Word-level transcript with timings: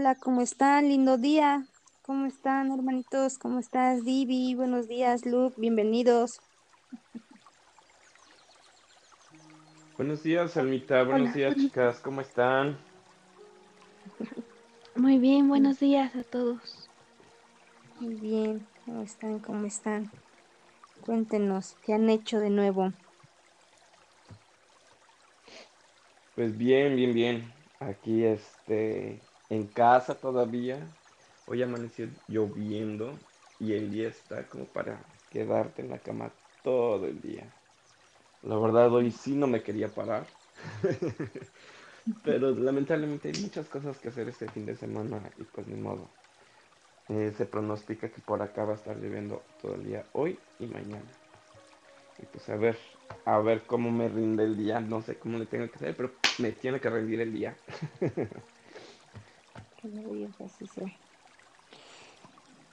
Hola, 0.00 0.14
¿cómo 0.14 0.40
están? 0.40 0.88
Lindo 0.88 1.18
día. 1.18 1.66
¿Cómo 2.00 2.24
están, 2.24 2.72
hermanitos? 2.72 3.36
¿Cómo 3.36 3.58
estás, 3.58 4.02
Divi? 4.02 4.54
Buenos 4.54 4.88
días, 4.88 5.26
Luke. 5.26 5.60
Bienvenidos. 5.60 6.40
Buenos 9.98 10.22
días, 10.22 10.56
Almita. 10.56 11.02
Buenos 11.02 11.24
Hola. 11.24 11.34
días, 11.34 11.54
chicas. 11.54 12.00
¿Cómo 12.00 12.22
están? 12.22 12.78
Muy 14.96 15.18
bien, 15.18 15.50
buenos 15.50 15.80
días 15.80 16.16
a 16.16 16.22
todos. 16.22 16.88
Muy 18.00 18.14
bien. 18.14 18.66
¿Cómo 18.86 19.02
están? 19.02 19.38
¿Cómo 19.40 19.66
están? 19.66 20.10
Cuéntenos, 21.02 21.76
¿qué 21.84 21.92
han 21.92 22.08
hecho 22.08 22.40
de 22.40 22.48
nuevo? 22.48 22.90
Pues 26.34 26.56
bien, 26.56 26.96
bien, 26.96 27.12
bien. 27.12 27.52
Aquí, 27.80 28.24
este, 28.24 29.20
en 29.50 29.66
casa 29.66 30.14
todavía. 30.14 30.78
Hoy 31.46 31.62
amaneció 31.62 32.08
lloviendo 32.28 33.18
y 33.58 33.74
el 33.74 33.90
día 33.90 34.08
está 34.08 34.48
como 34.48 34.64
para 34.66 35.04
quedarte 35.28 35.82
en 35.82 35.90
la 35.90 35.98
cama 35.98 36.32
todo 36.62 37.06
el 37.06 37.20
día. 37.20 37.52
La 38.42 38.56
verdad, 38.56 38.92
hoy 38.92 39.10
sí 39.10 39.34
no 39.34 39.46
me 39.46 39.62
quería 39.62 39.88
parar. 39.88 40.26
Pero 42.24 42.52
lamentablemente 42.52 43.28
hay 43.28 43.42
muchas 43.42 43.68
cosas 43.68 43.98
que 43.98 44.08
hacer 44.08 44.28
este 44.28 44.48
fin 44.48 44.64
de 44.64 44.76
semana 44.76 45.20
y 45.36 45.44
pues 45.44 45.66
ni 45.66 45.78
modo. 45.78 46.08
Eh, 47.08 47.32
se 47.36 47.44
pronostica 47.44 48.08
que 48.08 48.20
por 48.20 48.40
acá 48.40 48.64
va 48.64 48.72
a 48.72 48.76
estar 48.76 48.96
lloviendo 48.96 49.42
todo 49.60 49.74
el 49.74 49.84
día, 49.84 50.06
hoy 50.12 50.38
y 50.60 50.66
mañana. 50.66 51.02
Y 52.18 52.26
pues 52.26 52.48
a 52.48 52.56
ver, 52.56 52.76
a 53.24 53.38
ver 53.40 53.62
cómo 53.66 53.90
me 53.90 54.08
rinde 54.08 54.44
el 54.44 54.56
día. 54.56 54.80
No 54.80 55.02
sé 55.02 55.16
cómo 55.16 55.38
le 55.38 55.46
tengo 55.46 55.68
que 55.68 55.76
hacer, 55.76 55.96
pero 55.96 56.12
me 56.38 56.52
tiene 56.52 56.80
que 56.80 56.88
rendir 56.88 57.20
el 57.20 57.32
día. 57.32 57.56
Maravilloso, 59.82 60.44
así 60.44 60.66
sea. 60.66 60.92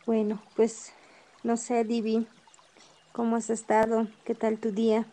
Bueno, 0.05 0.41
pues 0.55 0.93
no 1.43 1.57
sé, 1.57 1.83
Divi, 1.83 2.27
¿cómo 3.11 3.35
has 3.35 3.49
estado? 3.49 4.07
¿Qué 4.23 4.35
tal 4.35 4.59
tu 4.59 4.71
día? 4.71 5.05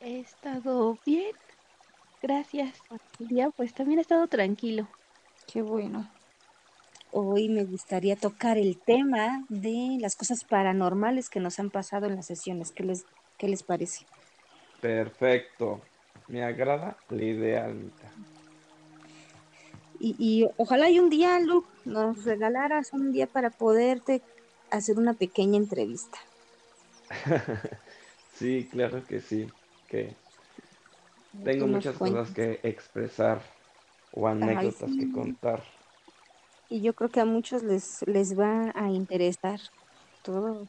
He 0.00 0.20
estado 0.20 0.98
bien, 1.04 1.34
gracias. 2.22 2.82
El 3.18 3.28
día 3.28 3.50
pues 3.56 3.74
también 3.74 3.98
he 3.98 4.02
estado 4.02 4.28
tranquilo. 4.28 4.88
Qué 5.46 5.62
bueno. 5.62 6.08
Hoy 7.12 7.48
me 7.48 7.64
gustaría 7.64 8.16
tocar 8.16 8.58
el 8.58 8.78
tema 8.84 9.44
de 9.48 9.96
las 10.00 10.16
cosas 10.16 10.44
paranormales 10.44 11.30
que 11.30 11.40
nos 11.40 11.58
han 11.58 11.70
pasado 11.70 12.06
en 12.06 12.16
las 12.16 12.26
sesiones. 12.26 12.72
¿Qué 12.72 12.84
les, 12.84 13.06
qué 13.38 13.48
les 13.48 13.62
parece? 13.62 14.06
Perfecto. 14.80 15.80
Me 16.28 16.42
agrada 16.44 16.98
la 17.08 17.24
idea, 17.24 17.64
Almita. 17.64 18.12
Y, 20.00 20.16
y 20.18 20.48
ojalá 20.56 20.90
y 20.90 20.98
un 20.98 21.10
día, 21.10 21.38
Luke, 21.40 21.70
nos 21.84 22.24
regalaras 22.24 22.92
un 22.92 23.12
día 23.12 23.26
para 23.28 23.50
poderte 23.50 24.24
hacer 24.70 24.98
una 24.98 25.14
pequeña 25.14 25.56
entrevista. 25.58 26.18
Sí, 28.32 28.68
claro 28.70 29.06
que 29.06 29.20
sí. 29.20 29.50
Que 29.86 30.16
tengo 31.42 31.66
muchas 31.66 31.96
cuentas. 31.96 32.28
cosas 32.28 32.34
que 32.34 32.60
expresar 32.62 33.42
o 34.10 34.26
Ay, 34.40 34.70
anécdotas 34.70 34.90
que 34.96 35.10
contar. 35.10 35.62
Y 36.68 36.82
yo 36.82 36.94
creo 36.94 37.10
que 37.10 37.20
a 37.20 37.24
muchos 37.24 37.62
les, 37.62 38.02
les 38.06 38.38
va 38.38 38.72
a 38.74 38.90
interesar 38.90 39.60
todo 40.22 40.68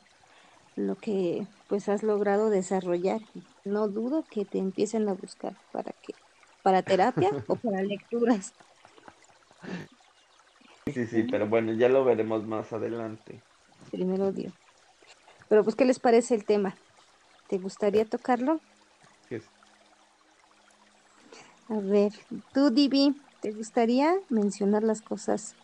lo 0.76 1.00
que 1.00 1.48
pues 1.68 1.90
has 1.90 2.04
logrado 2.04 2.50
desarrollar. 2.50 3.22
No 3.66 3.90
dudo 3.90 4.28
que 4.30 4.46
te 4.46 4.60
empiecen 4.60 5.10
a 5.10 5.14
buscar 5.16 5.58
para 5.72 5.94
que, 6.02 6.16
para 6.64 6.84
terapia 6.84 7.38
o 7.48 7.58
para 7.62 7.84
lecturas. 7.84 8.56
Sí, 10.88 10.94
sí, 10.94 11.06
¿sí? 11.08 11.28
pero 11.30 11.48
bueno, 11.48 11.74
ya 11.74 11.90
lo 11.90 12.06
veremos 12.06 12.46
más 12.46 12.72
adelante. 12.72 13.44
Primero 13.92 14.32
Dios. 14.32 14.54
Pero 15.50 15.64
pues, 15.64 15.76
¿qué 15.76 15.86
les 15.86 16.00
parece 16.00 16.36
el 16.36 16.46
tema? 16.46 16.78
¿Te 17.48 17.58
gustaría 17.58 18.06
tocarlo? 18.06 18.62
Que- 19.30 19.42
A 21.70 21.80
ver, 21.82 22.14
tú, 22.54 22.70
Divi, 22.70 23.16
¿te 23.42 23.52
gustaría 23.52 24.14
mencionar 24.30 24.84
las 24.84 25.02
cosas 25.02 25.56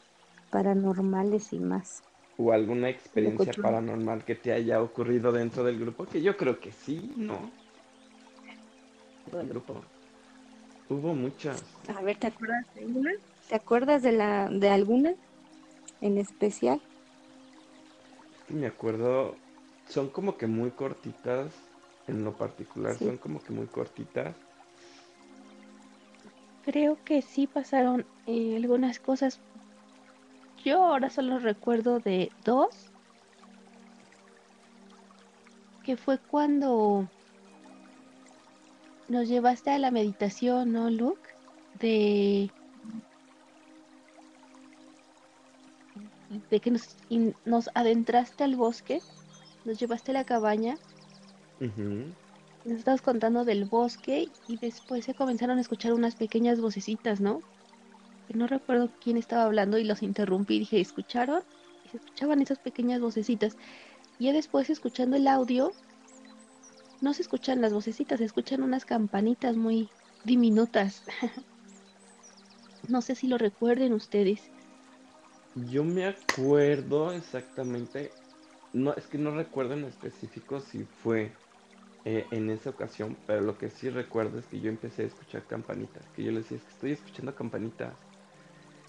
paranormales 0.49 1.53
y 1.53 1.59
más? 1.59 2.03
¿O 2.37 2.51
alguna 2.51 2.89
experiencia 2.89 3.53
paranormal 3.53 4.25
que 4.25 4.35
te 4.35 4.51
haya 4.51 4.81
ocurrido 4.81 5.31
dentro 5.31 5.63
del 5.63 5.79
grupo? 5.79 6.05
Que 6.05 6.21
yo 6.21 6.35
creo 6.35 6.59
que 6.59 6.71
sí, 6.71 7.13
¿no? 7.15 7.51
El 9.31 9.47
grupo. 9.47 9.81
Hubo 10.89 11.13
muchas. 11.13 11.63
A 11.87 12.01
ver, 12.01 12.17
¿te 12.17 12.27
acuerdas 12.27 12.65
de 12.75 12.85
una? 12.85 13.11
¿Te 13.53 13.57
acuerdas 13.57 14.01
de 14.01 14.13
la 14.13 14.49
de 14.49 14.67
alguna 14.69 15.13
en 16.01 16.17
especial? 16.17 16.81
Me 18.49 18.65
acuerdo, 18.65 19.37
son 19.89 20.09
como 20.09 20.39
que 20.39 20.47
muy 20.47 20.71
cortitas, 20.71 21.53
en 22.07 22.23
lo 22.23 22.35
particular, 22.35 22.97
Sí. 22.97 23.05
son 23.05 23.19
como 23.19 23.43
que 23.43 23.53
muy 23.53 23.67
cortitas. 23.67 24.35
Creo 26.65 26.97
que 27.05 27.21
sí 27.21 27.45
pasaron 27.45 28.07
eh, 28.25 28.55
algunas 28.55 28.97
cosas. 28.97 29.39
Yo 30.65 30.83
ahora 30.83 31.11
solo 31.11 31.37
recuerdo 31.37 31.99
de 31.99 32.31
dos, 32.43 32.91
que 35.83 35.95
fue 35.95 36.17
cuando 36.17 37.07
nos 39.09 39.27
llevaste 39.27 39.69
a 39.69 39.77
la 39.77 39.91
meditación, 39.91 40.71
¿no, 40.71 40.89
Luke? 40.89 41.29
De, 41.75 42.49
de 46.49 46.59
que 46.59 46.71
nos, 46.71 46.95
in- 47.09 47.35
nos 47.45 47.69
adentraste 47.73 48.43
al 48.43 48.55
bosque, 48.55 49.01
nos 49.65 49.79
llevaste 49.79 50.11
a 50.11 50.15
la 50.15 50.25
cabaña 50.25 50.77
Ujú. 51.59 52.05
Nos 52.65 52.79
estabas 52.79 53.01
contando 53.01 53.45
del 53.45 53.65
bosque 53.65 54.29
y 54.47 54.57
después 54.57 55.05
se 55.05 55.13
comenzaron 55.13 55.57
a 55.57 55.61
escuchar 55.61 55.93
unas 55.93 56.15
pequeñas 56.15 56.59
vocecitas, 56.59 57.19
¿no? 57.19 57.41
Que 58.27 58.37
no 58.37 58.47
recuerdo 58.47 58.89
quién 59.01 59.17
estaba 59.17 59.43
hablando 59.43 59.77
y 59.77 59.83
los 59.83 60.01
interrumpí. 60.01 60.59
Dije, 60.59 60.79
¿escucharon? 60.79 61.43
Y 61.85 61.89
se 61.89 61.97
escuchaban 61.97 62.41
esas 62.41 62.59
pequeñas 62.59 63.01
vocecitas. 63.01 63.57
Y 64.17 64.25
ya 64.25 64.33
después, 64.33 64.69
escuchando 64.69 65.17
el 65.17 65.27
audio, 65.27 65.73
no 67.01 67.13
se 67.13 67.21
escuchan 67.21 67.59
las 67.61 67.73
vocecitas, 67.73 68.19
se 68.19 68.25
escuchan 68.25 68.63
unas 68.63 68.85
campanitas 68.85 69.55
muy 69.57 69.89
diminutas. 70.23 71.03
No 72.89 73.01
sé 73.01 73.15
si 73.15 73.27
lo 73.27 73.37
recuerden 73.37 73.93
ustedes. 73.93 74.41
Yo 75.55 75.83
me 75.83 76.05
acuerdo 76.05 77.11
exactamente, 77.11 78.11
no, 78.73 78.93
es 78.95 79.07
que 79.07 79.17
no 79.17 79.35
recuerdo 79.35 79.73
en 79.73 79.83
específico 79.85 80.59
si 80.59 80.85
fue 80.85 81.37
eh, 82.05 82.27
en 82.31 82.49
esa 82.49 82.71
ocasión, 82.71 83.17
pero 83.27 83.41
lo 83.41 83.57
que 83.57 83.69
sí 83.69 83.89
recuerdo 83.89 84.39
es 84.39 84.47
que 84.47 84.61
yo 84.61 84.69
empecé 84.69 85.03
a 85.03 85.07
escuchar 85.07 85.47
campanitas, 85.47 86.09
que 86.11 86.23
yo 86.23 86.31
le 86.31 86.39
decía, 86.39 86.57
es 86.57 86.63
que 86.63 86.71
estoy 86.71 86.91
escuchando 86.91 87.35
campanitas. 87.35 87.97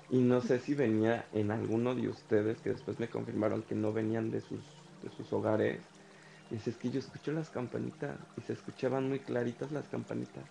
Y 0.09 0.21
no 0.21 0.41
sé 0.41 0.59
si 0.61 0.75
venía 0.75 1.29
en 1.33 1.51
alguno 1.51 1.95
de 1.95 2.09
ustedes, 2.09 2.61
que 2.61 2.71
después 2.71 2.99
me 2.99 3.11
confirmaron 3.11 3.63
que 3.65 3.75
no 3.75 3.93
venían 3.93 4.31
de 4.31 4.41
sus, 4.41 4.83
de 5.03 5.11
sus 5.11 5.33
hogares. 5.33 5.85
Y 6.51 6.57
es 6.57 6.77
que 6.79 6.91
yo 6.91 6.99
escucho 7.01 7.33
las 7.33 7.51
campanitas 7.51 8.21
y 8.37 8.43
se 8.43 8.53
escuchaban 8.53 9.09
muy 9.09 9.21
claritas 9.21 9.73
las 9.73 9.89
campanitas. 9.89 10.51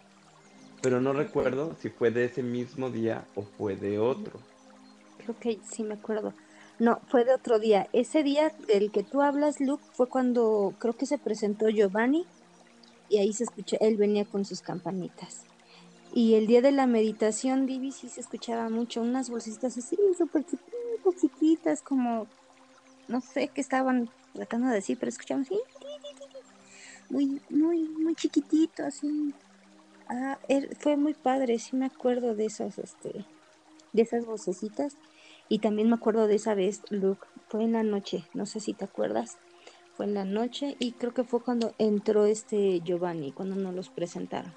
Pero 0.82 1.02
no 1.02 1.14
recuerdo 1.14 1.76
si 1.76 1.90
fue 1.90 2.12
de 2.12 2.26
ese 2.26 2.44
mismo 2.44 2.90
día 2.92 3.32
o 3.36 3.44
fue 3.46 3.76
de 3.78 4.00
otro. 4.00 4.53
Creo 5.18 5.38
que 5.40 5.62
sí 5.64 5.84
me 5.84 5.96
acuerdo. 5.96 6.36
No, 6.80 7.00
fue 7.08 7.26
de 7.26 7.34
otro 7.34 7.60
día. 7.60 7.88
Ese 7.94 8.24
día 8.24 8.54
del 8.68 8.92
que 8.92 9.04
tú 9.04 9.22
hablas, 9.22 9.60
Luke, 9.60 9.86
fue 9.94 10.10
cuando 10.10 10.76
creo 10.80 10.96
que 10.96 11.06
se 11.06 11.20
presentó 11.20 11.70
Giovanni 11.70 12.28
y 13.10 13.20
ahí 13.20 13.34
se 13.34 13.44
escuchó, 13.46 13.78
él 13.82 13.98
venía 13.98 14.26
con 14.26 14.46
sus 14.46 14.62
campanitas. 14.62 15.48
Y 16.14 16.36
el 16.36 16.48
día 16.48 16.62
de 16.62 16.72
la 16.72 16.88
meditación, 16.88 17.66
Divi, 17.66 17.92
sí 17.92 18.10
se 18.10 18.22
escuchaba 18.22 18.70
mucho, 18.70 19.02
unas 19.02 19.30
bolsitas 19.30 19.78
así, 19.78 19.98
súper 20.18 20.46
chiquitas, 21.16 21.82
como, 21.84 22.30
no 23.08 23.22
sé 23.22 23.52
qué 23.54 23.62
estaban 23.62 24.12
tratando 24.34 24.70
de 24.70 24.76
decir, 24.76 24.98
pero 25.00 25.10
escuchamos 25.10 25.48
así, 25.48 25.60
muy, 27.10 27.42
muy, 27.50 27.88
muy 27.90 28.16
chiquitito, 28.16 28.84
así. 28.86 29.36
Ah, 30.10 30.40
er- 30.50 30.76
fue 30.80 30.98
muy 30.98 31.14
padre, 31.16 31.60
sí 31.60 31.76
me 31.76 31.88
acuerdo 31.88 32.36
de 32.36 32.46
esas, 32.48 32.78
este, 32.80 33.28
de 33.94 34.02
esas 34.02 34.26
vocecitas. 34.26 34.98
Y 35.50 35.60
también 35.60 35.90
me 35.90 35.96
acuerdo 35.96 36.28
de 36.28 36.36
esa 36.36 36.56
vez, 36.56 36.82
Luke, 36.90 37.26
fue 37.48 37.64
en 37.64 37.74
la 37.74 37.84
noche, 37.84 38.26
no 38.34 38.46
sé 38.46 38.60
si 38.60 38.74
te 38.74 38.86
acuerdas, 38.86 39.38
fue 39.96 40.06
en 40.06 40.14
la 40.14 40.26
noche 40.26 40.76
y 40.80 40.94
creo 40.94 41.14
que 41.14 41.24
fue 41.24 41.42
cuando 41.42 41.76
entró 41.78 42.26
este 42.26 42.82
Giovanni, 42.82 43.32
cuando 43.32 43.56
nos 43.56 43.74
los 43.76 43.90
presentaron. 43.90 44.54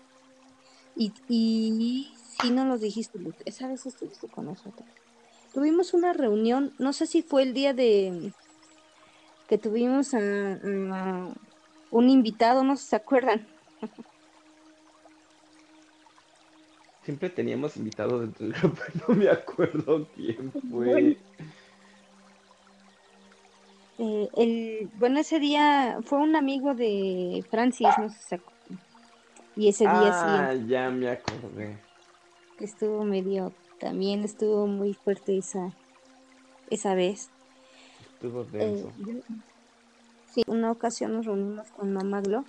Y, 0.97 1.13
y 1.29 2.11
sí 2.41 2.51
nos 2.51 2.67
los 2.67 2.81
dijiste, 2.81 3.19
Luke, 3.19 3.43
esa 3.45 3.69
vez 3.69 3.85
estuviste 3.85 4.29
con 4.29 4.47
nosotros. 4.47 4.89
Tuvimos 5.53 5.93
una 5.93 6.13
reunión, 6.13 6.73
no 6.79 6.93
sé 6.93 7.07
si 7.07 7.23
fue 7.23 7.43
el 7.43 7.53
día 7.53 7.75
de 7.75 8.33
que 9.49 9.59
tuvimos 9.59 10.15
a, 10.15 10.19
a 10.19 11.35
un 11.91 12.11
invitado, 12.11 12.65
no 12.65 12.77
sé 12.77 12.83
si 12.83 12.89
se 12.91 12.97
acuerdan. 12.97 13.47
siempre 17.07 17.31
teníamos 17.31 17.77
invitados 17.77 18.21
dentro 18.21 18.47
del 18.47 18.55
grupo, 18.61 18.83
no 19.09 19.15
me 19.15 19.29
acuerdo 19.29 20.09
quién 20.17 20.53
fue. 20.71 21.17
eh, 23.99 24.29
el, 24.37 24.91
bueno, 24.99 25.21
ese 25.21 25.39
día 25.39 26.01
fue 26.05 26.19
un 26.19 26.35
amigo 26.35 26.75
de 26.75 27.45
Francis, 27.49 27.87
no 27.99 28.11
sé 28.11 28.19
si 28.19 28.25
se 28.25 28.35
acuerdan. 28.35 28.79
Y 29.57 29.69
ese 29.69 29.85
día 29.85 30.13
sí 30.13 30.27
Ah, 30.27 30.55
ya 30.69 30.91
me 30.91 31.09
acordé. 31.09 31.79
estuvo 32.61 33.05
medio, 33.05 33.55
también 33.79 34.25
estuvo 34.25 34.67
muy 34.67 34.93
fuerte 34.95 35.39
esa, 35.39 35.73
esa 36.69 36.95
vez. 36.97 37.31
Estuvo 38.15 38.43
Eh, 38.45 38.47
denso. 38.51 38.93
yo- 38.99 39.23
sí, 40.27 40.43
una 40.49 40.73
ocasión 40.73 41.13
nos 41.13 41.25
reunimos 41.25 41.71
con 41.71 41.93
Mamá 41.93 42.21
Glo 42.21 42.45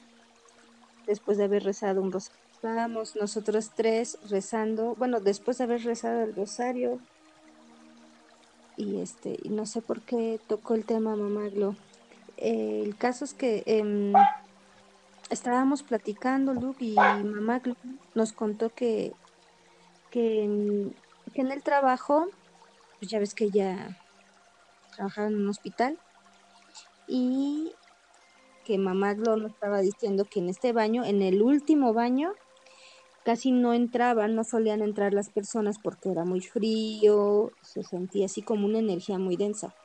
después 1.06 1.38
de 1.38 1.44
haber 1.46 1.64
rezado 1.64 2.02
un 2.02 2.12
rosario. 2.12 2.47
Estábamos 2.58 3.16
nosotros 3.16 3.70
tres 3.76 4.18
rezando, 4.32 4.96
bueno, 4.96 5.20
después 5.20 5.60
de 5.60 5.66
haber 5.66 5.84
rezado 5.84 6.24
el 6.24 6.36
rosario, 6.36 7.00
y 8.76 9.00
este, 9.00 9.38
no 9.48 9.68
sé 9.68 9.84
por 9.84 10.02
qué 10.02 10.40
tocó 10.48 10.74
el 10.74 10.84
tema 10.84 11.16
Mamá 11.16 11.50
Glo. 11.50 11.76
Eh, 12.38 12.82
el 12.84 12.98
caso 12.98 13.26
es 13.26 13.36
que 13.36 13.62
em, 13.68 14.12
estábamos 15.30 15.84
platicando, 15.84 16.56
Luke, 16.56 16.84
y 16.84 16.96
Mamá 16.96 17.60
Glo 17.60 17.76
nos 18.16 18.34
contó 18.34 18.72
que, 18.72 19.14
que, 20.10 20.92
que 21.36 21.42
en 21.42 21.52
el 21.52 21.62
trabajo, 21.62 22.28
pues 22.98 23.12
ya 23.12 23.20
ves 23.20 23.36
que 23.36 23.46
ella 23.46 24.00
trabajaba 24.96 25.28
en 25.28 25.36
un 25.36 25.50
hospital, 25.50 26.00
y 27.08 27.72
que 28.66 28.80
Mamá 28.80 29.14
Glo 29.14 29.38
nos 29.38 29.52
estaba 29.52 29.80
diciendo 29.80 30.26
que 30.26 30.40
en 30.40 30.50
este 30.50 30.74
baño, 30.74 31.06
en 31.06 31.22
el 31.22 31.44
último 31.44 31.94
baño, 31.94 32.34
casi 33.28 33.52
no 33.52 33.74
entraban, 33.74 34.36
no 34.36 34.46
solían 34.46 34.82
entrar 34.82 35.14
las 35.14 35.28
personas 35.30 35.80
porque 35.80 36.10
era 36.10 36.24
muy 36.24 36.40
frío, 36.40 37.52
se 37.62 37.84
sentía 37.84 38.28
así 38.28 38.42
como 38.42 38.66
una 38.66 38.80
energía 38.80 39.20
muy 39.20 39.36
densa. 39.36 39.76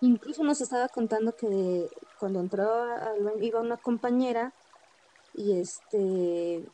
Incluso 0.00 0.42
nos 0.42 0.60
estaba 0.60 0.88
contando 0.88 1.36
que 1.36 1.88
cuando 2.18 2.40
baño 2.40 3.12
iba 3.40 3.60
una 3.60 3.76
compañera 3.76 4.52
y 5.34 5.60
este 5.60 6.64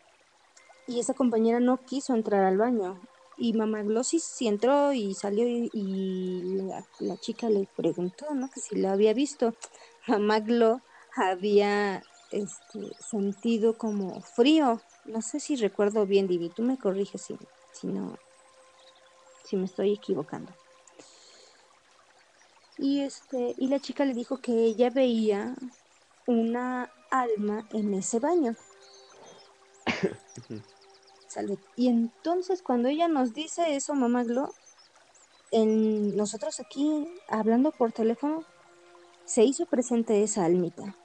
y 0.86 1.00
esa 1.00 1.12
compañera 1.12 1.60
no 1.60 1.84
quiso 1.84 2.14
entrar 2.14 2.42
al 2.44 2.56
baño 2.56 2.98
y 3.36 3.52
mamá 3.52 3.82
Glosis 3.82 4.24
sí 4.24 4.48
entró 4.48 4.94
y 4.94 5.12
salió 5.12 5.46
y, 5.46 6.66
la 7.00 7.18
chica 7.18 7.50
le 7.50 7.68
preguntó, 7.76 8.32
¿no? 8.34 8.48
Que 8.48 8.60
si 8.60 8.76
la 8.76 8.92
había 8.92 9.12
visto. 9.12 9.54
Mamá 10.06 10.40
Glo 10.40 10.80
había 11.14 12.02
este, 12.30 12.90
sentido 13.00 13.76
como 13.76 14.22
frío. 14.22 14.80
No 15.06 15.22
sé 15.22 15.40
si 15.40 15.56
recuerdo 15.56 16.06
bien, 16.06 16.26
Divi, 16.26 16.48
tú 16.48 16.62
me 16.62 16.78
corriges 16.78 17.22
si, 17.22 17.36
si 17.72 17.86
no, 17.86 18.18
si 19.44 19.56
me 19.56 19.66
estoy 19.66 19.92
equivocando. 19.92 20.52
Y 22.78 23.00
este, 23.00 23.54
y 23.56 23.68
la 23.68 23.80
chica 23.80 24.04
le 24.04 24.14
dijo 24.14 24.38
que 24.38 24.52
ella 24.52 24.90
veía 24.90 25.54
una 26.26 26.90
alma 27.10 27.66
en 27.72 27.94
ese 27.94 28.18
baño. 28.18 28.54
Salud. 31.28 31.58
Y 31.76 31.88
entonces 31.88 32.62
cuando 32.62 32.88
ella 32.88 33.08
nos 33.08 33.32
dice 33.32 33.76
eso, 33.76 33.94
mamá 33.94 34.24
Glo, 34.24 34.52
en 35.50 36.16
nosotros 36.16 36.60
aquí 36.60 37.08
hablando 37.28 37.72
por 37.72 37.92
teléfono, 37.92 38.44
se 39.24 39.44
hizo 39.44 39.66
presente 39.66 40.22
esa 40.22 40.44
almita. 40.44 40.96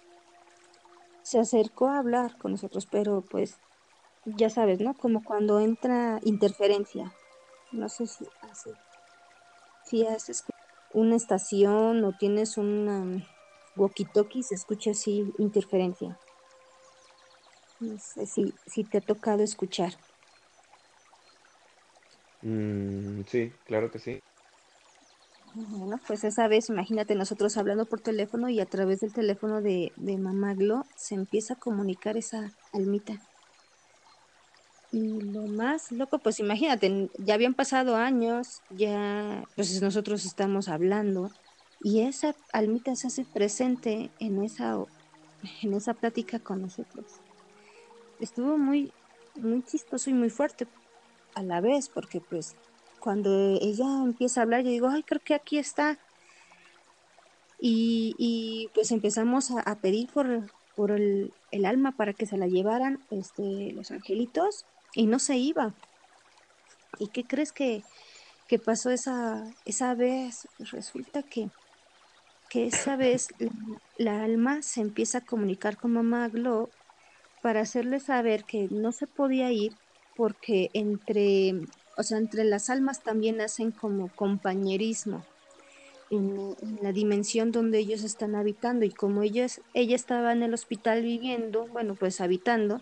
Se 1.24 1.40
acercó 1.40 1.88
a 1.88 2.00
hablar 2.00 2.38
con 2.38 2.52
nosotros, 2.52 2.88
pero 2.90 3.22
pues 3.22 3.58
ya 4.26 4.50
sabes, 4.50 4.80
¿no? 4.80 4.96
Como 4.98 5.24
cuando 5.24 5.60
entra 5.60 6.20
interferencia. 6.24 7.14
No 7.72 7.90
sé 7.90 8.06
si 8.08 8.26
hace, 8.42 8.76
si 9.84 10.06
haces 10.06 10.44
una 10.94 11.16
estación 11.16 12.04
o 12.04 12.14
tienes 12.14 12.58
un 12.58 13.24
walkie-talkie, 13.76 14.44
se 14.44 14.56
escucha 14.56 14.92
así 14.92 15.34
interferencia. 15.38 16.20
No 17.80 17.98
sé 17.98 18.26
si, 18.26 18.54
si 18.66 18.84
te 18.84 19.00
ha 19.00 19.02
tocado 19.02 19.44
escuchar. 19.44 19.94
Mm, 22.44 23.24
sí, 23.28 23.54
claro 23.66 23.92
que 23.92 24.00
sí. 24.00 24.20
Bueno, 25.54 26.00
pues 26.08 26.24
esa 26.24 26.48
vez, 26.48 26.70
imagínate 26.70 27.16
nosotros 27.16 27.58
hablando 27.58 27.88
por 27.88 28.02
teléfono 28.02 28.50
y 28.50 28.60
a 28.60 28.66
través 28.68 29.02
del 29.02 29.14
teléfono 29.14 29.62
de, 29.62 29.94
de 29.98 30.18
Mamá 30.18 30.54
Glo 30.56 30.86
se 30.96 31.16
empieza 31.16 31.56
a 31.56 31.60
comunicar 31.60 32.18
esa 32.18 32.54
almita. 32.72 33.22
Y 34.92 35.22
lo 35.22 35.44
más 35.44 35.92
loco, 35.92 36.20
pues 36.20 36.40
imagínate, 36.40 37.10
ya 37.18 37.34
habían 37.34 37.54
pasado 37.54 37.96
años, 37.96 38.62
ya 38.70 39.46
pues 39.56 39.82
nosotros 39.82 40.26
estamos 40.26 40.68
hablando 40.68 41.32
y 41.82 42.02
esa 42.02 42.36
almita 42.52 42.96
se 42.96 43.08
hace 43.08 43.26
presente 43.26 44.12
en 44.20 44.44
esa, 44.44 44.78
en 45.62 45.74
esa 45.74 45.94
plática 45.94 46.40
con 46.40 46.62
nosotros. 46.62 47.06
Estuvo 48.20 48.58
muy, 48.58 48.92
muy 49.36 49.64
chistoso 49.64 50.10
y 50.10 50.14
muy 50.14 50.30
fuerte 50.30 50.68
a 51.36 51.42
la 51.42 51.62
vez, 51.62 51.90
porque 51.90 52.20
pues 52.20 52.56
cuando 53.00 53.58
ella 53.62 54.04
empieza 54.04 54.42
a 54.42 54.44
hablar, 54.44 54.64
yo 54.64 54.70
digo, 54.70 54.90
ay, 54.90 55.04
creo 55.04 55.22
que 55.24 55.34
aquí 55.34 55.58
está. 55.58 55.98
Y, 57.60 58.16
y 58.18 58.70
pues 58.74 58.92
empezamos 58.92 59.52
a, 59.52 59.62
a 59.62 59.76
pedir 59.76 60.10
por, 60.10 60.52
por 60.76 60.92
el, 60.92 61.32
el, 61.52 61.66
alma 61.66 61.94
para 61.94 62.14
que 62.14 62.26
se 62.26 62.38
la 62.38 62.48
llevaran 62.48 63.00
este, 63.12 63.72
los 63.74 63.92
angelitos 63.92 64.66
y 64.94 65.08
no 65.08 65.20
se 65.20 65.38
iba. 65.38 65.74
¿Y 67.00 67.08
qué 67.08 67.24
crees 67.24 67.52
que, 67.52 67.84
que 68.48 68.60
pasó 68.60 68.90
esa, 68.90 69.44
esa 69.66 69.96
vez? 69.96 70.48
Resulta 70.60 71.24
que, 71.24 71.50
que 72.50 72.68
esa 72.68 72.96
vez 72.96 73.30
la, 73.98 74.24
alma 74.24 74.62
se 74.62 74.82
empieza 74.82 75.20
a 75.20 75.26
comunicar 75.26 75.78
con 75.78 75.94
mamá 75.94 76.28
Glo 76.30 76.70
para 77.42 77.62
hacerle 77.62 78.00
saber 78.00 78.44
que 78.44 78.68
no 78.70 78.92
se 78.92 79.08
podía 79.08 79.52
ir 79.52 79.74
porque 80.16 80.70
entre, 80.74 81.54
o 81.98 82.04
sea, 82.04 82.18
entre 82.18 82.44
las 82.44 82.70
almas 82.70 83.02
también 83.02 83.42
hacen 83.42 83.72
como 83.72 84.14
compañerismo 84.14 85.26
en, 86.12 86.56
la 86.82 86.92
dimensión 86.92 87.52
donde 87.52 87.80
ellos 87.80 88.04
están 88.04 88.36
habitando 88.36 88.86
y 88.86 88.92
como 88.92 89.24
ellos, 89.24 89.62
ella 89.74 89.96
estaba 89.96 90.34
en 90.34 90.44
el 90.44 90.54
hospital 90.54 91.02
viviendo, 91.04 91.68
bueno, 91.68 91.96
pues 91.96 92.22
habitando, 92.22 92.82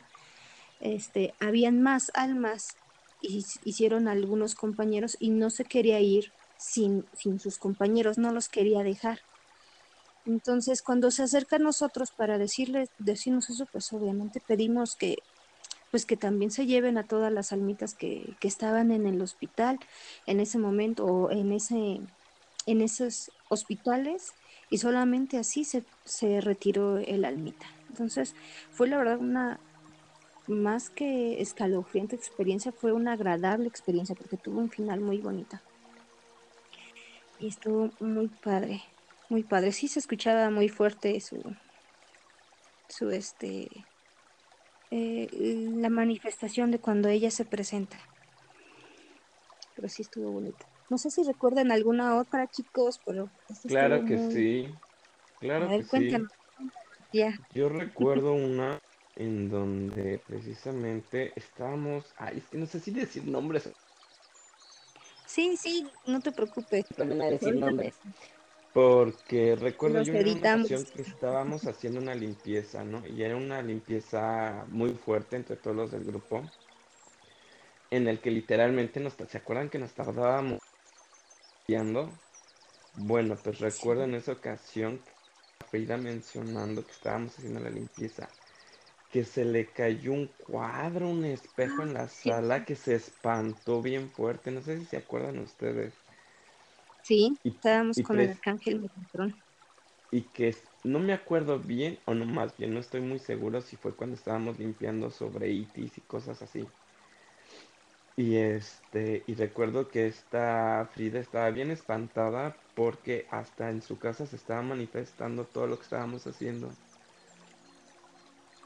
este, 0.79 1.33
habían 1.39 1.81
más 1.81 2.11
almas 2.13 2.77
y 3.21 3.45
hicieron 3.63 4.07
algunos 4.07 4.55
compañeros 4.55 5.17
y 5.19 5.29
no 5.29 5.49
se 5.49 5.65
quería 5.65 5.99
ir 5.99 6.31
sin, 6.57 7.05
sin 7.13 7.39
sus 7.39 7.57
compañeros, 7.57 8.17
no 8.17 8.31
los 8.31 8.49
quería 8.49 8.83
dejar. 8.83 9.19
Entonces, 10.25 10.81
cuando 10.81 11.11
se 11.11 11.23
acerca 11.23 11.55
a 11.55 11.59
nosotros 11.59 12.11
para 12.11 12.37
decirles, 12.37 12.89
decirnos 12.99 13.49
eso, 13.49 13.65
pues 13.71 13.91
obviamente 13.93 14.41
pedimos 14.45 14.95
que, 14.95 15.17
pues 15.91 16.05
que 16.05 16.17
también 16.17 16.51
se 16.51 16.65
lleven 16.65 16.97
a 16.97 17.07
todas 17.07 17.31
las 17.31 17.51
almitas 17.51 17.95
que, 17.95 18.35
que 18.39 18.47
estaban 18.47 18.91
en 18.91 19.07
el 19.07 19.21
hospital 19.21 19.79
en 20.27 20.39
ese 20.39 20.59
momento 20.59 21.05
o 21.05 21.31
en 21.31 21.51
ese, 21.51 22.01
en 22.65 22.81
esos 22.81 23.31
hospitales 23.49 24.33
y 24.69 24.77
solamente 24.77 25.37
así 25.37 25.63
se, 25.63 25.83
se 26.05 26.41
retiró 26.41 26.97
el 26.97 27.25
almita. 27.25 27.65
Entonces, 27.89 28.35
fue 28.71 28.87
la 28.87 28.97
verdad 28.97 29.17
una 29.17 29.59
más 30.49 30.89
que 30.89 31.41
escalofriante 31.41 32.15
experiencia, 32.15 32.71
fue 32.71 32.91
una 32.91 33.13
agradable 33.13 33.67
experiencia 33.67 34.15
porque 34.15 34.37
tuvo 34.37 34.59
un 34.59 34.69
final 34.69 34.99
muy 34.99 35.19
bonito. 35.19 35.59
Y 37.39 37.47
estuvo 37.47 37.89
muy 37.99 38.27
padre, 38.27 38.81
muy 39.29 39.43
padre. 39.43 39.71
Sí 39.71 39.87
se 39.87 39.99
escuchaba 39.99 40.49
muy 40.49 40.67
fuerte 40.67 41.19
su, 41.21 41.41
su 42.89 43.09
este, 43.11 43.69
eh, 44.91 45.27
la 45.77 45.89
manifestación 45.89 46.71
de 46.71 46.79
cuando 46.79 47.07
ella 47.09 47.31
se 47.31 47.45
presenta. 47.45 47.97
Pero 49.75 49.87
sí 49.87 50.01
estuvo 50.01 50.31
bonito. 50.31 50.65
No 50.89 50.97
sé 50.97 51.11
si 51.11 51.23
recuerdan 51.23 51.71
alguna 51.71 52.17
otra, 52.17 52.49
chicos, 52.49 52.99
pero 53.05 53.29
claro 53.67 54.03
que 54.03 54.17
muy... 54.17 54.33
sí. 54.33 54.73
Claro 55.39 55.65
A 55.65 55.69
ver, 55.69 55.81
que 55.81 55.87
cuéntanos. 55.87 56.31
sí. 56.57 56.69
Ya. 57.13 57.39
Yo 57.53 57.69
recuerdo 57.69 58.33
una 58.33 58.79
en 59.19 59.49
donde 59.49 60.23
precisamente 60.25 61.33
estábamos, 61.35 62.05
ay, 62.17 62.37
es 62.37 62.45
que 62.45 62.57
no 62.57 62.65
sé 62.65 62.79
si 62.79 62.91
decir 62.91 63.27
nombres. 63.27 63.69
Sí, 65.25 65.57
sí, 65.57 65.87
no 66.07 66.21
te 66.21 66.31
preocupes, 66.31 66.85
Ponen 66.97 67.21
a 67.21 67.25
decir 67.25 67.55
nombres. 67.55 67.93
Porque 68.73 69.55
recuerdo 69.55 70.01
yo 70.03 70.13
una 70.13 70.31
ocasión 70.31 70.85
que 70.85 71.01
estábamos 71.01 71.65
haciendo 71.67 71.99
una 71.99 72.15
limpieza, 72.15 72.83
¿no? 72.83 73.05
Y 73.07 73.21
era 73.21 73.35
una 73.35 73.61
limpieza 73.61 74.65
muy 74.69 74.91
fuerte 74.91 75.35
entre 75.35 75.57
todos 75.57 75.75
los 75.75 75.91
del 75.91 76.05
grupo, 76.05 76.41
en 77.91 78.07
el 78.07 78.19
que 78.21 78.31
literalmente 78.31 79.01
nos, 79.01 79.13
¿se 79.27 79.37
acuerdan 79.37 79.69
que 79.69 79.79
nos 79.79 79.93
tardábamos 79.93 80.59
limpiando? 81.67 82.09
Bueno, 82.93 83.37
pues 83.43 83.59
recuerdo 83.59 84.05
en 84.05 84.15
esa 84.15 84.31
ocasión 84.31 85.01
Frida 85.69 85.97
mencionando 85.97 86.85
que 86.85 86.91
estábamos 86.91 87.37
haciendo 87.37 87.59
la 87.59 87.69
limpieza 87.69 88.29
que 89.09 89.25
se 89.25 89.45
le 89.45 89.73
cayó 89.73 90.13
un 90.13 90.27
cuadro, 90.37 91.09
un 91.09 91.25
espejo 91.25 91.83
en 91.83 91.93
la 91.93 92.07
sala 92.07 92.65
que 92.65 92.75
se 92.75 92.95
espantó 92.95 93.81
bien 93.81 94.11
fuerte. 94.11 94.51
No 94.51 94.61
sé 94.61 94.79
si 94.79 94.85
se 94.85 94.97
acuerdan 94.97 95.39
ustedes. 95.39 96.05
Sí, 97.01 97.37
Y, 97.43 97.49
estábamos 97.49 97.99
y, 97.99 98.03
con 98.03 98.19
el 98.21 98.29
arcángel 98.29 98.79
Metatron. 98.81 99.43
y 100.11 100.31
que 100.31 100.55
no 100.83 100.99
me 100.99 101.13
acuerdo 101.13 101.59
bien, 101.59 101.99
o 102.05 102.13
no 102.13 102.25
más 102.25 102.55
bien, 102.57 102.73
no 102.73 102.79
estoy 102.79 103.01
muy 103.01 103.19
seguro 103.19 103.61
si 103.61 103.75
fue 103.77 103.95
cuando 103.95 104.15
estábamos 104.15 104.59
limpiando 104.59 105.09
sobre 105.11 105.49
itis 105.51 105.97
y 105.97 106.01
cosas 106.01 106.41
así. 106.43 106.75
Y 108.15 108.35
este, 108.35 109.23
y 109.27 109.33
recuerdo 109.35 109.89
que 109.89 110.05
esta 110.07 110.89
Frida 110.93 111.19
estaba 111.19 111.49
bien 111.51 111.71
espantada 111.71 112.61
porque 112.75 113.27
hasta 113.31 113.69
en 113.71 113.81
su 113.81 113.97
casa 113.97 114.25
se 114.27 114.35
estaba 114.35 114.61
manifestando 114.61 115.47
todo 115.47 115.67
lo 115.67 115.77
que 115.79 115.83
estábamos 115.83 116.27
haciendo. 116.27 116.77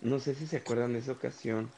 No 0.03 0.19
sé 0.19 0.36
si 0.36 0.45
se 0.48 0.57
acuerdan 0.57 0.93
de 0.93 1.00
esa 1.00 1.13
ocasión. 1.13 1.72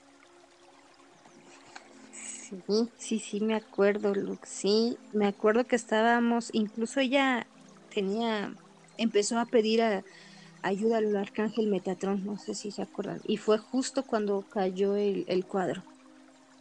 Sí, 2.11 2.89
sí, 2.97 3.19
sí, 3.19 3.39
me 3.39 3.55
acuerdo, 3.55 4.13
Luke. 4.15 4.47
Sí, 4.47 4.97
me 5.13 5.27
acuerdo 5.27 5.65
que 5.65 5.75
estábamos, 5.75 6.49
incluso 6.51 6.99
ella 6.99 7.47
tenía, 7.93 8.55
empezó 8.97 9.39
a 9.39 9.45
pedir 9.45 9.81
ayuda 10.63 10.97
al 10.97 11.15
arcángel 11.15 11.67
Metatron, 11.67 12.25
no 12.25 12.39
sé 12.39 12.55
si 12.55 12.71
se 12.71 12.81
acuerdan. 12.81 13.21
Y 13.27 13.37
fue 13.37 13.59
justo 13.59 14.03
cuando 14.03 14.43
cayó 14.49 14.95
el, 14.95 15.45
cuadro. 15.45 15.83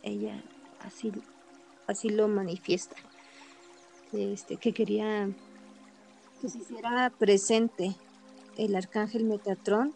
Ella 0.02 0.42
así, 0.80 1.12
así 1.86 2.10
lo 2.10 2.28
manifiesta, 2.28 2.96
este, 4.12 4.58
que 4.58 4.72
quería 4.72 5.30
que 6.42 6.48
se 6.50 6.58
hiciera 6.58 7.10
presente 7.18 7.96
el 8.58 8.76
arcángel 8.76 9.24
Metatron. 9.24 9.94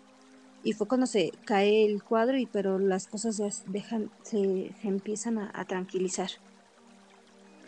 Y 0.68 0.74
fue 0.74 0.86
cuando 0.86 1.06
se 1.06 1.32
cae 1.46 1.86
el 1.86 2.02
cuadro, 2.04 2.36
y 2.36 2.44
pero 2.44 2.78
las 2.78 3.06
cosas 3.06 3.38
ya 3.38 3.50
se 3.50 3.64
dejan, 3.70 4.10
se, 4.22 4.74
se 4.82 4.88
empiezan 4.88 5.38
a, 5.38 5.50
a 5.54 5.64
tranquilizar. 5.64 6.28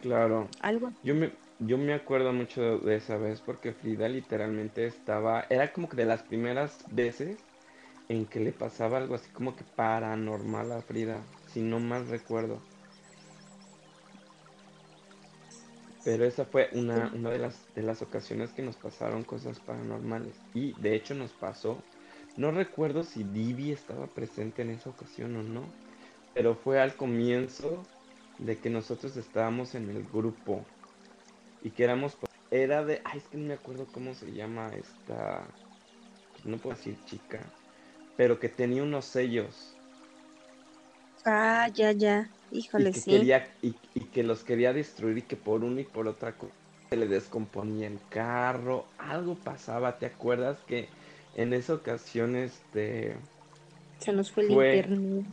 Claro, 0.02 0.48
Algo 0.60 0.92
yo 1.02 1.14
me, 1.14 1.32
yo 1.60 1.78
me 1.78 1.94
acuerdo 1.94 2.32
mucho 2.32 2.78
de 2.78 2.96
esa 2.96 3.16
vez 3.18 3.40
porque 3.40 3.72
Frida 3.72 4.08
literalmente 4.08 4.86
estaba, 4.86 5.46
era 5.50 5.72
como 5.72 5.88
que 5.88 5.96
de 5.96 6.06
las 6.06 6.22
primeras 6.22 6.84
veces 6.90 7.38
en 8.08 8.26
que 8.26 8.40
le 8.40 8.52
pasaba 8.52 8.98
algo 8.98 9.14
así 9.14 9.30
como 9.32 9.56
que 9.56 9.64
paranormal 9.64 10.72
a 10.72 10.82
Frida, 10.82 11.22
si 11.46 11.62
no 11.62 11.80
mal 11.80 12.08
recuerdo. 12.08 12.62
Pero 16.04 16.24
esa 16.24 16.44
fue 16.44 16.68
una, 16.72 17.10
una 17.14 17.30
de 17.30 17.38
las, 17.38 17.72
de 17.74 17.82
las 17.82 18.02
ocasiones 18.02 18.52
que 18.52 18.62
nos 18.62 18.76
pasaron 18.76 19.24
cosas 19.24 19.60
paranormales. 19.60 20.44
Y 20.52 20.74
de 20.80 20.94
hecho 20.94 21.14
nos 21.14 21.32
pasó, 21.34 21.90
no 22.36 22.50
recuerdo 22.52 23.02
si 23.04 23.24
Divi 23.24 23.72
estaba 23.72 24.14
presente 24.14 24.62
en 24.62 24.70
esa 24.70 24.90
ocasión 24.90 25.36
o 25.36 25.42
no, 25.42 25.74
pero 26.32 26.56
fue 26.56 26.80
al 26.80 26.96
comienzo 26.96 27.92
de 28.38 28.60
que 28.60 28.70
nosotros 28.70 29.16
estábamos 29.16 29.74
en 29.74 29.90
el 29.90 30.04
grupo 30.08 30.66
y 31.60 31.72
que 31.72 31.84
éramos, 31.84 32.18
era 32.50 32.84
de, 32.84 33.02
ay, 33.04 33.18
es 33.18 33.28
que 33.28 33.38
no 33.38 33.46
me 33.48 33.54
acuerdo 33.54 33.92
cómo 33.92 34.14
se 34.14 34.32
llama 34.32 34.70
esta, 34.76 35.60
no 36.44 36.60
puedo 36.60 36.76
decir 36.76 37.04
chica, 37.04 37.54
pero 38.16 38.40
que 38.40 38.48
tenía 38.50 38.82
unos 38.84 39.06
sellos 39.06 39.80
Ah, 41.24 41.68
ya, 41.74 41.92
ya. 41.92 42.34
y 42.76 42.86
Híjole, 42.86 42.92
que 42.92 43.04
sí. 43.04 43.06
quería 43.06 43.58
y, 43.62 43.80
y 43.94 44.10
que 44.10 44.22
los 44.22 44.44
quería 44.44 44.72
destruir 44.72 45.18
y 45.18 45.22
que 45.26 45.36
por 45.36 45.64
una 45.64 45.80
y 45.82 45.84
por 45.84 46.08
otra 46.08 46.38
cosa 46.38 46.54
se 46.90 46.96
le 46.98 47.06
descomponía 47.06 47.86
el 47.86 48.08
carro, 48.08 48.94
algo 48.98 49.44
pasaba, 49.44 49.98
¿te 49.98 50.06
acuerdas 50.06 50.62
que 50.64 50.96
en 51.34 51.52
esa 51.52 51.74
ocasión 51.74 52.36
este 52.36 53.16
Se 54.00 54.12
nos 54.12 54.32
fue 54.32 54.42
el 54.42 54.50
internet. 54.50 55.26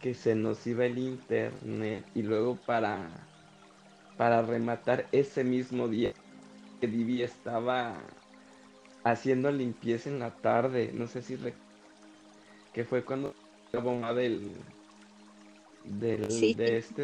que 0.00 0.14
se 0.14 0.34
nos 0.34 0.66
iba 0.66 0.84
el 0.86 0.98
internet 0.98 2.04
y 2.14 2.22
luego 2.22 2.56
para 2.56 3.28
para 4.16 4.42
rematar 4.42 5.08
ese 5.12 5.44
mismo 5.44 5.88
día 5.88 6.12
que 6.80 6.88
Divi 6.88 7.22
estaba 7.22 8.02
haciendo 9.04 9.50
limpieza 9.52 10.08
en 10.08 10.18
la 10.20 10.30
tarde, 10.40 10.90
no 10.94 11.06
sé 11.06 11.22
si 11.22 11.36
re- 11.36 11.54
que 12.72 12.84
fue 12.84 13.04
cuando 13.04 13.32
la 13.72 13.80
bomba 13.80 14.14
del 14.14 14.64
del 15.84 16.28
Sí, 16.28 16.56
de 16.56 16.78
este 16.78 17.02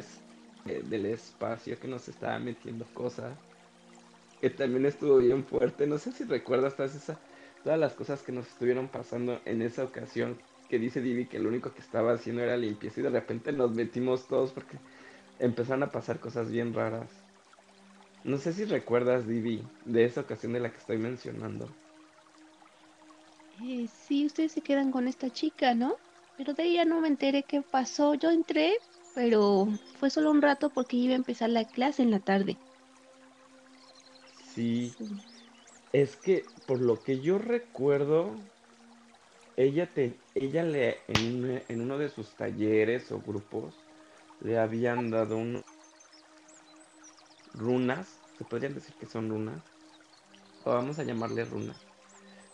eh, 0.65 0.83
del 0.83 1.07
espacio 1.07 1.79
que 1.79 1.89
nos 1.89 2.09
estaba 2.09 2.39
metiendo 2.39 2.87
cosas 2.95 3.39
que 4.41 4.51
también 4.51 4.87
estuvo 4.87 5.19
bien 5.19 5.45
fuerte. 5.45 5.87
No 5.87 5.99
sé 5.99 6.13
si 6.13 6.25
recuerdas 6.25 6.77
todas 6.77 6.95
esas, 6.95 7.19
todas 7.67 7.81
las 7.81 7.95
cosas 7.95 8.23
que 8.23 8.31
nos 8.31 8.47
estuvieron 8.47 8.87
pasando 8.87 9.41
en 9.45 9.61
esa 9.61 9.83
ocasión, 9.83 10.39
que 10.69 10.79
dice 10.79 11.01
Divi 11.01 11.27
que 11.27 11.41
lo 11.41 11.49
único 11.49 11.75
que 11.75 11.81
estaba 11.81 12.13
haciendo 12.13 12.41
era 12.41 12.57
limpieza 12.57 13.01
y 13.01 13.03
de 13.03 13.11
repente 13.11 13.51
nos 13.51 13.73
metimos 13.73 14.29
todos 14.29 14.53
porque 14.53 14.79
empezaron 15.41 15.83
a 15.83 15.91
pasar 15.91 16.21
cosas 16.21 16.49
bien 16.49 16.73
raras. 16.73 17.11
No 18.23 18.39
sé 18.39 18.53
si 18.53 18.67
recuerdas, 18.67 19.27
Divi, 19.27 19.65
de 19.85 20.05
esa 20.05 20.21
ocasión 20.21 20.53
de 20.53 20.61
la 20.61 20.71
que 20.71 20.79
estoy 20.79 20.99
mencionando. 20.99 21.69
Eh, 23.65 23.89
sí, 24.07 24.27
ustedes 24.27 24.53
se 24.53 24.61
quedan 24.61 24.93
con 24.93 25.09
esta 25.09 25.29
chica, 25.31 25.75
¿no? 25.75 25.97
Pero 26.37 26.55
de 26.55 26.63
ella 26.63 26.85
no 26.85 27.01
me 27.01 27.09
enteré 27.09 27.43
qué 27.43 27.63
pasó. 27.63 28.15
Yo 28.15 28.31
entré, 28.31 28.77
pero 29.13 29.67
fue 29.99 30.11
solo 30.11 30.31
un 30.31 30.41
rato 30.41 30.71
porque 30.71 30.99
iba 30.99 31.15
a 31.15 31.17
empezar 31.17 31.51
la 31.51 31.65
clase 31.65 32.05
en 32.05 32.13
la 32.13 32.21
tarde. 32.21 32.57
Sí, 34.55 34.95
sí. 34.97 35.09
Es 35.97 36.17
que 36.17 36.45
por 36.67 36.79
lo 36.79 37.03
que 37.03 37.21
yo 37.21 37.39
recuerdo, 37.39 38.37
ella 39.57 39.95
te, 39.95 40.21
ella 40.35 40.63
le 40.63 40.99
en, 41.09 41.63
en 41.69 41.81
uno 41.81 41.97
de 41.97 42.11
sus 42.11 42.37
talleres 42.37 43.11
o 43.13 43.23
grupos 43.23 43.75
le 44.43 44.59
habían 44.59 45.11
dado 45.11 45.39
un, 45.39 45.63
runas, 47.55 48.21
se 48.37 48.45
podrían 48.45 48.75
decir 48.75 48.95
que 48.97 49.07
son 49.07 49.31
runas, 49.31 49.63
o 50.65 50.71
vamos 50.71 50.99
a 50.99 51.05
llamarle 51.05 51.47
runas, 51.47 51.87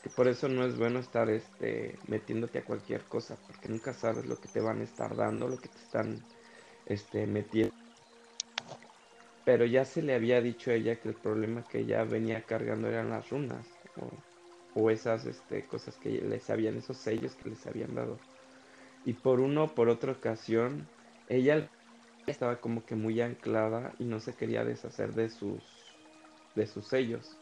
que 0.04 0.08
por 0.11 0.28
eso 0.28 0.49
no 0.49 0.64
es 0.64 0.78
bueno 0.78 1.00
estar 1.00 1.28
este 1.28 1.99
metiéndote 2.06 2.61
a 2.61 2.64
cualquier 2.64 3.02
cosa, 3.06 3.37
porque 3.49 3.68
nunca 3.68 3.92
sabes 3.92 4.25
lo 4.25 4.40
que 4.40 4.46
te 4.46 4.61
van 4.61 4.82
a 4.82 4.84
estar 4.84 5.16
dando, 5.16 5.49
lo 5.49 5.56
que 5.56 5.68
te 5.68 5.80
están 5.80 6.22
este 6.87 7.26
metiendo. 7.26 7.81
Pero 9.44 9.64
ya 9.64 9.84
se 9.84 10.02
le 10.02 10.14
había 10.14 10.40
dicho 10.40 10.70
a 10.70 10.75
ella 10.75 11.00
que 11.00 11.08
el 11.08 11.16
problema 11.16 11.64
que 11.64 11.80
ella 11.80 12.04
venía 12.04 12.44
cargando 12.44 12.88
eran 12.88 13.11
las 13.11 13.30
runas, 13.30 13.66
o, 13.96 14.11
o 14.75 14.90
esas 14.90 15.26
este, 15.26 15.66
cosas 15.66 15.96
que 15.96 16.11
les 16.11 16.49
habían, 16.50 16.76
esos 16.76 16.96
sellos 16.99 17.34
que 17.34 17.50
les 17.50 17.66
habían 17.66 17.94
dado. 17.94 18.18
Y 19.04 19.14
por 19.14 19.40
una 19.40 19.64
o 19.64 19.75
por 19.75 19.88
otra 19.88 20.12
ocasión, 20.12 20.88
ella 21.28 21.68
estaba 22.26 22.61
como 22.61 22.84
que 22.84 22.94
muy 22.94 23.20
anclada 23.20 23.94
y 23.99 24.04
no 24.04 24.20
se 24.20 24.34
quería 24.34 24.64
deshacer 24.64 25.12
de 25.14 25.28
sus, 25.28 25.62
de 26.54 26.66
sus 26.66 26.87
sellos. 26.87 27.40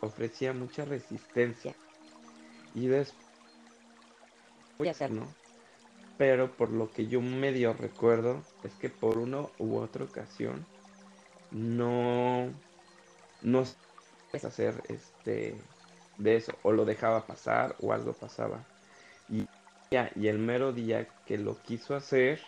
Ofrecía 0.00 0.52
mucha 0.52 0.84
resistencia. 0.84 1.74
Y 2.74 2.86
después, 2.86 3.26
voy 4.78 4.88
a 4.88 4.92
hacer, 4.92 5.10
¿no? 5.10 5.37
Pero 6.18 6.50
por 6.56 6.70
lo 6.70 6.90
que 6.90 7.06
yo 7.06 7.20
medio 7.20 7.72
recuerdo, 7.72 8.42
es 8.64 8.74
que 8.74 8.90
por 8.90 9.18
una 9.18 9.46
u 9.58 9.78
otra 9.78 10.04
ocasión, 10.04 10.66
no, 11.52 12.52
no 13.40 13.64
hacer 14.32 14.82
este, 14.88 15.54
de 16.18 16.36
eso, 16.36 16.52
o 16.62 16.72
lo 16.72 16.84
dejaba 16.84 17.26
pasar, 17.26 17.76
o 17.80 17.92
algo 17.92 18.12
pasaba. 18.12 18.64
Y, 19.28 19.46
ya, 19.90 20.10
y 20.16 20.26
el 20.26 20.38
mero 20.38 20.72
día 20.72 21.06
que 21.24 21.38
lo 21.38 21.56
quiso 21.62 21.94
hacer, 21.94 22.40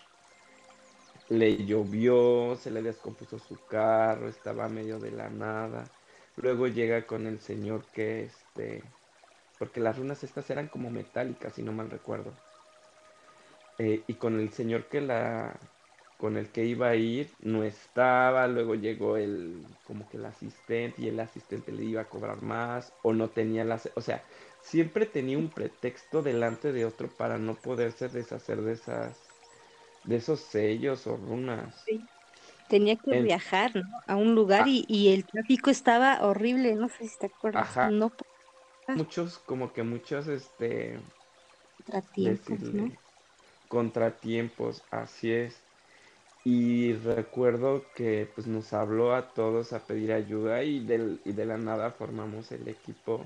le 1.29 1.65
llovió, 1.65 2.57
se 2.57 2.73
le 2.73 2.83
descompuso 2.83 3.39
su 3.39 3.57
carro, 3.67 4.29
estaba 4.29 4.69
medio 4.69 4.99
de 4.99 5.13
la 5.13 5.31
nada. 5.31 5.85
Luego 6.37 6.67
llega 6.67 7.07
con 7.07 7.27
el 7.27 7.39
señor 7.39 7.85
que 7.93 8.25
este, 8.25 8.83
porque 9.59 9.81
las 9.81 9.97
runas 9.97 10.25
estas 10.25 10.51
eran 10.51 10.67
como 10.67 10.91
metálicas, 10.91 11.55
si 11.55 11.63
no 11.63 11.73
mal 11.73 11.89
recuerdo. 11.89 12.33
Eh, 13.83 14.05
y 14.07 14.15
con 14.15 14.39
el 14.39 14.51
señor 14.53 14.89
que 14.89 15.01
la, 15.01 15.59
con 16.19 16.37
el 16.37 16.51
que 16.53 16.65
iba 16.67 16.89
a 16.89 16.97
ir, 16.97 17.31
no 17.41 17.65
estaba. 17.65 18.47
Luego 18.47 18.75
llegó 18.75 19.17
el, 19.17 19.65
como 19.85 20.09
que 20.09 20.19
el 20.19 20.27
asistente 20.27 21.01
y 21.03 21.09
el 21.09 21.19
asistente 21.21 21.73
le 21.73 21.85
iba 21.85 22.03
a 22.03 22.09
cobrar 22.09 22.43
más 22.43 22.93
o 23.03 23.13
no 23.15 23.31
tenía 23.31 23.65
las, 23.65 23.91
o 23.97 24.01
sea, 24.03 24.23
siempre 24.61 25.07
tenía 25.07 25.39
un 25.39 25.49
pretexto 25.51 26.23
delante 26.23 26.73
de 26.73 26.85
otro 26.85 27.09
para 27.17 27.39
no 27.39 27.55
poderse 27.57 28.09
deshacer 28.09 28.61
de 28.63 28.73
esas, 28.75 29.19
de 30.05 30.17
esos 30.17 30.41
sellos 30.41 31.07
o 31.07 31.17
runas. 31.17 31.75
Sí. 31.87 32.01
Tenía 32.69 32.97
que 32.97 33.13
En- 33.13 33.25
viajar, 33.25 33.75
¿no? 33.75 33.83
a 34.07 34.17
un 34.17 34.35
lugar 34.35 34.63
Ah. 34.65 34.69
y, 34.69 34.85
y 34.89 35.09
el 35.13 35.27
tráfico 35.27 35.71
estaba 35.71 36.21
horrible, 36.23 36.75
no 36.77 36.89
sé 36.89 37.09
si 37.09 37.19
te 37.19 37.27
acuerdas. 37.27 37.63
Ajá. 37.63 37.91
No 37.91 38.13
muchos, 38.97 39.39
como 39.39 39.73
que 39.73 39.83
muchos, 39.83 40.27
este, 40.29 40.99
¿no? 42.73 42.91
Contratiempos, 43.71 44.83
así 44.91 45.33
es. 45.33 45.63
Y 46.45 46.95
recuerdo 46.95 47.85
que 47.95 48.29
pues 48.35 48.47
nos 48.47 48.73
habló 48.73 49.15
a 49.15 49.33
todos 49.33 49.73
a 49.73 49.87
pedir 49.87 50.13
ayuda 50.13 50.63
y, 50.65 50.81
del, 50.81 51.21
y 51.25 51.33
de 51.33 51.47
la 51.47 51.57
nada 51.57 51.93
formamos 51.93 52.51
el 52.51 52.67
equipo 52.69 53.25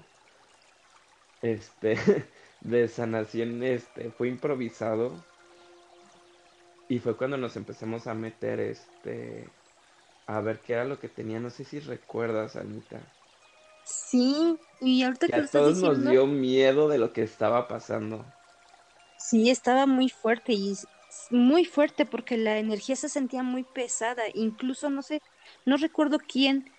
este 1.42 1.96
de 2.60 2.88
sanación 2.88 3.62
este, 3.62 4.10
fue 4.10 4.28
improvisado. 4.28 5.12
Y 6.88 6.98
fue 6.98 7.16
cuando 7.16 7.38
nos 7.38 7.56
empezamos 7.56 8.06
a 8.06 8.14
meter 8.14 8.60
este 8.60 9.48
a 10.26 10.40
ver 10.40 10.60
qué 10.60 10.74
era 10.74 10.84
lo 10.84 11.00
que 11.00 11.08
tenía. 11.08 11.40
No 11.40 11.48
sé 11.48 11.64
si 11.64 11.80
recuerdas, 11.80 12.56
Anita. 12.56 13.00
Sí, 13.84 14.58
y 14.80 15.02
ahorita 15.02 15.28
que, 15.28 15.36
a 15.36 15.46
todos 15.46 15.78
nos 15.78 16.02
dio 16.04 16.26
miedo 16.26 16.88
de 16.88 16.98
lo 16.98 17.12
que 17.12 17.22
estaba 17.22 17.68
pasando. 17.68 18.24
Sí, 19.25 19.49
estaba 19.49 19.87
muy 19.87 20.11
fuerte 20.11 20.52
y 20.52 20.75
muy 21.31 21.64
fuerte 21.64 22.04
porque 22.04 22.37
la 22.37 22.59
energía 22.59 22.95
se 22.95 23.09
sentía 23.09 23.43
muy 23.43 23.62
pesada. 23.62 24.23
Incluso 24.35 24.90
no 24.90 25.00
sé, 25.00 25.21
no 25.64 25.78
recuerdo 25.78 26.19
quién 26.19 26.71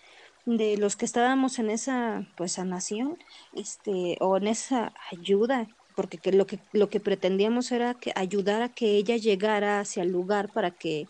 de 0.46 0.78
los 0.78 0.96
que 0.96 1.06
estábamos 1.06 1.58
en 1.58 1.72
esa 1.72 2.28
pues 2.38 2.52
sanación, 2.54 3.18
este, 3.54 4.18
o 4.20 4.38
en 4.38 4.46
esa 4.46 4.94
ayuda, 5.12 5.68
porque 5.96 6.20
que 6.20 6.32
lo 6.34 6.46
que 6.46 6.60
lo 6.72 6.88
que 6.88 7.00
pretendíamos 7.00 7.72
era 7.72 7.96
que 7.96 8.12
ayudar 8.16 8.62
a 8.62 8.70
que 8.70 8.96
ella 8.98 9.18
llegara 9.18 9.80
hacia 9.80 10.04
el 10.04 10.12
lugar 10.12 10.52
para 10.54 10.70
que 10.70 11.08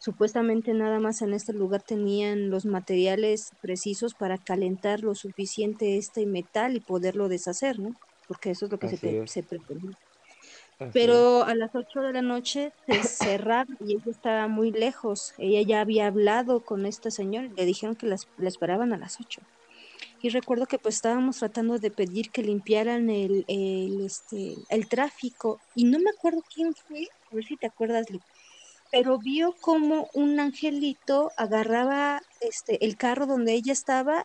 supuestamente 0.00 0.74
nada 0.74 0.98
más 0.98 1.22
en 1.22 1.32
este 1.32 1.52
lugar 1.52 1.82
tenían 1.84 2.50
los 2.50 2.66
materiales 2.66 3.50
precisos 3.60 4.14
para 4.14 4.36
calentar 4.36 5.00
lo 5.00 5.14
suficiente 5.14 5.96
este 5.96 6.26
metal 6.26 6.74
y 6.74 6.80
poderlo 6.80 7.28
deshacer, 7.28 7.78
¿no? 7.78 7.94
Porque 8.26 8.50
eso 8.50 8.66
es 8.66 8.72
lo 8.72 8.78
que 8.80 8.88
se, 8.88 9.26
se 9.28 9.42
pretendía. 9.44 9.96
Pero 10.92 11.44
a 11.44 11.54
las 11.54 11.74
8 11.74 12.00
de 12.00 12.12
la 12.12 12.22
noche 12.22 12.72
se 12.86 13.02
cerraron 13.02 13.76
y 13.80 13.94
ella 13.94 14.10
estaba 14.10 14.48
muy 14.48 14.70
lejos. 14.70 15.34
Ella 15.38 15.62
ya 15.62 15.80
había 15.80 16.06
hablado 16.06 16.60
con 16.60 16.86
esta 16.86 17.10
señora 17.10 17.48
le 17.54 17.64
dijeron 17.66 17.96
que 17.96 18.06
la 18.06 18.16
esperaban 18.48 18.92
a 18.92 18.98
las 18.98 19.20
8. 19.20 19.40
Y 20.22 20.28
recuerdo 20.28 20.66
que 20.66 20.78
pues 20.78 20.94
estábamos 20.94 21.38
tratando 21.38 21.78
de 21.80 21.90
pedir 21.90 22.30
que 22.30 22.42
limpiaran 22.42 23.10
el, 23.10 23.44
el, 23.48 24.06
este, 24.06 24.54
el 24.70 24.88
tráfico 24.88 25.60
y 25.74 25.84
no 25.84 25.98
me 25.98 26.10
acuerdo 26.10 26.44
quién 26.54 26.74
fue, 26.74 27.08
a 27.30 27.34
ver 27.34 27.44
si 27.44 27.56
te 27.56 27.66
acuerdas, 27.66 28.06
pero 28.92 29.18
vio 29.18 29.52
como 29.60 30.08
un 30.14 30.38
angelito 30.38 31.32
agarraba 31.36 32.22
este, 32.40 32.84
el 32.84 32.96
carro 32.96 33.26
donde 33.26 33.54
ella 33.54 33.72
estaba 33.72 34.24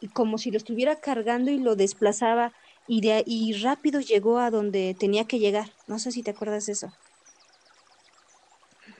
y 0.00 0.08
como 0.08 0.38
si 0.38 0.50
lo 0.50 0.56
estuviera 0.56 0.96
cargando 0.96 1.50
y 1.50 1.58
lo 1.58 1.76
desplazaba 1.76 2.52
y, 2.86 3.00
de, 3.00 3.24
y 3.26 3.52
rápido 3.54 4.00
llegó 4.00 4.38
a 4.38 4.50
donde 4.50 4.94
tenía 4.98 5.26
que 5.26 5.38
llegar. 5.38 5.72
No 5.86 5.98
sé 5.98 6.12
si 6.12 6.22
te 6.22 6.30
acuerdas 6.30 6.66
de 6.66 6.72
eso. 6.72 6.92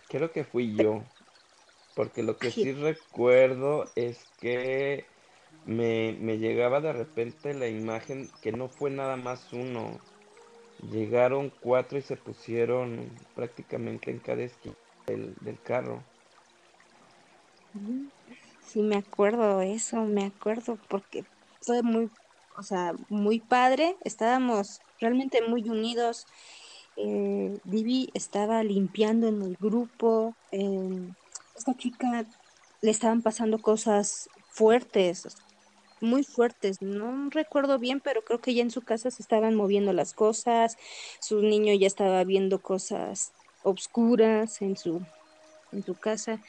Creo 0.09 0.33
que 0.33 0.45
fui 0.45 0.75
yo, 0.76 1.05
porque 1.95 2.23
lo 2.23 2.38
que 2.38 2.50
sí 2.50 2.73
recuerdo 2.73 3.90
es 3.97 4.26
que 4.38 5.07
me, 5.64 6.12
llegaba 6.38 6.81
de 6.81 6.93
repente 6.93 7.55
la 7.55 7.69
imagen 7.69 8.31
que 8.40 8.52
no 8.52 8.69
fue 8.69 8.90
nada 8.90 9.16
más 9.16 9.52
uno. 9.52 10.00
Llegaron 10.90 11.50
cuatro 11.61 11.99
y 11.99 12.02
se 12.02 12.16
pusieron 12.16 13.11
prácticamente 13.35 14.11
en 14.11 14.21
cada 14.21 14.43
esquina 14.43 14.75
del, 15.07 15.35
del 15.40 15.61
carro. 15.62 16.05
Sí, 18.61 18.83
me 18.83 18.97
acuerdo 18.97 19.61
eso, 19.62 20.05
me 20.05 20.25
acuerdo, 20.25 20.78
porque 20.88 21.25
fue 21.62 21.83
muy 21.83 22.11
o 22.56 22.62
sea, 22.62 22.94
muy 23.08 23.40
padre, 23.40 23.96
estábamos 24.04 24.80
realmente 25.00 25.42
muy 25.42 25.68
unidos. 25.68 26.26
Eh, 26.96 27.58
Divi 27.64 28.10
estaba 28.14 28.62
limpiando 28.62 29.28
en 29.28 29.42
el 29.42 29.56
grupo, 29.56 30.34
esta 30.50 31.76
chica 31.76 32.25
le 32.80 32.90
estaban 32.90 33.22
pasando 33.22 33.58
cosas 33.58 34.28
fuertes, 34.50 35.36
muy 36.00 36.25
fuertes, 36.25 36.80
no 36.80 37.30
recuerdo 37.30 37.78
bien, 37.78 38.00
pero 38.00 38.22
creo 38.22 38.40
que 38.40 38.54
ya 38.54 38.62
en 38.62 38.70
su 38.70 38.82
casa 38.82 39.10
se 39.10 39.22
estaban 39.22 39.54
moviendo 39.54 39.92
las 39.92 40.14
cosas, 40.14 40.76
su 41.20 41.42
niño 41.42 41.75
ya 41.75 41.86
estaba 41.86 42.25
viendo 42.25 42.60
cosas 42.60 43.32
obscuras 43.62 44.62
en 44.62 44.76
su, 44.76 45.02
en 45.73 45.82
su 45.84 45.95
casa 45.95 46.40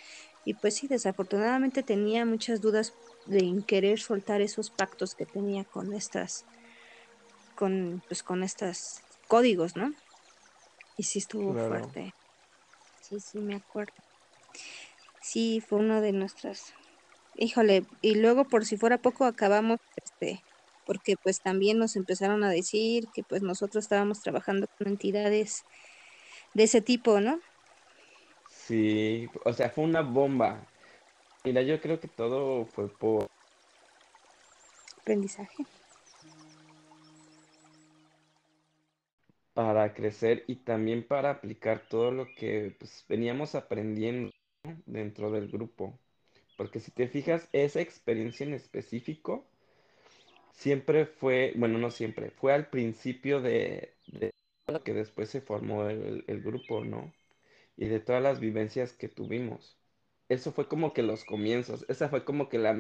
y 0.47 0.53
pues 0.53 0.75
sí, 0.75 0.87
desafortunadamente 0.87 1.83
tenía 1.83 2.25
muchas 2.25 2.61
dudas 2.61 2.93
de 3.25 3.61
querer 3.67 3.99
soltar 3.99 4.39
esos 4.39 4.69
pactos 4.69 5.13
que 5.13 5.25
tenía 5.25 5.65
con 5.65 5.93
estas, 5.93 6.45
con, 7.57 8.01
pues 8.07 8.23
con 8.23 8.43
estos 8.43 9.01
códigos, 9.27 9.75
¿no? 9.75 9.93
Y 10.95 11.03
sí 11.03 11.19
estuvo 11.19 11.53
fuerte. 11.53 12.13
Sí, 13.01 13.19
sí, 13.19 13.39
me 13.39 13.55
acuerdo. 13.55 13.91
Sí, 15.21 15.61
fue 15.67 15.79
uno 15.79 15.99
de 15.99 16.13
nuestras. 16.13 16.73
Híjole, 17.35 17.85
y 18.01 18.15
luego 18.15 18.45
por 18.45 18.63
si 18.63 18.77
fuera 18.77 19.01
poco 19.01 19.25
acabamos, 19.25 19.79
este, 19.97 20.45
porque 20.85 21.15
pues 21.21 21.41
también 21.41 21.77
nos 21.77 21.97
empezaron 21.97 22.45
a 22.45 22.49
decir 22.49 23.09
que 23.13 23.23
pues 23.23 23.41
nosotros 23.41 23.83
estábamos 23.83 24.21
trabajando 24.21 24.67
con 24.77 24.87
entidades 24.87 25.65
de 26.53 26.63
ese 26.63 26.79
tipo, 26.81 27.19
¿no? 27.19 27.41
Sí, 28.67 29.29
o 29.45 29.53
sea, 29.53 29.69
fue 29.69 29.85
una 29.85 30.01
bomba. 30.01 30.61
Mira, 31.45 31.61
yo 31.61 31.79
creo 31.79 32.01
que 32.01 32.09
todo 32.09 32.65
fue 32.65 32.89
por 32.89 33.27
aprendizaje. 35.01 35.65
Para 39.53 39.93
crecer 39.93 40.43
y 40.47 40.55
también 40.57 41.07
para 41.07 41.29
aplicar 41.29 41.87
todo 41.89 42.11
lo 42.11 42.25
que 42.35 42.75
pues, 42.77 43.05
veníamos 43.07 43.55
aprendiendo 43.55 44.31
dentro 44.85 45.31
del 45.31 45.47
grupo. 45.47 45.97
Porque 46.57 46.81
si 46.81 46.91
te 46.91 47.07
fijas, 47.07 47.47
esa 47.53 47.79
experiencia 47.79 48.45
en 48.45 48.53
específico 48.53 49.45
siempre 50.51 51.05
fue, 51.05 51.53
bueno, 51.55 51.77
no 51.77 51.89
siempre, 51.89 52.31
fue 52.31 52.51
al 52.51 52.69
principio 52.69 53.39
de, 53.39 53.93
de 54.07 54.31
que 54.83 54.93
después 54.93 55.29
se 55.29 55.39
formó 55.39 55.87
el, 55.87 56.25
el 56.27 56.41
grupo, 56.41 56.83
¿no? 56.83 57.13
Y 57.77 57.85
de 57.87 57.99
todas 57.99 58.21
las 58.21 58.39
vivencias 58.39 58.93
que 58.93 59.07
tuvimos 59.07 59.77
eso 60.29 60.51
fue 60.51 60.67
como 60.67 60.93
que 60.93 61.03
los 61.03 61.23
comienzos, 61.23 61.85
esa 61.87 62.09
fue 62.09 62.25
como 62.25 62.49
que 62.49 62.57
la, 62.57 62.73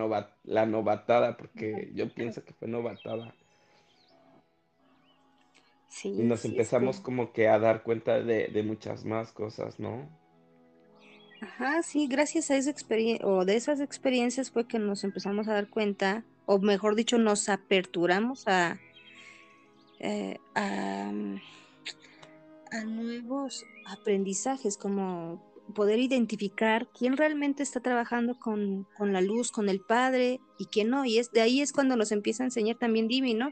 la 0.43 0.65
novatada, 0.65 1.37
porque 1.37 1.91
yo 1.93 2.13
pienso 2.13 2.43
que 2.43 2.53
fue 2.53 2.67
novatada. 2.67 3.33
Sí, 5.87 6.09
y 6.09 6.23
nos 6.23 6.43
empezamos 6.43 6.99
como 6.99 7.31
que 7.31 7.47
a 7.47 7.57
dar 7.57 7.83
cuenta 7.83 8.21
de, 8.21 8.49
de, 8.49 8.63
muchas 8.63 9.05
más 9.05 9.31
cosas, 9.31 9.79
¿no? 9.79 10.09
Ajá, 11.41 11.81
sí, 11.83 12.07
gracias 12.07 12.51
a 12.51 12.57
esa 12.57 12.69
experiencia, 12.69 13.25
o 13.25 13.45
de 13.45 13.55
esas 13.55 13.79
experiencias 13.79 14.51
fue 14.51 14.67
que 14.67 14.79
nos 14.79 15.05
empezamos 15.05 15.47
a 15.47 15.53
dar 15.53 15.69
cuenta, 15.69 16.25
o 16.45 16.59
mejor 16.59 16.95
dicho, 16.95 17.17
nos 17.17 17.47
aperturamos 17.47 18.47
a, 18.47 18.77
eh, 19.99 20.37
a, 20.53 21.11
a 22.71 22.83
nuevos 22.83 23.65
aprendizajes, 23.85 24.77
como 24.77 25.41
poder 25.73 25.99
identificar 25.99 26.87
quién 26.97 27.17
realmente 27.17 27.63
está 27.63 27.79
trabajando 27.79 28.39
con, 28.39 28.87
la 28.99 29.21
luz, 29.21 29.51
con 29.51 29.69
el 29.69 29.81
Padre 29.81 30.39
y 30.57 30.65
quién 30.65 30.89
no. 30.89 31.05
Y 31.05 31.19
es, 31.19 31.31
de 31.31 31.41
ahí 31.41 31.61
es 31.61 31.73
cuando 31.73 31.95
nos 31.95 32.11
empieza 32.11 32.43
a 32.43 32.47
enseñar 32.47 32.77
también 32.77 33.07
Divi, 33.07 33.33
¿no? 33.33 33.51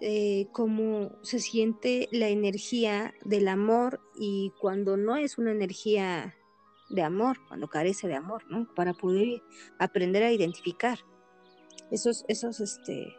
Eh, 0.00 0.46
cómo 0.52 1.10
se 1.22 1.40
siente 1.40 2.08
la 2.12 2.28
energía 2.28 3.14
del 3.24 3.48
amor 3.48 4.00
y 4.16 4.52
cuando 4.60 4.96
no 4.96 5.16
es 5.16 5.38
una 5.38 5.50
energía 5.50 6.36
de 6.88 7.02
amor, 7.02 7.38
cuando 7.48 7.68
carece 7.68 8.06
de 8.06 8.14
amor, 8.14 8.44
¿no? 8.48 8.72
Para 8.74 8.94
poder 8.94 9.42
aprender 9.78 10.22
a 10.22 10.32
identificar 10.32 10.98
esos, 11.90 12.24
esos, 12.28 12.60
este, 12.60 13.14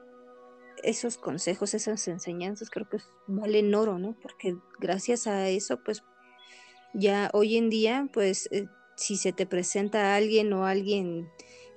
esos 0.84 1.18
consejos, 1.18 1.74
esas 1.74 2.08
enseñanzas, 2.08 2.70
creo 2.70 2.88
que 2.90 2.98
valen 3.28 3.74
oro, 3.76 4.00
¿no? 4.00 4.16
Porque 4.22 4.58
gracias 4.80 5.28
a 5.28 5.50
eso, 5.50 5.84
pues 5.84 6.04
ya 6.94 7.30
hoy 7.34 7.58
en 7.58 7.70
día, 7.70 8.08
pues 8.14 8.48
eh, 8.52 8.68
si 8.96 9.16
se 9.18 9.32
te 9.32 9.46
presenta 9.46 10.16
alguien 10.16 10.52
o 10.54 10.66
alguien 10.66 11.30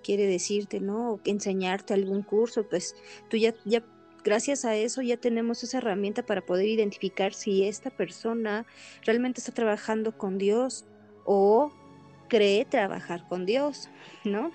quiere 0.02 0.26
decirte, 0.26 0.80
¿no? 0.80 1.12
O 1.12 1.20
enseñarte 1.24 1.94
algún 1.94 2.22
curso, 2.22 2.68
pues 2.68 2.96
tú 3.28 3.36
ya, 3.36 3.54
ya, 3.64 3.84
gracias 4.24 4.64
a 4.64 4.74
eso 4.74 5.02
ya 5.02 5.16
tenemos 5.16 5.62
esa 5.62 5.78
herramienta 5.78 6.24
para 6.24 6.44
poder 6.44 6.66
identificar 6.66 7.34
si 7.34 7.64
esta 7.64 7.90
persona 7.90 8.66
realmente 9.04 9.40
está 9.40 9.52
trabajando 9.52 10.16
con 10.16 10.38
Dios 10.38 10.84
o 11.24 11.72
cree 12.28 12.64
trabajar 12.64 13.28
con 13.28 13.46
Dios, 13.46 13.88
¿no? 14.24 14.50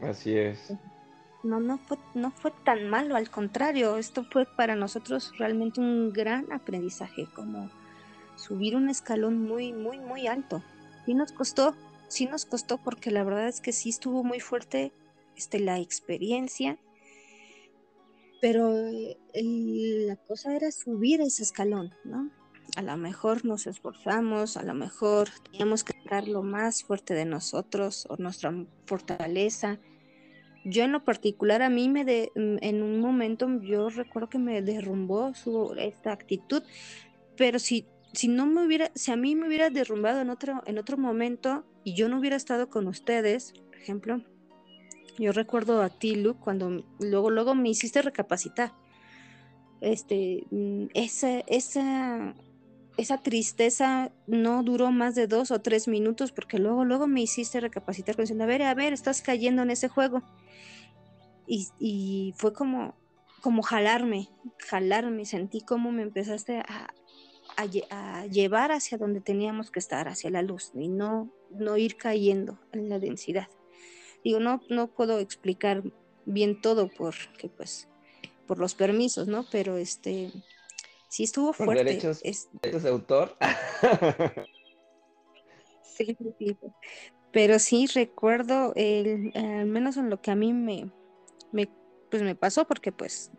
Así 0.00 0.36
es. 0.36 0.72
No, 1.46 1.60
no 1.60 1.78
fue, 1.78 1.96
no 2.14 2.32
fue 2.32 2.52
tan 2.64 2.88
malo, 2.88 3.14
al 3.14 3.30
contrario, 3.30 3.96
esto 3.96 4.24
fue 4.24 4.46
para 4.46 4.74
nosotros 4.74 5.32
realmente 5.38 5.80
un 5.80 6.12
gran 6.12 6.50
aprendizaje, 6.52 7.26
como 7.34 7.70
subir 8.36 8.74
un 8.74 8.88
escalón 8.88 9.40
muy, 9.40 9.72
muy, 9.72 9.98
muy 9.98 10.26
alto. 10.26 10.62
Sí 11.04 11.14
nos 11.14 11.32
costó, 11.32 11.74
sí 12.08 12.26
nos 12.26 12.44
costó 12.44 12.78
porque 12.78 13.10
la 13.10 13.22
verdad 13.22 13.48
es 13.48 13.60
que 13.60 13.72
sí 13.72 13.90
estuvo 13.90 14.24
muy 14.24 14.40
fuerte 14.40 14.92
este, 15.36 15.60
la 15.60 15.78
experiencia, 15.78 16.78
pero 18.40 18.74
eh, 18.76 19.16
la 19.32 20.16
cosa 20.16 20.54
era 20.54 20.70
subir 20.70 21.20
ese 21.20 21.42
escalón, 21.42 21.94
¿no? 22.04 22.30
A 22.74 22.82
lo 22.82 22.96
mejor 22.96 23.44
nos 23.44 23.66
esforzamos, 23.66 24.56
a 24.56 24.62
lo 24.62 24.74
mejor 24.74 25.28
teníamos 25.44 25.84
que 25.84 25.94
dar 26.10 26.26
lo 26.26 26.42
más 26.42 26.82
fuerte 26.82 27.14
de 27.14 27.24
nosotros 27.24 28.06
o 28.08 28.16
nuestra 28.16 28.52
fortaleza, 28.86 29.78
yo 30.68 30.82
en 30.82 30.92
lo 30.92 31.04
particular 31.04 31.62
a 31.62 31.70
mí 31.70 31.88
me 31.88 32.04
de, 32.04 32.32
mm, 32.34 32.56
en 32.60 32.82
un 32.82 33.00
momento 33.00 33.48
yo 33.62 33.88
recuerdo 33.88 34.28
que 34.28 34.38
me 34.38 34.62
derrumbó 34.62 35.32
su 35.34 35.74
esta 35.78 36.12
actitud, 36.12 36.62
pero 37.36 37.58
si 37.58 37.86
si 38.12 38.28
no 38.28 38.46
me 38.46 38.64
hubiera 38.64 38.90
si 38.94 39.12
a 39.12 39.16
mí 39.16 39.36
me 39.36 39.46
hubiera 39.46 39.70
derrumbado 39.70 40.20
en 40.20 40.30
otro 40.30 40.62
en 40.66 40.78
otro 40.78 40.96
momento 40.96 41.64
y 41.84 41.94
yo 41.94 42.08
no 42.08 42.18
hubiera 42.18 42.36
estado 42.36 42.68
con 42.68 42.88
ustedes, 42.88 43.52
por 43.66 43.76
ejemplo, 43.76 44.22
yo 45.18 45.32
recuerdo 45.32 45.82
a 45.82 45.88
ti, 45.88 46.16
Luke, 46.16 46.40
cuando 46.42 46.84
luego 46.98 47.30
luego 47.30 47.54
me 47.54 47.68
hiciste 47.70 48.02
recapacitar. 48.02 48.72
Este, 49.80 50.46
mm, 50.50 50.86
esa 50.94 51.40
esa 51.46 52.34
esa 52.96 53.18
tristeza 53.18 54.10
no 54.26 54.62
duró 54.62 54.90
más 54.90 55.14
de 55.14 55.26
dos 55.26 55.50
o 55.50 55.60
tres 55.60 55.88
minutos 55.88 56.32
porque 56.32 56.58
luego, 56.58 56.84
luego 56.84 57.06
me 57.06 57.20
hiciste 57.20 57.60
recapacitar 57.60 58.16
diciendo, 58.16 58.44
a 58.44 58.46
ver, 58.46 58.62
a 58.62 58.74
ver, 58.74 58.92
estás 58.92 59.22
cayendo 59.22 59.62
en 59.62 59.70
ese 59.70 59.88
juego. 59.88 60.22
Y, 61.46 61.68
y 61.78 62.34
fue 62.36 62.52
como, 62.52 62.94
como 63.40 63.62
jalarme, 63.62 64.28
jalarme, 64.58 65.26
sentí 65.26 65.60
como 65.60 65.92
me 65.92 66.02
empezaste 66.02 66.58
a, 66.60 66.88
a, 67.56 67.66
a, 67.90 68.26
llevar 68.26 68.72
hacia 68.72 68.98
donde 68.98 69.20
teníamos 69.20 69.70
que 69.70 69.78
estar, 69.78 70.08
hacia 70.08 70.30
la 70.30 70.42
luz, 70.42 70.72
y 70.74 70.88
no, 70.88 71.30
no 71.50 71.76
ir 71.76 71.96
cayendo 71.96 72.58
en 72.72 72.88
la 72.88 72.98
densidad. 72.98 73.48
Digo, 74.24 74.40
no, 74.40 74.62
no 74.68 74.88
puedo 74.88 75.20
explicar 75.20 75.84
bien 76.24 76.60
todo 76.60 76.88
porque 76.88 77.48
pues 77.48 77.88
por 78.46 78.58
los 78.58 78.74
permisos, 78.74 79.28
¿no? 79.28 79.44
Pero 79.50 79.76
este 79.76 80.32
sí 81.16 81.24
estuvo 81.24 81.54
fuerte. 81.54 81.84
derechos, 81.84 82.20
Es- 82.22 82.50
derechos 82.60 82.82
de 82.82 82.90
autor. 82.90 83.36
sí, 85.82 86.16
sí, 86.38 86.58
pero 87.32 87.58
sí 87.58 87.86
recuerdo, 87.86 88.74
el, 88.76 89.32
al 89.34 89.64
menos 89.66 89.96
en 89.96 90.10
lo 90.10 90.20
que 90.20 90.30
a 90.30 90.36
mí 90.36 90.52
me, 90.52 90.90
me, 91.52 91.70
pues 92.10 92.22
me 92.22 92.34
pasó, 92.34 92.66
porque 92.66 92.92
pues 92.92 93.30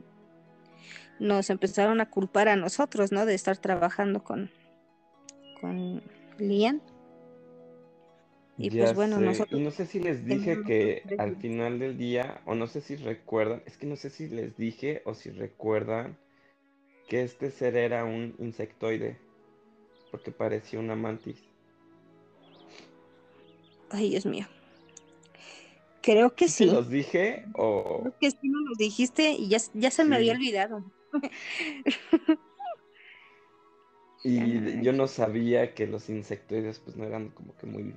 nos 1.19 1.51
empezaron 1.51 2.01
a 2.01 2.09
culpar 2.09 2.47
a 2.47 2.55
nosotros, 2.55 3.11
¿no? 3.11 3.27
De 3.27 3.35
estar 3.35 3.57
trabajando 3.57 4.23
con, 4.23 4.49
con 5.61 6.01
Lian. 6.39 6.81
Y 8.57 8.71
Ya 8.71 8.85
pues 8.85 8.95
bueno, 8.95 9.17
sé, 9.19 9.25
nosotros 9.25 9.61
y 9.61 9.63
no 9.63 9.69
sé 9.69 9.85
si 9.85 9.99
les 9.99 10.25
dije 10.25 10.63
que 10.63 11.03
al 11.19 11.35
final 11.35 11.77
del 11.77 11.95
día, 11.95 12.41
o 12.47 12.55
no 12.55 12.65
sé 12.65 12.81
si 12.81 12.95
recuerdan, 12.95 13.61
es 13.67 13.77
que 13.77 13.85
no 13.85 13.95
sé 13.95 14.09
si 14.09 14.29
les 14.29 14.57
dije 14.57 15.03
o 15.05 15.13
si 15.13 15.29
recuerdan 15.29 16.17
que 17.07 17.23
este 17.23 17.51
ser 17.51 17.75
era 17.77 18.03
un 18.05 18.35
insectoide, 18.39 19.17
porque 20.11 20.31
parecía 20.31 20.79
una 20.79 20.95
mantis. 20.95 21.41
Ay, 23.89 24.09
Dios 24.09 24.25
mío. 24.25 24.45
Creo 26.01 26.35
que 26.35 26.47
¿Sí 26.47 26.65
los 26.65 26.89
dije 26.89 27.45
o 27.53 27.99
Creo 28.01 28.17
que 28.19 28.31
sí 28.31 28.49
nos 28.49 28.61
lo 28.61 28.75
dijiste 28.77 29.31
y 29.31 29.49
ya, 29.49 29.57
ya 29.73 29.91
se 29.91 30.05
me 30.05 30.15
había 30.15 30.33
olvidado. 30.33 30.83
Y 34.23 34.81
yo 34.83 34.93
no 34.93 35.07
sabía 35.07 35.73
que 35.73 35.87
los 35.87 36.09
insectoides 36.09 36.79
pues 36.79 36.95
no 36.95 37.05
eran 37.05 37.29
como 37.29 37.55
que 37.57 37.67
muy, 37.67 37.93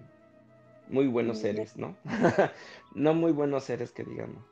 muy 0.88 1.06
buenos 1.06 1.38
seres, 1.38 1.76
¿no? 1.76 1.96
No 2.94 3.14
muy 3.14 3.32
buenos 3.32 3.64
seres 3.64 3.92
que 3.92 4.04
digamos. 4.04 4.44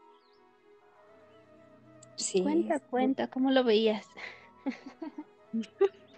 Sí, 2.16 2.42
Cuenta, 2.42 2.80
cuenta, 2.80 3.28
¿cómo 3.28 3.50
lo 3.52 3.62
veías? 3.62 4.06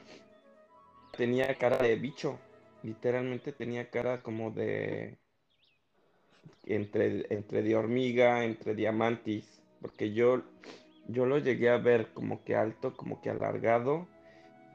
Tenía 1.16 1.55
cara 1.57 1.79
de 1.79 1.96
bicho, 1.96 2.38
literalmente 2.83 3.53
tenía 3.53 3.90
cara 3.90 4.22
como 4.22 4.50
de 4.50 5.18
entre, 6.64 7.26
entre 7.35 7.62
de 7.62 7.76
hormiga, 7.76 8.44
entre 8.44 8.74
diamantis, 8.74 9.61
porque 9.83 10.12
yo, 10.12 10.42
yo 11.09 11.26
lo 11.26 11.38
llegué 11.38 11.68
a 11.70 11.79
ver 11.79 12.12
como 12.14 12.42
que 12.44 12.55
alto, 12.55 12.96
como 12.96 13.20
que 13.20 13.31
alargado, 13.31 14.07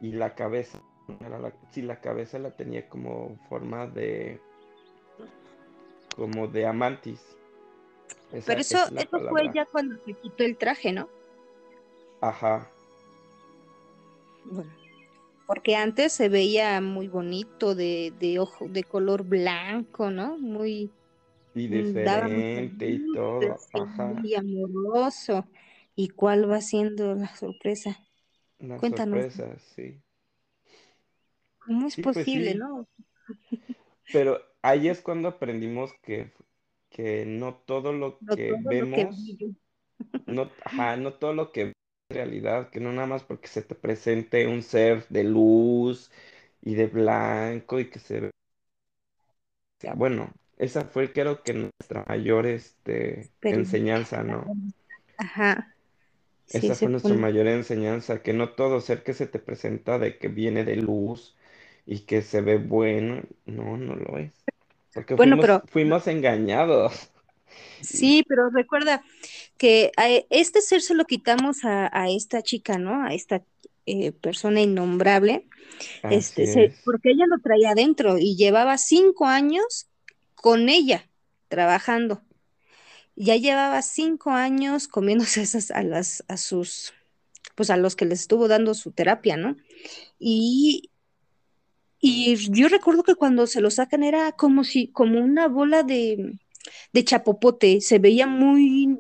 y 0.02 0.12
la 0.12 0.36
cabeza, 0.36 0.80
era 1.26 1.40
la- 1.40 1.54
sí, 1.72 1.82
la 1.82 2.02
cabeza 2.02 2.38
la 2.38 2.52
tenía 2.52 2.88
como 2.90 3.38
forma 3.50 3.88
de, 3.88 4.40
como 6.16 6.48
de 6.48 6.66
amantis. 6.66 7.22
Esa, 8.34 8.48
Pero 8.48 8.62
eso, 8.62 8.78
es 8.78 8.92
eso 8.92 9.30
fue 9.30 9.44
ya 9.54 9.66
cuando 9.66 9.98
se 10.04 10.14
quitó 10.14 10.44
el 10.44 10.58
traje, 10.58 10.92
¿no? 10.92 11.08
Ajá. 12.22 12.70
Bueno, 14.46 14.72
porque 15.48 15.76
antes 15.76 16.14
se 16.14 16.30
veía 16.30 16.82
muy 16.82 17.08
bonito, 17.08 17.76
de, 17.76 18.14
de 18.20 18.40
ojo, 18.40 18.68
de 18.70 18.84
color 18.84 19.24
blanco, 19.26 20.12
¿no? 20.12 20.38
Muy, 20.40 20.92
Y 21.54 21.68
mm, 21.70 21.70
diferente 21.70 22.88
y 22.90 23.00
todo, 23.12 23.68
sí, 23.72 23.74
ajá. 23.74 24.22
muy 24.22 24.36
amoroso. 24.36 25.48
¿Y 25.96 26.10
cuál 26.10 26.50
va 26.50 26.62
siendo 26.62 27.16
la 27.16 27.36
sorpresa? 27.36 28.00
La 28.60 28.80
Cuéntanos, 28.80 28.82
sorpresa, 28.82 29.58
sí. 29.60 30.04
¿cómo 31.60 31.88
es 31.88 31.98
Sí, 31.98 32.04
pues 32.04 32.28
posible, 32.28 32.56
sí. 32.56 32.56
no? 32.56 32.88
Pero 34.12 34.40
ahí 34.62 34.88
es 34.88 35.02
cuando 35.02 35.28
aprendimos 35.28 35.94
que, 36.02 36.34
que 36.90 37.26
no 37.26 37.56
todo 37.56 37.94
lo 37.94 38.24
No 38.30 38.36
que 38.36 38.56
todo 38.58 38.74
lo 38.74 38.92
que 38.92 39.08
vemos, 39.08 39.46
no, 40.28 40.52
ajá, 40.66 40.98
no 40.98 41.14
todo 41.16 41.34
lo 41.34 41.52
que 41.52 41.74
realidad, 42.10 42.70
que 42.70 42.80
no 42.80 42.92
nada 42.92 43.08
más 43.08 43.24
porque 43.24 43.48
se 43.48 43.62
te 43.62 43.76
presente 43.76 44.48
un 44.48 44.64
ser 44.64 45.08
de 45.10 45.24
luz 45.24 46.12
y 46.62 46.76
de 46.76 46.88
blanco 46.88 47.80
y 47.80 47.90
que 47.90 48.00
se 48.00 48.32
vea 49.82 49.94
bueno. 49.96 50.34
Esa 50.58 50.86
fue 50.86 51.12
creo 51.14 51.44
que 51.44 51.54
nuestra 51.54 52.06
mayor 52.08 52.46
este, 52.46 53.32
Pero, 53.40 53.62
enseñanza, 53.62 54.24
¿no? 54.24 54.54
ajá, 55.18 55.76
sí, 56.46 56.72
Esa 56.72 56.76
fue 56.78 56.90
nuestra 56.92 57.16
pone. 57.16 57.16
mayor 57.16 57.46
enseñanza, 57.48 58.22
que 58.24 58.34
no 58.34 58.50
todo 58.56 58.82
ser 58.82 59.04
que 59.04 59.14
se 59.14 59.28
te 59.28 59.38
presenta 59.40 60.00
de 60.00 60.18
que 60.18 60.28
viene 60.28 60.64
de 60.66 60.76
luz 60.78 61.36
y 61.86 62.00
que 62.06 62.22
se 62.24 62.42
ve 62.42 62.58
bueno, 62.58 63.22
no, 63.46 63.78
no 63.78 63.96
lo 63.96 64.18
es. 64.18 64.34
Porque 64.94 65.18
Bueno, 65.18 65.38
fuimos, 65.38 65.40
pero 65.40 65.64
fuimos 65.66 66.08
engañados. 66.08 67.12
Sí, 67.82 68.24
pero 68.28 68.50
recuerda 68.50 69.04
que 69.58 69.92
a 69.98 70.10
este 70.30 70.62
ser 70.62 70.82
se 70.82 70.96
lo 70.96 71.06
quitamos 71.06 71.64
a, 71.66 71.90
a 71.98 72.10
esta 72.10 72.42
chica, 72.42 72.78
¿no? 72.78 73.04
A 73.06 73.14
esta 73.14 73.44
eh, 73.86 74.12
persona 74.14 74.62
innombrable. 74.62 75.48
así 76.02 76.16
Este, 76.16 76.48
se, 76.48 76.64
es. 76.66 76.76
porque 76.84 77.12
ella 77.12 77.26
lo 77.28 77.40
traía 77.40 77.72
adentro 77.72 78.18
y 78.18 78.36
llevaba 78.36 78.78
cinco 78.78 79.26
años 79.26 79.88
con 80.36 80.70
ella 80.70 81.10
trabajando. 81.48 82.24
Ya 83.16 83.36
llevaba 83.38 83.82
cinco 83.82 84.32
años 84.32 84.88
comiéndose 84.88 85.42
esas 85.44 85.72
a 85.72 85.84
las, 85.84 86.24
a 86.28 86.38
sus, 86.38 86.94
pues 87.56 87.70
a 87.70 87.78
los 87.78 87.96
que 87.96 88.06
les 88.06 88.22
estuvo 88.22 88.48
dando 88.48 88.74
su 88.74 88.92
terapia, 88.92 89.38
¿no? 89.38 89.56
Y, 90.20 90.92
y 92.00 92.36
yo 92.52 92.68
recuerdo 92.70 93.04
que 93.04 93.16
cuando 93.16 93.48
se 93.48 93.62
lo 93.62 93.72
sacan 93.72 94.04
era 94.04 94.32
como 94.34 94.64
si, 94.64 94.88
como 94.92 95.20
una 95.20 95.48
bola 95.48 95.84
de, 95.84 96.40
de 96.94 97.04
chapopote, 97.04 97.82
se 97.82 98.00
veía 98.00 98.28
muy 98.28 98.98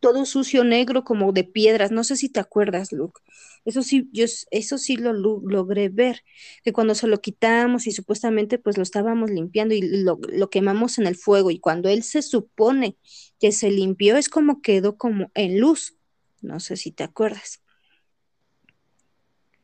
todo 0.00 0.24
sucio 0.26 0.64
negro 0.64 1.04
como 1.04 1.32
de 1.32 1.44
piedras, 1.44 1.92
no 1.92 2.04
sé 2.04 2.16
si 2.16 2.28
te 2.30 2.40
acuerdas, 2.40 2.92
Luke. 2.92 3.20
Eso 3.64 3.82
sí, 3.82 4.08
yo 4.12 4.24
eso 4.50 4.78
sí 4.78 4.96
lo, 4.96 5.12
lo- 5.12 5.42
logré 5.44 5.88
ver, 5.90 6.24
que 6.64 6.72
cuando 6.72 6.94
se 6.94 7.06
lo 7.08 7.20
quitamos 7.20 7.86
y 7.86 7.92
supuestamente 7.92 8.58
pues 8.58 8.76
lo 8.78 8.82
estábamos 8.82 9.30
limpiando 9.30 9.74
y 9.74 9.82
lo, 9.82 10.18
quemamos 10.50 10.98
en 10.98 11.06
el 11.06 11.16
fuego 11.16 11.50
y 11.50 11.60
cuando 11.60 11.88
él 11.88 12.02
se 12.02 12.22
supone 12.22 12.96
que 13.38 13.52
se 13.52 13.70
limpió 13.70 14.16
es 14.16 14.28
como 14.28 14.62
quedó 14.62 14.96
como 14.96 15.30
en 15.34 15.60
luz, 15.60 15.96
no 16.42 16.60
sé 16.60 16.76
si 16.76 16.92
te 16.92 17.04
acuerdas. 17.04 17.62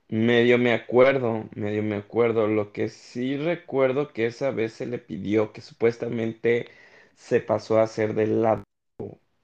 Medio 0.08 0.58
me 0.58 0.72
acuerdo, 0.72 1.48
medio 1.54 1.82
me 1.82 1.96
acuerdo. 1.96 2.46
Lo 2.48 2.72
que 2.72 2.88
sí 2.88 3.36
recuerdo 3.36 4.12
que 4.12 4.26
esa 4.26 4.50
vez 4.50 4.72
se 4.72 4.86
le 4.86 4.98
pidió 4.98 5.52
que 5.52 5.60
supuestamente 5.60 6.68
se 7.16 7.40
pasó 7.40 7.78
a 7.80 7.86
ser 7.86 8.14
del 8.14 8.42
lado 8.42 8.64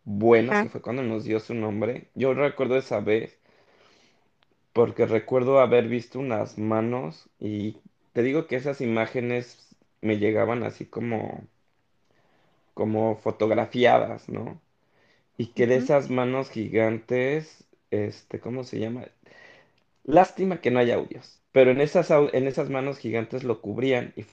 bueno, 0.04 0.56
Ajá, 0.56 0.60
que 0.60 0.68
fue 0.68 0.82
cuando 0.82 1.02
nos 1.02 1.24
dio 1.24 1.40
su 1.40 1.54
nombre. 1.54 2.08
Yo 2.14 2.34
recuerdo 2.34 2.76
esa 2.78 3.00
vez 3.00 3.38
porque 4.72 5.06
recuerdo 5.06 5.60
haber 5.60 5.88
visto 5.88 6.18
unas 6.18 6.58
manos 6.58 7.28
y 7.38 7.78
te 8.12 8.22
digo 8.22 8.46
que 8.46 8.56
esas 8.56 8.80
imágenes 8.80 9.76
me 10.00 10.18
llegaban 10.18 10.62
así 10.62 10.86
como, 10.86 11.46
como 12.74 13.16
fotografiadas, 13.16 14.28
¿no? 14.28 14.60
Y 15.38 15.48
que 15.48 15.66
de 15.66 15.76
ujú. 15.76 15.78
esas 15.78 16.10
manos 16.10 16.50
gigantes, 16.50 17.64
este, 17.90 18.40
¿cómo 18.40 18.64
se 18.64 18.80
llama? 18.80 19.06
Lástima 20.04 20.60
que 20.60 20.70
no 20.70 20.78
haya 20.78 20.94
audios, 20.96 21.42
pero 21.52 21.72
en 21.72 21.80
esas, 21.80 22.10
au- 22.12 22.30
en 22.32 22.46
esas 22.46 22.70
manos 22.70 22.98
gigantes 22.98 23.44
lo 23.44 23.60
cubrían 23.60 24.12
y 24.16 24.24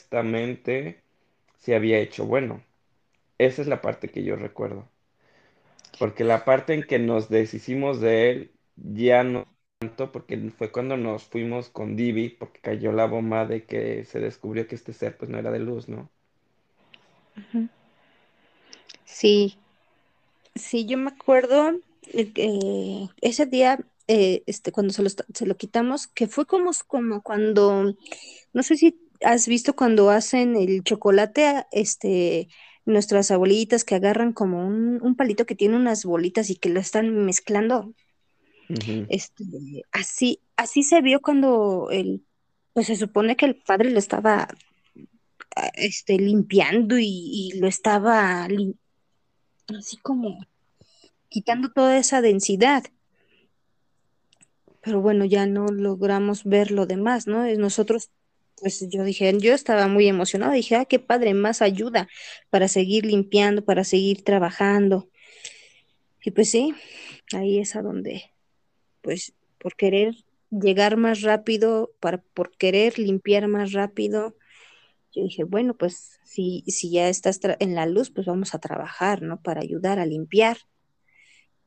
justamente 0.00 1.02
se 1.58 1.76
había 1.76 1.98
hecho 2.00 2.26
bueno. 2.26 2.62
Esa 3.38 3.62
es 3.62 3.68
la 3.68 3.80
parte 3.80 4.10
que 4.10 4.22
yo 4.24 4.36
recuerdo, 4.36 4.92
porque 5.98 6.24
la 6.24 6.44
parte 6.44 6.74
en 6.74 6.84
que 6.86 6.98
nos 6.98 7.28
deshicimos 7.28 8.00
de 8.00 8.30
él 8.30 8.54
ya 8.76 9.24
no 9.24 9.46
tanto, 9.78 10.12
porque 10.12 10.36
fue 10.50 10.72
cuando 10.72 10.96
nos 10.96 11.24
fuimos 11.24 11.70
con 11.70 11.96
Divi, 11.96 12.30
porque 12.30 12.60
cayó 12.60 12.92
la 12.92 13.06
bomba 13.06 13.46
de 13.46 13.64
que 13.66 14.04
se 14.04 14.20
descubrió 14.20 14.66
que 14.68 14.74
este 14.74 14.92
ser 14.92 15.16
pues 15.18 15.30
no 15.30 15.38
era 15.38 15.50
de 15.52 15.60
luz, 15.60 15.88
¿no? 15.88 16.10
Sí, 19.04 19.56
sí, 20.54 20.86
yo 20.86 20.98
me 20.98 21.10
acuerdo 21.10 21.72
eh, 22.12 23.08
ese 23.20 23.46
día, 23.46 23.78
eh, 24.08 24.42
este, 24.46 24.72
cuando 24.72 24.92
se 24.92 25.02
lo, 25.02 25.10
se 25.10 25.46
lo 25.46 25.56
quitamos, 25.56 26.06
que 26.08 26.28
fue 26.28 26.46
como, 26.46 26.70
como 26.86 27.22
cuando, 27.22 27.96
no 28.52 28.62
sé 28.62 28.76
si 28.76 29.00
has 29.22 29.48
visto 29.48 29.74
cuando 29.76 30.10
hacen 30.10 30.56
el 30.56 30.84
chocolate, 30.84 31.66
este, 31.72 32.48
nuestras 32.88 33.30
abuelitas 33.30 33.84
que 33.84 33.94
agarran 33.94 34.32
como 34.32 34.66
un, 34.66 34.98
un 35.02 35.14
palito 35.14 35.46
que 35.46 35.54
tiene 35.54 35.76
unas 35.76 36.04
bolitas 36.04 36.50
y 36.50 36.56
que 36.56 36.70
lo 36.70 36.80
están 36.80 37.14
mezclando. 37.24 37.92
Este, 39.08 39.44
así, 39.92 40.40
así 40.56 40.82
se 40.82 41.00
vio 41.00 41.20
cuando 41.20 41.88
el, 41.90 42.22
pues 42.74 42.86
se 42.88 42.96
supone 42.96 43.36
que 43.36 43.46
el 43.46 43.56
padre 43.56 43.90
lo 43.90 43.98
estaba 43.98 44.48
este, 45.74 46.18
limpiando 46.18 46.98
y, 46.98 47.06
y 47.06 47.58
lo 47.58 47.66
estaba 47.66 48.46
así 49.76 49.96
como 49.98 50.38
quitando 51.28 51.70
toda 51.70 51.98
esa 51.98 52.20
densidad. 52.20 52.84
Pero 54.80 55.00
bueno, 55.00 55.24
ya 55.24 55.46
no 55.46 55.66
logramos 55.66 56.44
ver 56.44 56.70
lo 56.70 56.86
demás, 56.86 57.26
¿no? 57.26 57.48
Y 57.48 57.56
Nosotros, 57.56 58.10
pues 58.60 58.86
yo 58.90 59.04
dije, 59.04 59.32
yo 59.38 59.54
estaba 59.54 59.88
muy 59.88 60.08
emocionada, 60.08 60.52
dije, 60.52 60.76
ah, 60.76 60.84
qué 60.84 60.98
padre, 60.98 61.34
más 61.34 61.62
ayuda 61.62 62.08
para 62.50 62.68
seguir 62.68 63.06
limpiando, 63.06 63.64
para 63.64 63.84
seguir 63.84 64.22
trabajando. 64.24 65.08
Y 66.24 66.30
pues 66.30 66.50
sí, 66.50 66.74
ahí 67.32 67.58
es 67.58 67.76
a 67.76 67.82
donde, 67.82 68.32
pues 69.02 69.34
por 69.58 69.76
querer 69.76 70.14
llegar 70.50 70.96
más 70.96 71.22
rápido, 71.22 71.92
para, 72.00 72.18
por 72.18 72.56
querer 72.56 72.98
limpiar 72.98 73.48
más 73.48 73.72
rápido, 73.72 74.36
yo 75.12 75.22
dije, 75.24 75.44
bueno, 75.44 75.76
pues 75.76 76.18
si, 76.24 76.64
si 76.66 76.90
ya 76.90 77.08
estás 77.08 77.40
en 77.60 77.74
la 77.74 77.86
luz, 77.86 78.10
pues 78.10 78.26
vamos 78.26 78.54
a 78.54 78.58
trabajar, 78.58 79.22
¿no? 79.22 79.40
Para 79.40 79.60
ayudar 79.60 79.98
a 79.98 80.06
limpiar. 80.06 80.58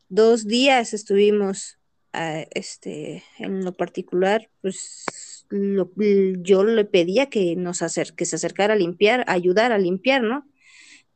Dos 0.10 0.46
días 0.46 0.94
estuvimos, 0.94 1.80
ah, 2.14 2.46
este, 2.52 3.24
en 3.40 3.66
lo 3.66 3.74
particular, 3.74 4.50
pues 4.62 5.41
yo 5.52 6.64
le 6.64 6.86
pedía 6.86 7.30
que 7.30 7.56
nos 7.56 7.82
acer 7.82 8.14
que 8.14 8.26
se 8.26 8.38
acercara 8.38 8.74
a 8.74 8.78
limpiar, 8.78 9.26
ayudar 9.28 9.72
a 9.72 9.78
limpiar, 9.78 10.24
¿no? 10.24 10.48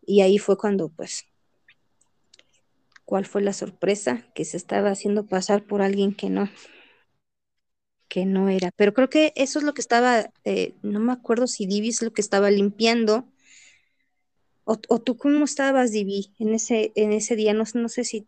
Y 0.06 0.21
ahí 0.21 0.38
fue 0.38 0.58
cuando, 0.58 0.89
pues, 0.89 1.26
¿cuál 3.06 3.26
fue 3.26 3.41
la 3.41 3.54
sorpresa? 3.54 4.28
Que 4.36 4.45
se 4.45 4.58
estaba 4.58 4.89
haciendo 4.91 5.26
pasar 5.26 5.63
por 5.65 5.82
alguien 5.82 6.13
que 6.13 6.30
no, 6.30 6.50
que 8.08 8.26
no 8.26 8.50
era. 8.50 8.71
Pero 8.76 8.93
creo 8.93 9.10
que 9.10 9.34
eso 9.36 9.60
es 9.60 9.65
lo 9.65 9.74
que 9.74 9.82
estaba, 9.82 10.32
eh, 10.43 10.76
no 10.84 11.00
me 11.00 11.13
acuerdo 11.13 11.48
si 11.48 11.65
Divi 11.65 11.89
es 11.89 12.02
lo 12.02 12.13
que 12.13 12.21
estaba 12.21 12.52
limpiando, 12.52 13.28
o, 14.65 14.78
o 14.89 15.02
tú 15.02 15.17
cómo 15.17 15.45
estabas, 15.45 15.91
Divi, 15.91 16.34
en 16.39 16.54
ese, 16.56 16.91
en 16.95 17.13
ese 17.13 17.36
día, 17.36 17.54
no, 17.54 17.63
no 17.74 17.89
sé 17.89 18.04
si 18.04 18.28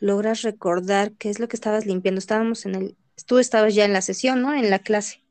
logras 0.00 0.42
recordar 0.42 1.12
qué 1.12 1.28
es 1.28 1.40
lo 1.40 1.48
que 1.48 1.56
estabas 1.56 1.86
limpiando. 1.86 2.18
Estábamos 2.20 2.66
en 2.66 2.74
el, 2.74 2.96
tú 3.26 3.38
estabas 3.38 3.74
ya 3.74 3.84
en 3.84 3.92
la 3.92 4.02
sesión, 4.02 4.42
¿no? 4.42 4.54
En 4.54 4.70
la 4.70 4.78
clase. 4.78 5.22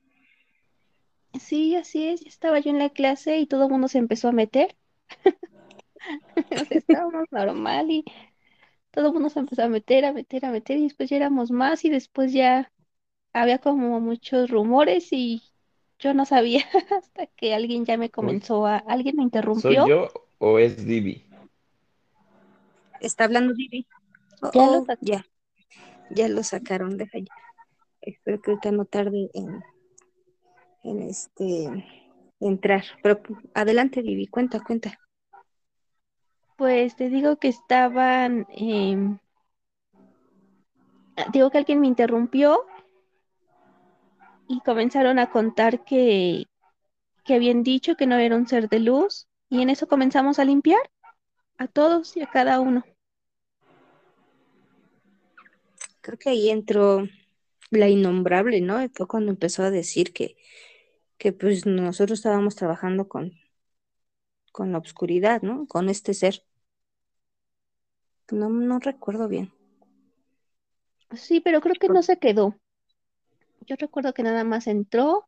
Sí, 1.39 1.75
así 1.75 2.07
es, 2.07 2.21
ya 2.21 2.29
estaba 2.29 2.59
yo 2.59 2.71
en 2.71 2.79
la 2.79 2.89
clase 2.89 3.37
y 3.37 3.45
todo 3.45 3.65
el 3.65 3.71
mundo 3.71 3.87
se 3.87 3.97
empezó 3.97 4.29
a 4.29 4.31
meter. 4.31 4.75
Estábamos 6.69 7.25
normal 7.31 7.91
y 7.91 8.05
todo 8.91 9.07
el 9.07 9.13
mundo 9.13 9.29
se 9.29 9.39
empezó 9.39 9.63
a 9.63 9.67
meter, 9.67 10.05
a 10.05 10.13
meter, 10.13 10.45
a 10.45 10.51
meter 10.51 10.77
y 10.77 10.83
después 10.83 11.09
ya 11.09 11.17
éramos 11.17 11.51
más 11.51 11.85
y 11.85 11.89
después 11.89 12.33
ya 12.33 12.71
había 13.33 13.59
como 13.59 13.99
muchos 13.99 14.49
rumores 14.49 15.09
y 15.11 15.43
yo 15.99 16.13
no 16.13 16.25
sabía 16.25 16.63
hasta 16.97 17.27
que 17.27 17.53
alguien 17.53 17.85
ya 17.85 17.97
me 17.97 18.09
comenzó 18.09 18.65
a, 18.65 18.77
alguien 18.77 19.17
me 19.17 19.23
¿soy 19.23 19.25
interrumpió, 19.25 19.87
yo 19.87 20.07
o 20.39 20.59
es 20.59 20.85
Divi? 20.85 21.25
Está 23.01 23.25
hablando 23.25 23.53
Divi. 23.53 23.87
Oh, 24.41 24.51
ya 24.53 24.67
lo 24.67 24.77
oh, 24.79 24.85
ya, 25.01 25.25
ya 26.11 26.27
lo 26.27 26.43
sacaron, 26.43 26.97
deja 26.97 27.19
ya. 27.19 27.46
Espero 28.07 28.41
que 28.41 28.51
ahorita 28.51 28.71
no 28.71 28.85
tarde 28.85 29.29
en, 29.33 29.61
en 30.83 31.01
este 31.01 31.85
entrar. 32.39 32.85
Pero 33.03 33.19
adelante, 33.53 34.01
Vivi, 34.01 34.27
cuenta, 34.27 34.61
cuenta. 34.61 34.97
Pues 36.55 36.95
te 36.95 37.09
digo 37.09 37.35
que 37.35 37.49
estaban, 37.49 38.47
em, 38.49 39.19
digo 41.33 41.51
que 41.51 41.57
alguien 41.57 41.81
me 41.81 41.87
interrumpió 41.87 42.65
y 44.47 44.61
comenzaron 44.61 45.19
a 45.19 45.29
contar 45.29 45.83
que, 45.83 46.45
que 47.25 47.35
habían 47.35 47.61
dicho 47.61 47.95
que 47.97 48.07
no 48.07 48.15
era 48.15 48.37
un 48.37 48.47
ser 48.47 48.69
de 48.69 48.79
luz 48.79 49.27
y 49.49 49.61
en 49.61 49.69
eso 49.69 49.85
comenzamos 49.85 50.39
a 50.39 50.45
limpiar 50.45 50.89
a 51.57 51.67
todos 51.67 52.15
y 52.15 52.21
a 52.21 52.27
cada 52.27 52.61
uno. 52.61 52.85
Creo 55.99 56.17
que 56.17 56.29
ahí 56.29 56.49
entró 56.49 57.03
la 57.71 57.89
innombrable, 57.89 58.61
¿no? 58.61 58.83
Y 58.83 58.89
fue 58.89 59.07
cuando 59.07 59.31
empezó 59.31 59.63
a 59.63 59.71
decir 59.71 60.13
que, 60.13 60.37
que 61.19 61.33
pues 61.33 61.65
nosotros 61.67 62.19
estábamos 62.19 62.55
trabajando 62.57 63.07
con, 63.09 63.33
con 64.51 64.73
la 64.73 64.79
oscuridad, 64.79 65.41
¿no? 65.41 65.67
Con 65.67 65.87
este 65.87 66.13
ser. 66.13 66.43
No, 68.31 68.47
no 68.49 68.79
recuerdo 68.79 69.27
bien. 69.27 69.51
Sí, 71.17 71.41
pero 71.41 71.59
creo 71.59 71.75
que 71.75 71.89
no 71.89 72.01
se 72.01 72.17
quedó. 72.17 72.55
Yo 73.67 73.75
recuerdo 73.75 74.13
que 74.15 74.23
nada 74.23 74.43
más 74.43 74.65
entró, 74.65 75.27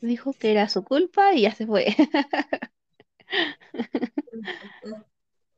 dijo 0.00 0.32
que 0.34 0.52
era 0.52 0.68
su 0.68 0.84
culpa 0.84 1.34
y 1.34 1.42
ya 1.42 1.54
se 1.54 1.66
fue. 1.66 1.96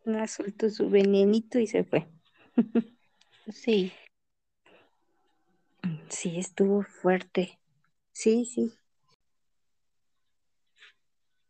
Ah, 0.07 0.27
soltó 0.27 0.71
su 0.71 0.89
venenito 0.89 1.59
y 1.59 1.67
se 1.67 1.85
fue. 1.85 2.09
Sí, 3.49 3.93
Sí, 6.09 6.39
estuvo 6.39 6.83
fuerte. 6.83 7.59
Sí, 8.13 8.45
sí. 8.45 8.73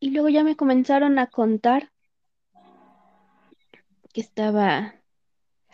y 0.04 0.10
luego 0.10 0.28
ya 0.28 0.44
me 0.44 0.54
comenzaron 0.54 1.18
a 1.18 1.28
contar 1.28 1.90
que 4.12 4.20
estaba 4.20 4.96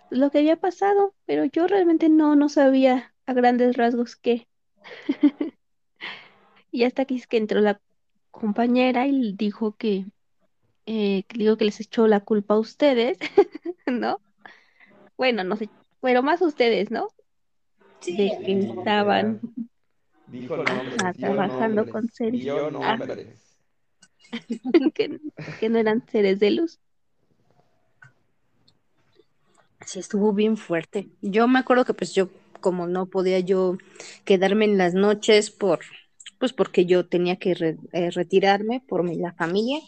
lo 0.09 0.31
que 0.31 0.38
había 0.38 0.55
pasado, 0.55 1.16
pero 1.27 1.46
yo 1.46 1.66
realmente 1.66 2.09
no, 2.09 2.37
no 2.37 2.49
sabía 2.49 3.12
a 3.27 3.33
grandes 3.33 3.77
rasgos 3.77 4.14
qué. 4.14 4.46
Y 6.70 6.85
hasta 6.85 7.05
que, 7.05 7.16
es 7.16 7.27
que 7.27 7.38
entró 7.38 7.59
la 7.61 7.81
compañera 8.31 9.09
y 9.09 9.33
dijo 9.33 9.75
que, 9.75 10.07
eh, 10.87 11.25
digo 11.35 11.57
que 11.57 11.64
les 11.64 11.81
echó 11.81 12.07
la 12.07 12.20
culpa 12.20 12.55
a 12.55 12.61
ustedes, 12.61 13.18
¿no? 13.88 14.20
Bueno, 15.16 15.42
no 15.42 15.57
sé, 15.57 15.68
pero 16.01 16.23
más 16.23 16.40
ustedes, 16.40 16.92
¿no? 16.92 17.09
De 18.07 18.33
que 18.45 18.59
estaban 18.61 19.41
Dijo 20.27 20.55
ajá, 20.55 20.75
nombres, 20.75 21.17
dio 21.17 21.27
trabajando 21.29 21.89
con 21.91 22.09
seres, 22.11 22.41
dio 22.41 22.71
ah, 22.83 22.99
que, 24.95 25.19
que 25.59 25.69
no 25.69 25.79
eran 25.79 26.05
seres 26.09 26.39
de 26.41 26.51
luz. 26.53 26.79
Sí, 29.87 29.99
estuvo 29.99 30.33
bien 30.33 30.57
fuerte. 30.57 31.09
Yo 31.23 31.49
me 31.49 31.59
acuerdo 31.59 31.85
que 31.85 31.95
pues 31.95 32.15
yo, 32.15 32.29
como 32.61 32.87
no 32.87 33.07
podía 33.07 33.41
yo 33.41 33.77
quedarme 34.25 34.65
en 34.67 34.79
las 34.79 34.95
noches 34.95 35.51
por, 35.51 35.81
pues 36.39 36.53
porque 36.53 36.87
yo 36.87 37.07
tenía 37.07 37.37
que 37.37 37.55
re- 37.55 37.79
eh, 37.93 38.11
retirarme 38.11 38.83
por 38.87 39.03
mi, 39.03 39.17
la 39.17 39.33
familia. 39.33 39.79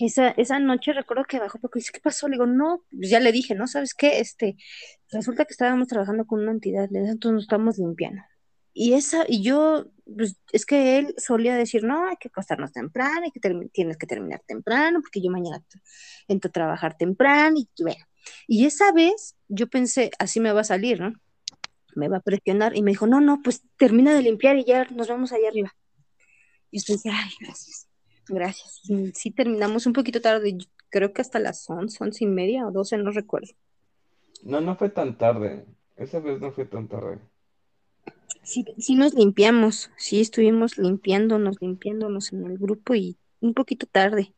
Esa, 0.00 0.30
esa 0.30 0.58
noche 0.58 0.94
recuerdo 0.94 1.24
que 1.24 1.38
bajó 1.38 1.58
porque 1.58 1.80
dice, 1.80 1.92
¿qué 1.92 2.00
pasó? 2.00 2.26
Le 2.26 2.36
digo, 2.36 2.46
no, 2.46 2.84
pues 2.90 3.10
ya 3.10 3.20
le 3.20 3.32
dije, 3.32 3.54
¿no? 3.54 3.66
¿Sabes 3.66 3.92
qué? 3.92 4.18
Este, 4.18 4.56
resulta 5.12 5.44
que 5.44 5.52
estábamos 5.52 5.88
trabajando 5.88 6.26
con 6.26 6.40
una 6.40 6.52
entidad, 6.52 6.88
entonces 6.90 7.32
nos 7.32 7.42
estamos 7.42 7.78
limpiando. 7.78 8.22
Y 8.72 8.94
esa, 8.94 9.24
y 9.28 9.42
yo, 9.42 9.90
pues 10.16 10.36
es 10.52 10.64
que 10.64 10.98
él 10.98 11.14
solía 11.18 11.54
decir, 11.54 11.84
no, 11.84 12.08
hay 12.08 12.16
que 12.16 12.28
acostarnos 12.28 12.72
temprano, 12.72 13.22
hay 13.24 13.30
que 13.30 13.40
tienes 13.72 13.98
que 13.98 14.06
terminar 14.06 14.42
temprano, 14.46 15.00
porque 15.02 15.20
yo 15.20 15.30
mañana 15.30 15.62
entro 16.28 16.48
a 16.48 16.52
trabajar 16.52 16.96
temprano, 16.96 17.58
y 17.58 17.68
bueno. 17.82 18.02
Y 18.46 18.64
esa 18.64 18.92
vez 18.92 19.36
yo 19.48 19.68
pensé, 19.68 20.12
así 20.18 20.40
me 20.40 20.52
va 20.52 20.62
a 20.62 20.64
salir, 20.64 21.00
¿no? 21.00 21.12
Me 21.94 22.08
va 22.08 22.18
a 22.18 22.20
presionar, 22.20 22.76
y 22.76 22.82
me 22.82 22.92
dijo, 22.92 23.06
no, 23.06 23.20
no, 23.20 23.42
pues 23.42 23.62
termina 23.76 24.14
de 24.14 24.22
limpiar 24.22 24.56
y 24.56 24.64
ya 24.64 24.84
nos 24.84 25.08
vamos 25.08 25.32
allá 25.32 25.48
arriba. 25.48 25.74
Y 26.70 26.80
yo 26.80 26.94
dije, 26.94 27.10
ay, 27.12 27.30
gracias, 27.40 27.89
gracias. 28.30 28.80
Sí 29.14 29.30
terminamos 29.30 29.86
un 29.86 29.92
poquito 29.92 30.20
tarde, 30.20 30.56
creo 30.88 31.12
que 31.12 31.22
hasta 31.22 31.38
las 31.38 31.68
once, 31.68 32.02
once 32.02 32.24
y 32.24 32.26
media 32.26 32.66
o 32.66 32.70
doce, 32.70 32.96
no 32.96 33.10
recuerdo. 33.10 33.52
No, 34.42 34.60
no 34.60 34.76
fue 34.76 34.88
tan 34.88 35.18
tarde. 35.18 35.66
Esa 35.96 36.18
vez 36.18 36.40
no 36.40 36.50
fue 36.52 36.64
tan 36.64 36.88
tarde. 36.88 37.18
Sí, 38.42 38.64
sí 38.78 38.94
nos 38.94 39.14
limpiamos, 39.14 39.90
sí 39.96 40.20
estuvimos 40.20 40.78
limpiándonos, 40.78 41.60
limpiándonos 41.60 42.32
en 42.32 42.46
el 42.46 42.56
grupo 42.56 42.94
y 42.94 43.18
un 43.40 43.54
poquito 43.54 43.86
tarde, 43.86 44.34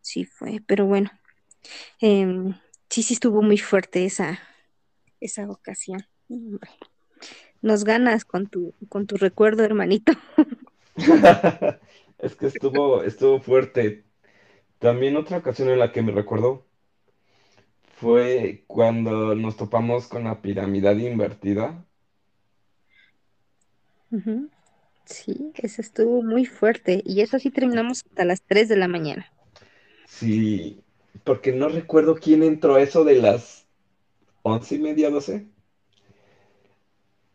sí 0.00 0.24
fue, 0.24 0.62
pero 0.66 0.86
bueno, 0.86 1.10
em, 2.00 2.54
sí, 2.88 3.02
sí 3.02 3.14
estuvo 3.14 3.42
muy 3.42 3.58
fuerte 3.58 4.04
esa, 4.04 4.38
esa 5.20 5.48
ocasión. 5.50 6.06
Nos 7.60 7.84
ganas 7.84 8.24
con 8.24 8.48
tu, 8.48 8.74
con 8.88 9.06
tu 9.06 9.16
recuerdo, 9.16 9.62
hermanito. 9.62 10.12
Es 12.22 12.36
que 12.36 12.46
estuvo, 12.46 13.02
estuvo 13.02 13.40
fuerte. 13.40 14.06
También 14.78 15.16
otra 15.16 15.38
ocasión 15.38 15.68
en 15.70 15.78
la 15.80 15.92
que 15.92 16.02
me 16.02 16.12
recuerdo 16.12 16.64
fue 17.98 18.64
cuando 18.66 19.34
nos 19.34 19.56
topamos 19.56 20.08
con 20.08 20.24
la 20.24 20.40
piramidal 20.40 21.00
invertida. 21.00 21.84
Sí, 25.04 25.52
eso 25.56 25.80
estuvo 25.82 26.22
muy 26.22 26.46
fuerte. 26.46 27.02
Y 27.04 27.20
eso 27.22 27.38
sí 27.38 27.50
terminamos 27.50 28.02
hasta 28.08 28.24
las 28.24 28.42
3 28.42 28.68
de 28.68 28.76
la 28.76 28.88
mañana. 28.88 29.26
Sí, 30.06 30.84
porque 31.24 31.52
no 31.52 31.68
recuerdo 31.68 32.14
quién 32.14 32.42
entró 32.44 32.76
eso 32.76 33.04
de 33.04 33.16
las 33.16 33.66
once 34.42 34.76
y 34.76 34.78
media, 34.78 35.10
doce. 35.10 35.48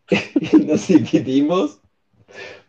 Y 0.53 0.57
nos 0.65 0.87
dividimos 0.87 1.81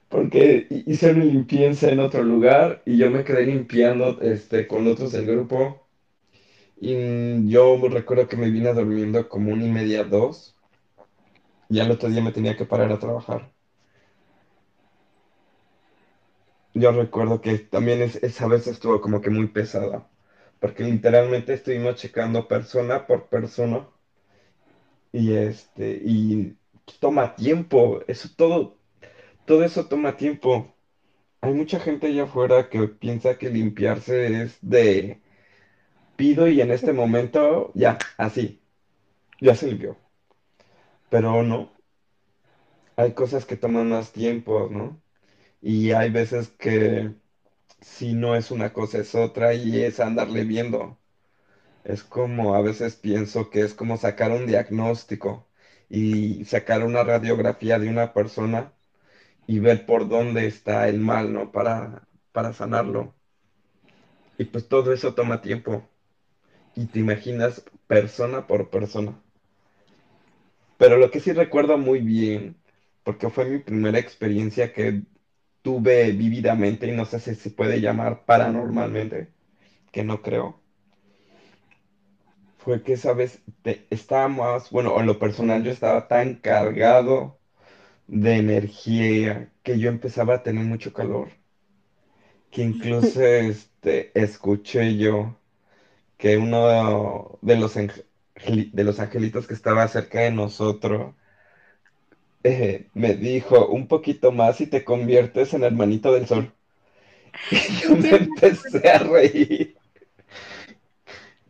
porque 0.09 0.66
hicieron 0.87 1.21
limpieza 1.27 1.90
en 1.90 2.01
otro 2.01 2.23
lugar 2.23 2.83
y 2.87 2.97
yo 2.99 3.11
me 3.11 3.25
quedé 3.25 3.47
limpiando 3.47 4.21
este, 4.21 4.66
con 4.66 4.87
otros 4.87 5.12
del 5.12 5.27
grupo. 5.27 5.87
Y 6.77 7.49
yo 7.51 7.79
recuerdo 7.88 8.29
que 8.29 8.37
me 8.37 8.51
vine 8.51 8.73
durmiendo 8.75 9.29
como 9.29 9.53
una 9.53 9.64
y 9.66 9.71
media, 9.71 10.05
dos. 10.05 10.57
Y 11.71 11.81
al 11.81 11.90
otro 11.90 12.11
día 12.11 12.21
me 12.21 12.31
tenía 12.33 12.57
que 12.57 12.66
parar 12.66 12.92
a 12.92 12.99
trabajar. 12.99 13.55
Yo 16.73 16.92
recuerdo 16.92 17.42
que 17.42 17.59
también 17.59 18.01
es- 18.01 18.16
esa 18.23 18.47
vez 18.47 18.66
estuvo 18.66 19.03
como 19.03 19.21
que 19.21 19.29
muy 19.29 19.49
pesada, 19.49 20.09
porque 20.59 20.83
literalmente 20.83 21.53
estuvimos 21.53 21.97
checando 21.97 22.49
persona 22.49 23.07
por 23.07 23.29
persona 23.29 23.87
y 25.12 25.33
este, 25.35 26.01
y 26.05 26.57
toma 27.01 27.35
tiempo, 27.35 28.01
eso 28.07 28.29
todo, 28.37 28.78
todo 29.49 29.65
eso 29.65 29.87
toma 29.89 30.17
tiempo. 30.17 30.77
Hay 31.43 31.55
mucha 31.55 31.81
gente 31.81 32.09
allá 32.09 32.25
afuera 32.25 32.71
que 32.71 32.89
piensa 32.89 33.39
que 33.39 33.51
limpiarse 33.51 34.43
es 34.43 34.59
de 34.63 35.23
pido 36.17 36.49
y 36.49 36.61
en 36.61 36.71
este 36.73 36.93
momento 36.93 37.73
ya, 37.75 37.99
así, 38.19 38.63
ya 39.41 39.55
se 39.57 39.69
limpió. 39.69 39.99
Pero 41.11 41.43
no, 41.43 41.71
hay 42.97 43.13
cosas 43.15 43.45
que 43.47 43.57
toman 43.57 43.89
más 43.91 44.13
tiempo, 44.13 44.69
¿no? 44.71 45.01
Y 45.63 45.93
hay 45.93 46.11
veces 46.11 46.49
que 46.49 47.15
si 47.81 48.15
no 48.15 48.37
es 48.37 48.51
una 48.53 48.73
cosa 48.75 48.99
es 49.01 49.15
otra 49.17 49.55
y 49.55 49.83
es 49.83 50.01
andarle 50.01 50.45
viendo. 50.45 50.99
Es 51.85 52.05
como 52.05 52.55
a 52.57 52.63
veces 52.63 52.97
pienso 52.97 53.51
que 53.51 53.63
es 53.63 53.75
como 53.75 53.97
sacar 53.99 54.33
un 54.33 54.47
diagnóstico 54.47 55.49
y 55.89 56.45
sacar 56.47 56.85
una 56.85 57.05
radiografía 57.05 57.79
de 57.79 57.89
una 57.91 58.15
persona 58.15 58.75
y 59.49 59.61
ver 59.61 59.87
por 59.87 60.09
dónde 60.09 60.47
está 60.47 60.89
el 60.89 61.01
mal, 61.01 61.33
¿no? 61.35 61.53
Para, 61.53 62.09
para 62.33 62.55
sanarlo. 62.55 63.17
Y 64.39 64.45
pues 64.47 64.69
todo 64.69 64.95
eso 64.95 65.15
toma 65.15 65.43
tiempo. 65.43 65.87
Y 66.77 66.87
te 66.87 67.01
imaginas 67.01 67.65
persona 67.89 68.47
por 68.47 68.71
persona. 68.71 69.23
Pero 70.79 70.97
lo 70.97 71.11
que 71.11 71.21
sí 71.21 71.33
recuerdo 71.33 71.77
muy 71.79 72.01
bien, 72.01 72.57
porque 73.05 73.29
fue 73.31 73.45
mi 73.47 73.59
primera 73.59 73.99
experiencia 73.99 74.73
que 74.73 75.03
tuve 75.63 76.13
vívidamente, 76.13 76.87
y 76.89 76.93
no 76.93 77.05
sé 77.05 77.21
si 77.21 77.35
se 77.35 77.51
puede 77.51 77.81
llamar 77.81 78.25
paranormalmente, 78.27 79.33
que 79.93 80.05
no 80.05 80.23
creo, 80.23 80.63
fue 82.59 82.83
que 82.83 82.95
esa 82.95 83.13
vez 83.15 83.43
te- 83.63 83.87
estábamos, 83.91 84.71
bueno, 84.71 84.99
en 85.01 85.07
lo 85.07 85.19
personal 85.19 85.63
yo 85.65 85.71
estaba 85.71 86.09
tan 86.09 86.35
cargado 86.35 87.38
de 88.09 88.37
energía 88.38 89.53
que 89.62 89.79
yo 89.79 89.88
empezaba 89.88 90.35
a 90.37 90.42
tener 90.42 90.64
mucho 90.64 90.92
calor, 90.92 91.31
que 92.51 92.62
incluso 92.64 93.23
este, 93.23 94.11
escuché 94.21 94.97
yo 94.97 95.37
que 96.18 96.37
uno 96.38 96.68
de 97.42 97.57
los, 97.57 97.75
de 97.75 98.85
los 98.85 99.01
angelitos 99.01 99.47
que 99.47 99.55
estaba 99.55 99.88
cerca 99.88 100.21
de 100.23 100.33
nosotros 100.33 101.14
eh, 102.44 102.88
me 102.94 103.14
dijo, 103.14 103.68
un 103.68 103.88
poquito 103.88 104.33
más 104.33 104.61
y 104.61 104.66
te 104.66 104.85
conviertes 104.85 105.55
en 105.55 105.64
hermanito 105.64 106.12
del 106.12 106.27
sol. 106.27 106.53
Y 107.51 107.57
yo 107.83 107.97
me 107.97 108.11
empecé 108.11 108.88
a 108.88 108.99
reír. 108.99 109.77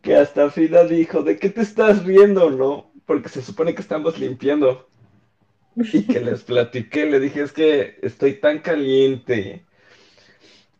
Que 0.01 0.15
hasta 0.15 0.49
Frida 0.49 0.85
dijo, 0.85 1.23
¿de 1.23 1.37
qué 1.37 1.49
te 1.49 1.61
estás 1.61 2.03
riendo, 2.05 2.49
no? 2.49 2.91
Porque 3.05 3.29
se 3.29 3.41
supone 3.41 3.73
que 3.73 3.81
estamos 3.81 4.19
limpiando. 4.19 4.89
Y 5.93 6.03
que 6.03 6.19
les 6.19 6.43
platiqué, 6.43 7.05
le 7.05 7.19
dije, 7.19 7.41
es 7.41 7.53
que 7.53 7.99
estoy 8.01 8.33
tan 8.33 8.59
caliente 8.59 9.65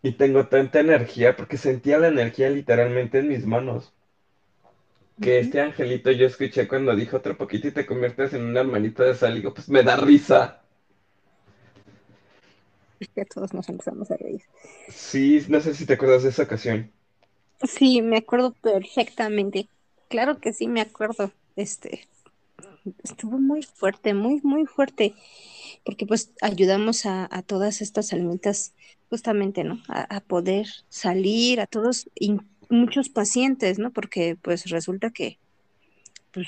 y 0.01 0.13
tengo 0.13 0.47
tanta 0.47 0.79
energía, 0.79 1.35
porque 1.35 1.57
sentía 1.57 1.99
la 1.99 2.07
energía 2.07 2.49
literalmente 2.49 3.19
en 3.19 3.29
mis 3.29 3.45
manos. 3.45 3.93
Que 5.21 5.39
este 5.39 5.59
angelito 5.59 6.11
yo 6.11 6.25
escuché 6.25 6.67
cuando 6.67 6.95
dijo 6.95 7.17
otro 7.17 7.37
poquito 7.37 7.67
y 7.67 7.71
te 7.71 7.85
conviertes 7.85 8.33
en 8.33 8.43
un 8.43 8.57
hermanito 8.57 9.03
de 9.03 9.15
sal, 9.15 9.33
y 9.33 9.35
digo, 9.37 9.53
pues 9.53 9.69
me 9.69 9.83
da 9.83 9.97
risa. 9.97 10.61
Ya 13.15 13.25
todos 13.25 13.53
nos 13.53 13.69
empezamos 13.69 14.11
a 14.11 14.17
reír. 14.17 14.41
Sí, 14.89 15.45
no 15.47 15.61
sé 15.61 15.73
si 15.73 15.85
te 15.85 15.93
acuerdas 15.93 16.23
de 16.23 16.29
esa 16.29 16.43
ocasión. 16.43 16.91
Sí, 17.63 18.01
me 18.01 18.17
acuerdo 18.17 18.53
perfectamente. 18.53 19.67
Claro 20.09 20.39
que 20.39 20.53
sí, 20.53 20.67
me 20.67 20.81
acuerdo. 20.81 21.31
Este, 21.55 22.07
estuvo 23.03 23.39
muy 23.39 23.63
fuerte, 23.63 24.13
muy, 24.13 24.41
muy 24.43 24.65
fuerte, 24.65 25.13
porque 25.85 26.05
pues 26.05 26.31
ayudamos 26.41 27.05
a, 27.05 27.27
todas 27.45 27.81
estas 27.81 28.13
almitas 28.13 28.73
justamente, 29.09 29.63
¿no? 29.63 29.81
A, 29.87 30.19
poder 30.21 30.67
salir, 30.89 31.61
a 31.61 31.67
todos, 31.67 32.09
y 32.15 32.37
muchos 32.69 33.09
pacientes, 33.09 33.79
¿no? 33.79 33.91
Porque 33.91 34.37
pues 34.41 34.69
resulta 34.69 35.09
que 35.09 35.39
pues 36.31 36.47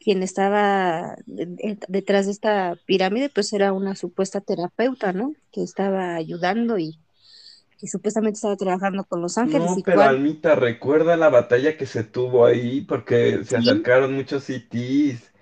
quien 0.00 0.22
estaba 0.22 1.16
de- 1.26 1.46
de- 1.46 1.78
detrás 1.88 2.26
de 2.26 2.32
esta 2.32 2.76
pirámide 2.86 3.28
pues 3.28 3.52
era 3.52 3.72
una 3.72 3.96
supuesta 3.96 4.40
terapeuta, 4.40 5.12
¿no? 5.12 5.34
Que 5.52 5.62
estaba 5.62 6.14
ayudando 6.14 6.78
y, 6.78 6.98
y 7.80 7.88
supuestamente 7.88 8.36
estaba 8.36 8.56
trabajando 8.56 9.04
con 9.04 9.20
los 9.22 9.38
ángeles 9.38 9.70
No, 9.70 9.78
y 9.78 9.82
pero 9.82 10.02
cuál. 10.02 10.08
Almita, 10.08 10.54
recuerda 10.54 11.16
la 11.16 11.28
batalla 11.28 11.76
que 11.76 11.86
se 11.86 12.04
tuvo 12.04 12.46
ahí 12.46 12.80
porque 12.82 13.44
se 13.44 13.56
acercaron 13.56 14.14
muchos 14.14 14.44
CTs 14.44 15.32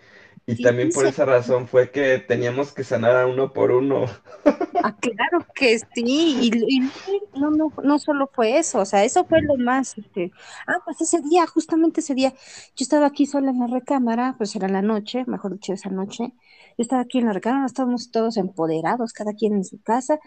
y 0.46 0.57
sí, 0.57 0.62
también 0.62 0.92
por 0.92 1.07
sí, 1.07 1.09
esa 1.09 1.24
razón 1.24 1.68
fue 1.68 1.90
que 1.90 2.18
teníamos 2.18 2.72
que 2.72 2.85
sanar 2.85 3.16
a 3.16 3.26
uno 3.26 3.52
por 3.52 3.70
uno. 3.72 4.07
Ah, 4.83 4.94
claro 5.00 5.46
que 5.54 5.78
sí, 5.78 6.37
y, 6.42 6.50
y 6.76 6.80
no, 7.40 7.50
no, 7.50 7.72
no 7.83 7.98
solo 7.98 8.28
fue 8.33 8.59
eso, 8.59 8.80
o 8.80 8.85
sea, 8.85 9.02
eso 9.04 9.24
fue 9.24 9.40
lo 9.40 9.57
más, 9.57 9.96
este, 9.96 10.30
ah, 10.66 10.76
pues 10.85 11.00
ese 11.00 11.22
día, 11.22 11.46
justamente 11.46 12.00
ese 12.00 12.14
día, 12.14 12.33
yo 12.33 12.83
estaba 12.83 13.07
aquí 13.07 13.24
sola 13.24 13.50
en 13.50 13.61
la 13.61 13.66
recámara, 13.66 14.35
pues 14.37 14.54
era 14.57 14.68
la 14.68 14.83
noche, 14.83 15.24
mejor 15.26 15.52
dicho, 15.54 15.72
esa 15.72 15.88
noche, 15.88 16.35
yo 16.76 16.83
estaba 16.83 17.00
aquí 17.02 17.18
en 17.18 17.26
la 17.26 17.33
recámara, 17.33 17.64
estábamos 17.64 18.11
todos 18.11 18.37
empoderados, 18.37 19.14
cada 19.14 19.33
quien 19.33 19.54
en 19.54 19.64
su 19.64 19.80
casa, 19.83 20.18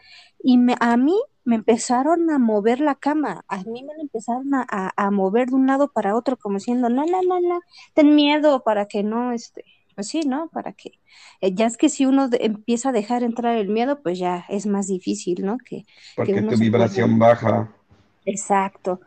y 0.41 0.57
me, 0.57 0.75
a 0.79 0.97
mí 0.97 1.13
me 1.43 1.55
empezaron 1.55 2.29
a 2.31 2.39
mover 2.39 2.79
la 2.79 2.95
cama, 2.95 3.43
a 3.47 3.57
mí 3.63 3.83
me 3.83 3.93
la 3.95 4.01
empezaron 4.01 4.55
a, 4.55 4.65
a, 4.69 4.91
a 4.97 5.11
mover 5.11 5.49
de 5.49 5.55
un 5.55 5.67
lado 5.67 5.91
para 5.91 6.15
otro, 6.15 6.35
como 6.37 6.55
diciendo, 6.57 6.89
no, 6.89 7.05
no, 7.05 7.21
no, 7.21 7.39
no, 7.41 7.59
ten 7.93 8.15
miedo 8.15 8.63
para 8.63 8.87
que 8.87 9.03
no, 9.03 9.31
este, 9.33 9.63
pues 9.97 10.09
sí, 10.09 10.21
¿no? 10.27 10.47
Para 10.49 10.73
que 10.73 10.91
eh, 11.41 11.55
ya 11.55 11.65
es 11.65 11.75
que 11.75 11.89
si 11.89 12.05
uno 12.05 12.29
empieza 12.39 12.89
a 12.89 12.91
dejar 12.91 13.23
entrar 13.23 13.57
el 13.57 13.67
miedo, 13.67 14.03
pues 14.03 14.19
ya 14.19 14.45
es 14.47 14.67
más 14.67 14.85
difícil, 14.85 15.43
¿no? 15.43 15.57
Que, 15.57 15.85
que 16.23 16.35
porque 16.35 16.41
tu 16.43 16.55
vibración 16.55 17.17
baja. 17.17 17.73
Exacto. 18.23 18.99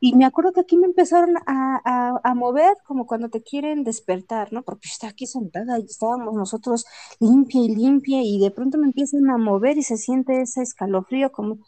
Y 0.00 0.16
me 0.16 0.24
acuerdo 0.24 0.52
que 0.52 0.62
aquí 0.62 0.76
me 0.76 0.86
empezaron 0.86 1.36
a, 1.46 1.80
a, 1.84 2.20
a 2.24 2.34
mover 2.34 2.74
como 2.84 3.06
cuando 3.06 3.28
te 3.28 3.40
quieren 3.44 3.84
despertar, 3.84 4.52
¿no? 4.52 4.64
Porque 4.64 4.88
estaba 4.88 5.12
aquí 5.12 5.26
sentada 5.28 5.78
y 5.78 5.84
estábamos 5.84 6.34
nosotros 6.34 6.86
limpia 7.20 7.60
y 7.60 7.68
limpia 7.76 8.20
y 8.24 8.40
de 8.40 8.50
pronto 8.50 8.78
me 8.78 8.86
empiezan 8.86 9.30
a 9.30 9.38
mover 9.38 9.78
y 9.78 9.84
se 9.84 9.96
siente 9.98 10.40
ese 10.42 10.62
escalofrío 10.62 11.30
como 11.30 11.58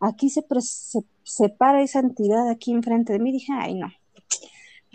aquí 0.00 0.28
se, 0.28 0.44
se 0.60 1.04
separa 1.22 1.82
esa 1.82 2.00
entidad 2.00 2.48
aquí 2.50 2.72
enfrente 2.72 3.12
de 3.12 3.20
mí. 3.20 3.30
Dije, 3.30 3.52
ay, 3.56 3.74
no, 3.76 3.92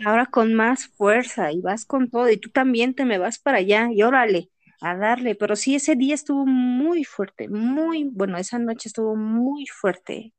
ahora 0.04 0.26
con 0.26 0.54
más 0.54 0.88
fuerza 0.88 1.52
y 1.52 1.60
vas 1.60 1.84
con 1.84 2.10
todo 2.10 2.30
y 2.30 2.36
tú 2.38 2.50
también 2.50 2.94
te 2.94 3.04
me 3.04 3.18
vas 3.18 3.38
para 3.38 3.58
allá 3.58 3.88
y 3.92 4.02
órale, 4.02 4.50
a 4.80 4.96
darle, 4.96 5.34
pero 5.34 5.56
sí, 5.56 5.74
ese 5.74 5.94
día 5.96 6.14
estuvo 6.14 6.46
muy 6.46 7.04
fuerte, 7.04 7.48
muy, 7.48 8.04
bueno, 8.12 8.38
esa 8.38 8.58
noche 8.58 8.88
estuvo 8.88 9.16
muy 9.16 9.66
fuerte 9.66 10.32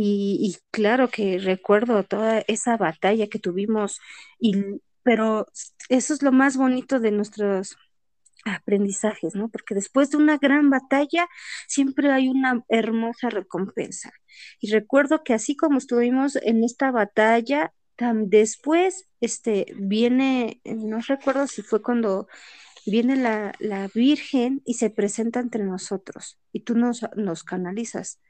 y, 0.00 0.56
claro 0.70 1.08
que 1.10 1.38
recuerdo 1.38 2.04
toda 2.04 2.40
esa 2.46 2.76
batalla 2.76 3.26
que 3.28 3.40
tuvimos 3.40 4.00
y, 4.38 4.80
pero 5.02 5.46
eso 5.88 6.14
es 6.14 6.22
lo 6.22 6.30
más 6.32 6.56
bonito 6.56 7.00
de 7.00 7.10
nuestros 7.10 7.76
aprendizajes, 8.44 9.34
¿no? 9.34 9.48
Porque 9.48 9.74
después 9.74 10.10
de 10.10 10.18
una 10.18 10.38
gran 10.38 10.70
batalla 10.70 11.26
siempre 11.66 12.12
hay 12.12 12.28
una 12.28 12.64
hermosa 12.68 13.30
recompensa. 13.30 14.12
Y 14.60 14.70
recuerdo 14.70 15.24
que 15.24 15.34
así 15.34 15.56
como 15.56 15.78
estuvimos 15.78 16.36
en 16.36 16.62
esta 16.62 16.92
batalla, 16.92 17.72
después 18.26 19.08
este, 19.20 19.66
viene, 19.76 20.60
no 20.64 21.00
recuerdo 21.00 21.46
si 21.46 21.62
fue 21.62 21.82
cuando 21.82 22.28
viene 22.86 23.16
la, 23.16 23.52
la 23.60 23.88
Virgen 23.94 24.62
y 24.64 24.74
se 24.74 24.90
presenta 24.90 25.40
entre 25.40 25.64
nosotros 25.64 26.38
y 26.52 26.60
tú 26.60 26.74
nos, 26.76 27.02
nos 27.16 27.44
canalizas. 27.44 28.20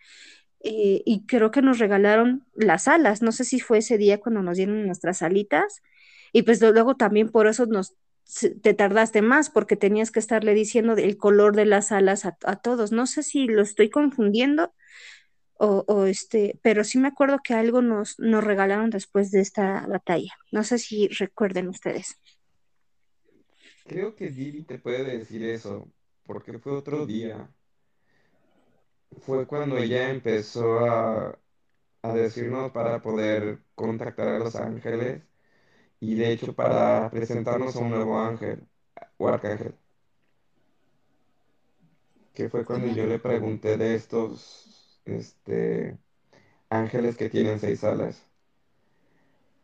eh, 0.60 1.02
y 1.06 1.26
creo 1.26 1.50
que 1.50 1.62
nos 1.62 1.78
regalaron 1.78 2.46
las 2.54 2.88
alas. 2.88 3.22
No 3.22 3.32
sé 3.32 3.44
si 3.44 3.60
fue 3.60 3.78
ese 3.78 3.98
día 3.98 4.20
cuando 4.20 4.42
nos 4.42 4.56
dieron 4.56 4.86
nuestras 4.86 5.22
alitas. 5.22 5.82
Y 6.32 6.42
pues 6.42 6.60
luego 6.60 6.96
también 6.96 7.30
por 7.30 7.46
eso 7.46 7.66
nos 7.66 7.94
te 8.62 8.74
tardaste 8.74 9.22
más, 9.22 9.48
porque 9.50 9.76
tenías 9.76 10.10
que 10.10 10.18
estarle 10.20 10.52
diciendo 10.54 10.94
el 10.96 11.16
color 11.16 11.56
de 11.56 11.64
las 11.64 11.92
alas 11.92 12.26
a, 12.26 12.36
a 12.44 12.56
todos. 12.56 12.92
No 12.92 13.06
sé 13.06 13.22
si 13.22 13.46
lo 13.46 13.62
estoy 13.62 13.88
confundiendo 13.90 14.74
o, 15.58 16.06
este, 16.06 16.58
pero 16.62 16.84
sí 16.84 16.98
me 16.98 17.08
acuerdo 17.08 17.38
que 17.42 17.54
algo 17.54 17.82
nos, 17.82 18.18
nos 18.18 18.44
regalaron 18.44 18.90
después 18.90 19.30
de 19.30 19.40
esta 19.40 19.86
batalla. 19.86 20.32
No 20.52 20.64
sé 20.64 20.78
si 20.78 21.08
recuerden 21.08 21.68
ustedes. 21.68 22.16
Creo 23.86 24.14
que 24.14 24.28
Vivi 24.28 24.62
te 24.64 24.78
puede 24.78 25.04
decir 25.18 25.42
eso, 25.44 25.90
porque 26.24 26.58
fue 26.58 26.72
otro 26.72 27.06
día. 27.06 27.52
Fue 29.20 29.46
cuando 29.46 29.76
ella 29.78 30.10
empezó 30.10 30.80
a, 30.86 31.38
a 32.02 32.14
decirnos 32.14 32.72
para 32.72 33.02
poder 33.02 33.64
contactar 33.74 34.28
a 34.28 34.38
los 34.38 34.56
ángeles 34.56 35.22
y 36.00 36.14
de 36.16 36.32
hecho 36.32 36.54
para 36.54 37.10
presentarnos 37.10 37.76
a 37.76 37.80
un 37.80 37.90
nuevo 37.90 38.20
ángel 38.20 38.68
o 39.18 39.28
arcángel, 39.28 39.76
que 42.32 42.48
fue 42.48 42.64
cuando 42.64 42.88
yo 42.88 43.06
le 43.06 43.18
pregunté 43.18 43.76
de 43.76 43.94
estos 43.94 44.77
este, 45.08 45.98
ángeles 46.70 47.16
que 47.16 47.30
tienen 47.30 47.60
seis 47.60 47.84
alas. 47.84 48.24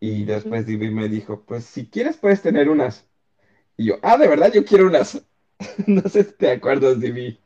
Y 0.00 0.24
después 0.24 0.66
Vivi 0.66 0.90
me 0.90 1.08
dijo, 1.08 1.44
pues 1.44 1.64
si 1.64 1.86
quieres 1.86 2.16
puedes 2.18 2.42
tener 2.42 2.68
unas. 2.68 3.06
Y 3.76 3.86
yo, 3.86 3.96
ah, 4.02 4.18
de 4.18 4.28
verdad 4.28 4.52
yo 4.52 4.64
quiero 4.64 4.86
unas. 4.86 5.24
No 5.86 6.02
sé 6.02 6.24
si 6.24 6.32
te 6.32 6.50
acuerdas, 6.50 6.98
Vivi. 6.98 7.38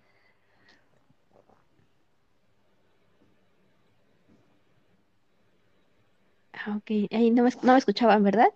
Ah, 6.53 6.77
ok, 6.77 6.91
ahí 7.13 7.31
no 7.31 7.45
me, 7.45 7.51
no 7.63 7.73
me 7.73 7.79
escuchaban, 7.79 8.25
¿verdad? 8.25 8.49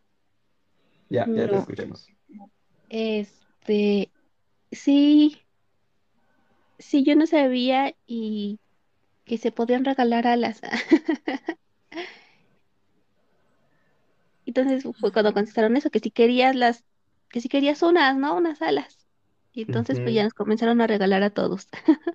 Ya, 1.09 1.27
ya 1.27 1.49
te 1.49 1.59
escuchamos. 1.59 2.09
Este, 2.89 4.11
sí, 4.73 5.39
sí, 6.79 7.05
yo 7.05 7.15
no 7.15 7.27
sabía 7.27 7.95
y 8.07 8.59
que 9.25 9.39
se 9.39 9.53
podían 9.53 9.85
regalar 9.85 10.27
alas. 10.27 10.61
Entonces 14.47 14.85
fue 15.01 15.13
cuando 15.13 15.33
contestaron 15.35 15.77
eso, 15.77 15.91
que 15.91 16.01
si 16.01 16.11
querías 16.11 16.55
las, 16.57 16.85
que 17.31 17.41
si 17.41 17.49
querías 17.49 17.83
unas, 17.83 18.17
¿no? 18.17 18.37
Unas 18.37 18.61
alas. 18.63 18.99
Y 19.53 19.63
entonces 19.63 20.01
pues 20.01 20.15
ya 20.15 20.25
nos 20.25 20.35
comenzaron 20.35 20.81
a 20.81 20.87
regalar 20.87 21.23
a 21.23 21.31
todos. 21.31 21.69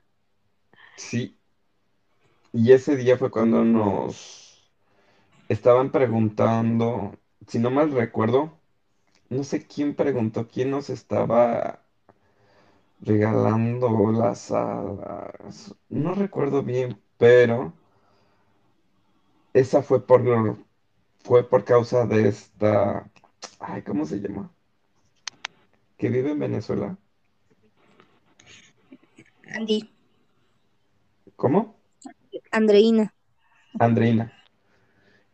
Sí, 0.95 1.38
y 2.53 2.72
ese 2.72 2.95
día 2.95 3.18
fue 3.18 3.32
cuando 3.32 3.64
nos 3.64 4.72
estaban 5.49 5.91
preguntando, 5.91 7.20
si 7.47 7.60
no 7.60 7.72
mal 7.72 7.91
recuerdo, 7.93 8.60
no 9.30 9.43
sé 9.45 9.68
quién 9.68 9.95
preguntó, 9.95 10.47
quién 10.47 10.72
nos 10.72 10.89
estaba 10.91 11.87
regalando 13.02 14.12
las 14.12 14.52
alas. 14.52 15.76
No 15.89 16.14
recuerdo 16.14 16.64
bien, 16.64 17.02
pero 17.18 17.74
esa 19.54 19.82
fue 19.82 20.06
por, 20.06 20.22
fue 21.24 21.50
por 21.50 21.64
causa 21.66 22.06
de 22.06 22.28
esta, 22.30 23.10
ay, 23.60 23.82
¿cómo 23.84 24.06
se 24.06 24.20
llama? 24.20 24.52
Que 25.98 26.10
vive 26.10 26.32
en 26.32 26.39
Venezuela. 26.39 26.98
Andy, 29.56 29.89
¿Cómo? 31.36 31.76
Andreina. 32.52 33.14
Andreina, 33.80 34.34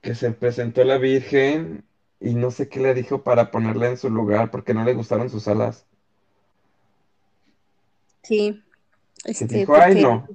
que 0.02 0.16
se 0.16 0.32
presentó 0.32 0.84
la 0.84 0.98
Virgen 0.98 1.86
y 2.20 2.36
no 2.36 2.52
sé 2.52 2.70
qué 2.70 2.80
le 2.80 2.94
dijo 2.94 3.24
para 3.24 3.52
ponerla 3.52 3.90
en 3.90 3.98
su 3.98 4.10
lugar 4.10 4.52
porque 4.52 4.74
no 4.74 4.84
le 4.84 4.94
gustaron 4.94 5.30
sus 5.30 5.48
alas. 5.48 5.88
Sí, 8.24 8.64
Que 9.26 9.46
dijo, 9.46 9.76
ay 9.76 10.02
no, 10.02 10.28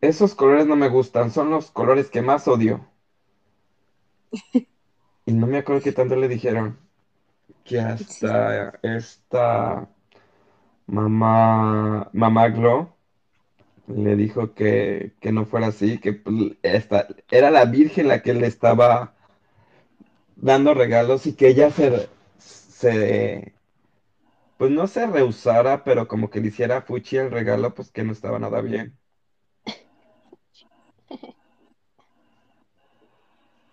esos 0.00 0.34
colores 0.34 0.66
no 0.66 0.76
me 0.76 0.88
gustan, 0.88 1.30
son 1.30 1.50
los 1.50 1.70
colores 1.70 2.10
que 2.10 2.22
más 2.22 2.48
odio. 2.48 2.86
Y 5.26 5.32
no 5.32 5.46
me 5.46 5.58
acuerdo 5.58 5.82
qué 5.82 5.92
tanto 5.92 6.16
le 6.16 6.28
dijeron, 6.28 6.78
que 7.64 7.76
sí, 7.76 7.78
hasta 7.78 8.78
esta 8.82 9.88
mamá, 10.86 12.08
mamá 12.12 12.48
Glo 12.48 12.96
le 13.88 14.16
dijo 14.16 14.54
que, 14.54 15.12
que 15.20 15.32
no 15.32 15.46
fuera 15.46 15.68
así, 15.68 15.98
que 15.98 16.12
pues, 16.12 16.52
esta, 16.62 17.06
era 17.30 17.50
la 17.50 17.64
Virgen 17.64 18.08
la 18.08 18.22
que 18.22 18.34
le 18.34 18.46
estaba 18.46 19.14
dando 20.36 20.74
regalos 20.74 21.26
y 21.26 21.34
que 21.34 21.48
ella 21.48 21.70
se, 21.70 22.08
se, 22.38 23.54
pues 24.56 24.70
no 24.70 24.86
se 24.86 25.06
rehusara, 25.06 25.84
pero 25.84 26.08
como 26.08 26.30
que 26.30 26.40
le 26.40 26.48
hiciera 26.48 26.82
fuchi 26.82 27.16
el 27.16 27.30
regalo, 27.30 27.74
pues 27.74 27.90
que 27.90 28.04
no 28.04 28.12
estaba 28.12 28.38
nada 28.38 28.60
bien. 28.60 28.98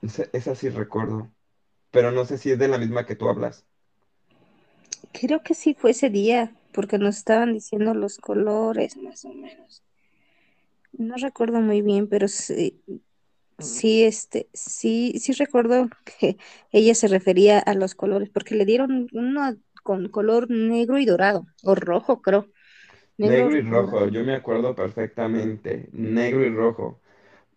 Esa, 0.01 0.25
esa 0.33 0.55
sí 0.55 0.69
recuerdo, 0.69 1.31
pero 1.91 2.11
no 2.11 2.25
sé 2.25 2.37
si 2.37 2.51
es 2.51 2.59
de 2.59 2.67
la 2.67 2.77
misma 2.77 3.05
que 3.05 3.15
tú 3.15 3.29
hablas. 3.29 3.65
creo 5.13 5.41
que 5.43 5.53
sí 5.53 5.73
fue 5.73 5.91
ese 5.91 6.09
día, 6.09 6.53
porque 6.73 6.97
nos 6.97 7.17
estaban 7.17 7.53
diciendo 7.53 7.93
los 7.93 8.17
colores, 8.17 8.97
más 8.97 9.23
o 9.23 9.33
menos. 9.33 9.83
No 10.91 11.15
recuerdo 11.15 11.61
muy 11.61 11.81
bien, 11.81 12.07
pero 12.07 12.27
sí, 12.27 12.81
sí, 13.59 14.03
este, 14.03 14.49
sí, 14.53 15.13
sí 15.19 15.31
recuerdo 15.33 15.87
que 16.19 16.37
ella 16.71 16.95
se 16.95 17.07
refería 17.07 17.59
a 17.59 17.73
los 17.73 17.95
colores, 17.95 18.29
porque 18.29 18.55
le 18.55 18.65
dieron 18.65 19.07
uno 19.13 19.55
con 19.83 20.09
color 20.09 20.49
negro 20.49 20.97
y 20.99 21.05
dorado, 21.05 21.45
o 21.63 21.75
rojo, 21.75 22.21
creo. 22.21 22.47
Negro 23.17 23.51
Negro 23.51 23.55
y 23.57 23.61
rojo, 23.61 24.07
yo 24.07 24.23
me 24.23 24.35
acuerdo 24.35 24.75
perfectamente, 24.75 25.89
negro 25.93 26.43
y 26.45 26.49
rojo, 26.53 27.01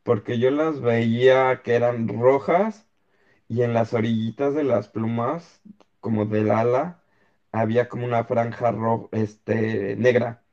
porque 0.04 0.38
yo 0.38 0.50
las 0.52 0.80
veía 0.80 1.62
que 1.64 1.74
eran 1.76 2.08
rojas 2.08 2.88
y 3.48 3.62
en 3.62 3.74
las 3.74 3.94
orillitas 3.94 4.54
de 4.54 4.64
las 4.64 4.88
plumas, 4.88 5.62
como 6.00 6.26
del 6.26 6.50
ala, 6.52 7.02
había 7.52 7.88
como 7.88 8.06
una 8.06 8.24
franja 8.24 8.72
ro- 8.72 9.08
este, 9.12 9.96
negra. 9.96 10.44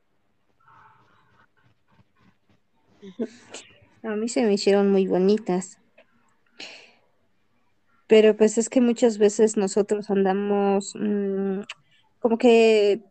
A 4.04 4.16
mí 4.16 4.30
se 4.30 4.44
me 4.44 4.54
hicieron 4.54 4.92
muy 4.92 5.08
bonitas, 5.08 5.80
pero 8.08 8.36
pues 8.38 8.58
es 8.58 8.70
que 8.70 8.82
muchas 8.82 9.18
veces 9.18 9.58
nosotros 9.58 10.10
andamos 10.10 10.94
mm, 10.96 11.62
como 12.20 12.38
que 12.38 13.04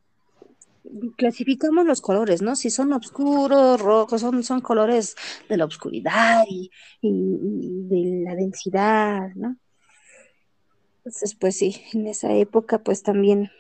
clasificamos 1.16 1.86
los 1.86 2.01
colores, 2.01 2.43
¿no? 2.43 2.57
Si 2.57 2.70
son 2.70 2.93
oscuros, 2.93 3.80
rojos, 3.80 4.20
son, 4.20 4.43
son 4.43 4.61
colores 4.61 5.14
de 5.49 5.57
la 5.57 5.64
oscuridad 5.66 6.45
y, 6.49 6.70
y- 7.01 7.09
y 7.11 7.88
de 7.88 8.24
la 8.24 8.34
densidad, 8.34 9.28
¿no? 9.34 9.57
Entonces, 11.05 11.34
pues 11.34 11.57
sí, 11.57 11.82
en 11.93 12.07
esa 12.07 12.32
época 12.34 12.82
pues 12.82 13.03
también, 13.03 13.51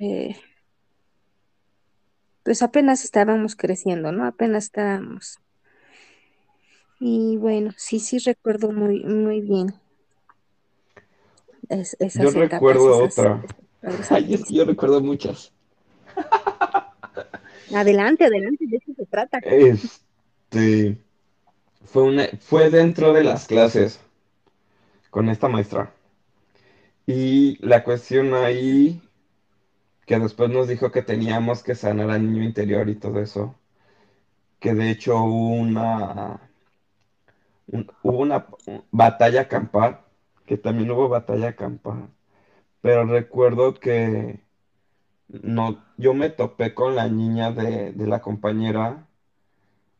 eh, 0.00 0.36
pues 2.44 2.62
apenas 2.62 3.02
estábamos 3.04 3.56
creciendo, 3.56 4.12
¿no? 4.12 4.24
Apenas 4.24 4.64
estábamos. 4.66 5.40
Y 6.98 7.36
bueno, 7.36 7.70
sí, 7.76 8.00
sí 8.00 8.18
recuerdo 8.18 8.72
muy, 8.72 9.04
muy 9.04 9.40
bien 9.40 9.74
es- 11.68 11.96
Yo 12.14 12.30
recuerdo 12.30 13.04
esas, 13.04 13.18
otra. 13.18 13.42
esas 13.82 14.12
Ay, 14.12 14.24
felices. 14.24 14.48
yo 14.50 14.64
recuerdo 14.64 15.00
muchas. 15.00 15.52
Adelante, 17.74 18.24
adelante, 18.24 18.66
de 18.66 18.76
eso 18.76 18.92
se 18.96 19.06
trata. 19.06 19.38
Este, 19.42 20.98
fue 21.84 22.02
una, 22.02 22.26
fue 22.40 22.70
dentro 22.70 23.12
de 23.12 23.24
las 23.24 23.46
clases 23.46 24.00
con 25.10 25.28
esta 25.28 25.48
maestra. 25.48 25.92
Y 27.06 27.58
la 27.66 27.84
cuestión 27.84 28.34
ahí, 28.34 29.02
que 30.06 30.18
después 30.18 30.50
nos 30.50 30.68
dijo 30.68 30.90
que 30.90 31.02
teníamos 31.02 31.62
que 31.62 31.74
sanar 31.74 32.10
al 32.10 32.30
niño 32.30 32.44
interior 32.44 32.88
y 32.88 32.94
todo 32.94 33.20
eso, 33.20 33.54
que 34.60 34.74
de 34.74 34.90
hecho 34.90 35.16
hubo 35.22 35.54
una, 35.54 36.40
un- 37.66 37.90
hubo 38.02 38.18
una 38.18 38.46
batalla 38.90 39.48
campal, 39.48 40.00
que 40.46 40.56
también 40.56 40.90
hubo 40.90 41.08
batalla 41.08 41.56
campal, 41.56 42.10
pero 42.82 43.06
recuerdo 43.06 43.74
que 43.74 44.44
no, 45.28 45.84
yo 45.98 46.14
me 46.14 46.30
topé 46.30 46.74
con 46.74 46.96
la 46.96 47.08
niña 47.08 47.52
de, 47.52 47.92
de 47.92 48.06
la 48.06 48.20
compañera 48.22 49.08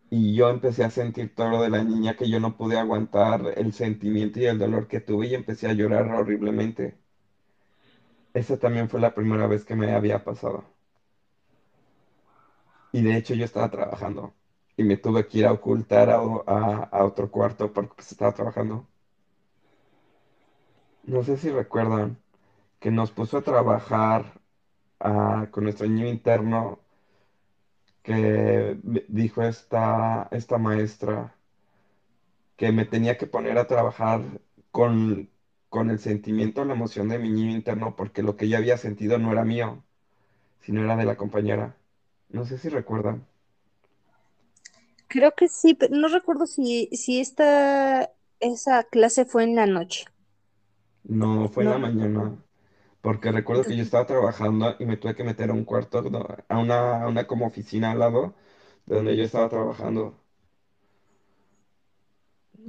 y 0.08 0.34
yo 0.34 0.48
empecé 0.48 0.82
a 0.82 0.88
sentir 0.88 1.34
todo 1.34 1.50
lo 1.50 1.60
de 1.62 1.68
la 1.68 1.84
niña 1.84 2.16
que 2.16 2.26
yo 2.30 2.40
no 2.40 2.56
pude 2.56 2.78
aguantar 2.78 3.52
el 3.56 3.74
sentimiento 3.74 4.40
y 4.40 4.46
el 4.46 4.58
dolor 4.58 4.88
que 4.88 5.00
tuve 5.00 5.26
y 5.26 5.34
empecé 5.34 5.68
a 5.68 5.74
llorar 5.74 6.10
horriblemente. 6.10 6.96
Esa 8.34 8.58
también 8.58 8.90
fue 8.90 9.00
la 9.00 9.14
primera 9.14 9.46
vez 9.46 9.64
que 9.64 9.74
me 9.74 9.94
había 9.94 10.22
pasado. 10.24 10.62
Y 12.92 13.02
de 13.02 13.14
hecho 13.16 13.34
yo 13.34 13.44
estaba 13.44 13.70
trabajando. 13.70 14.34
y 14.76 14.84
me 14.84 14.96
tuve 14.96 15.28
que 15.28 15.38
ir 15.40 15.46
a 15.46 15.52
ocultar 15.52 16.08
a, 16.10 16.16
a- 16.46 16.82
a 16.84 17.04
otro 17.04 17.30
cuarto 17.30 17.72
porque 17.74 17.92
pues 17.96 18.10
estaba 18.12 18.32
trabajando. 18.32 18.88
No 21.06 21.22
sé 21.22 21.36
si 21.36 21.50
recuerdan 21.50 22.18
que 22.80 22.90
nos 22.90 23.10
puso 23.12 23.38
a 23.38 23.42
trabajar 23.42 24.40
ah, 25.00 25.48
con 25.50 25.64
nuestro 25.64 25.86
niño 25.86 26.08
interno 26.08 26.80
que 28.02 28.78
dijo 29.08 29.42
esta, 29.42 30.28
esta 30.30 30.58
maestra 30.58 31.34
que 32.56 32.72
me 32.72 32.84
tenía 32.84 33.16
que 33.18 33.26
poner 33.26 33.58
a 33.58 33.66
trabajar 33.66 34.22
con, 34.70 35.28
con 35.68 35.90
el 35.90 35.98
sentimiento, 35.98 36.64
la 36.64 36.74
emoción 36.74 37.08
de 37.08 37.18
mi 37.18 37.30
niño 37.30 37.52
interno 37.52 37.96
porque 37.96 38.22
lo 38.22 38.36
que 38.36 38.48
yo 38.48 38.58
había 38.58 38.76
sentido 38.78 39.18
no 39.18 39.32
era 39.32 39.44
mío, 39.44 39.82
sino 40.62 40.82
era 40.82 40.96
de 40.96 41.04
la 41.04 41.16
compañera. 41.16 41.76
No 42.28 42.44
sé 42.44 42.58
si 42.58 42.68
recuerdan. 42.68 43.26
Creo 45.08 45.32
que 45.32 45.48
sí, 45.48 45.74
pero 45.74 45.94
no 45.96 46.08
recuerdo 46.08 46.46
si, 46.46 46.88
si 46.92 47.20
esta, 47.20 48.10
esa 48.40 48.84
clase 48.84 49.24
fue 49.24 49.44
en 49.44 49.54
la 49.54 49.66
noche. 49.66 50.06
No, 51.04 51.48
fue 51.48 51.62
en 51.64 51.68
No 51.68 51.70
la 51.70 51.78
mañana. 51.78 52.36
Porque 53.02 53.32
recuerdo 53.32 53.66
que 53.66 53.76
yo 53.76 53.82
Entonces, 53.82 53.84
estaba 53.84 54.06
trabajando 54.06 54.76
y 54.80 54.86
me 54.86 54.96
tuve 54.98 55.14
que 55.16 55.24
meter 55.24 55.50
a 55.50 55.54
un 55.54 55.64
cuarto, 55.64 55.98
a 56.48 56.58
una, 56.58 57.02
a 57.04 57.08
una 57.08 57.26
como 57.26 57.46
oficina 57.46 57.92
al 57.92 58.00
lado 58.00 58.34
de 58.86 58.96
donde 58.96 59.16
yo 59.16 59.24
estaba 59.24 59.48
trabajando. 59.50 60.20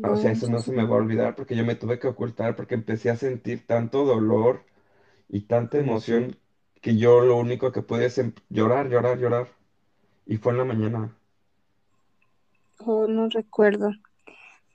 O 0.01 0.15
sea, 0.15 0.31
no, 0.31 0.31
eso 0.31 0.47
no 0.47 0.61
se 0.61 0.71
me 0.71 0.85
va 0.85 0.95
a 0.95 0.99
olvidar 0.99 1.35
porque 1.35 1.53
yo 1.55 1.65
me 1.65 1.75
tuve 1.75 1.99
que 1.99 2.07
ocultar 2.07 2.55
porque 2.55 2.75
empecé 2.75 3.09
a 3.09 3.17
sentir 3.17 3.67
tanto 3.67 4.05
dolor 4.05 4.63
y 5.29 5.41
tanta 5.43 5.79
emoción 5.79 6.37
que 6.81 6.97
yo 6.97 7.21
lo 7.21 7.37
único 7.37 7.71
que 7.73 7.81
pude 7.83 8.05
es 8.07 8.17
em- 8.19 8.33
llorar, 8.49 8.89
llorar, 8.89 9.19
llorar. 9.19 9.49
Y 10.27 10.37
fue 10.37 10.53
en 10.53 10.59
la 10.59 10.65
mañana. 10.65 11.17
oh, 12.79 13.05
no 13.07 13.27
recuerdo, 13.27 13.91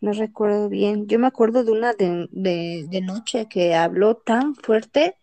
no 0.00 0.12
recuerdo 0.12 0.68
bien. 0.68 1.06
Yo 1.06 1.18
me 1.18 1.26
acuerdo 1.26 1.64
de 1.64 1.72
una 1.72 1.92
de, 1.92 2.28
de, 2.30 3.00
noche 3.00 3.46
que 3.48 3.74
habló 3.74 4.16
tan 4.16 4.54
fuerte 4.54 5.16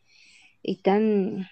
y 0.62 0.78
tan 0.82 1.48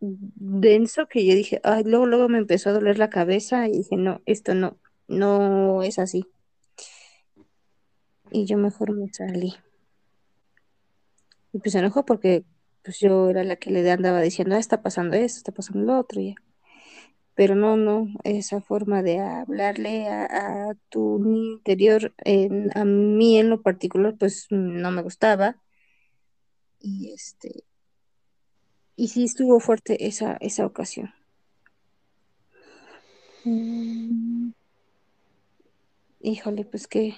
denso 0.00 1.06
que 1.08 1.24
yo 1.26 1.34
dije, 1.34 1.60
ay, 1.64 1.84
luego, 1.84 2.06
luego 2.06 2.28
me 2.28 2.38
empezó 2.38 2.70
a 2.70 2.72
doler 2.72 2.98
la 2.98 3.10
cabeza 3.10 3.68
y 3.68 3.78
dije, 3.78 3.96
no, 3.96 4.20
esto 4.26 4.54
no, 4.54 4.78
no 5.06 5.82
es 5.82 5.98
así. 5.98 6.26
Y 8.30 8.44
yo 8.46 8.58
mejor 8.58 8.94
me 8.94 9.12
salí. 9.12 9.54
Y 11.52 11.58
pues 11.58 11.72
se 11.72 11.78
enojó 11.78 12.04
porque 12.04 12.44
pues 12.82 12.98
yo 13.00 13.30
era 13.30 13.44
la 13.44 13.56
que 13.56 13.70
le 13.70 13.90
andaba 13.90 14.20
diciendo, 14.20 14.54
ah, 14.56 14.58
está 14.58 14.82
pasando 14.82 15.16
esto, 15.16 15.38
está 15.38 15.52
pasando 15.52 15.84
lo 15.84 15.98
otro, 15.98 16.20
ya. 16.20 16.34
Pero 17.38 17.54
no, 17.54 17.76
no, 17.76 18.08
esa 18.24 18.60
forma 18.60 19.04
de 19.04 19.20
hablarle 19.20 20.08
a, 20.08 20.70
a 20.70 20.74
tu 20.88 21.20
niño 21.20 21.52
interior, 21.52 22.12
a 22.74 22.84
mí 22.84 23.38
en 23.38 23.48
lo 23.48 23.62
particular, 23.62 24.16
pues 24.18 24.48
no 24.50 24.90
me 24.90 25.02
gustaba. 25.02 25.62
Y 26.80 27.12
este, 27.12 27.62
y 28.96 29.06
sí 29.06 29.22
estuvo 29.22 29.60
fuerte 29.60 30.08
esa, 30.08 30.36
esa 30.40 30.66
ocasión. 30.66 31.14
Mm, 33.44 34.50
híjole, 36.20 36.64
pues 36.64 36.88
que 36.88 37.14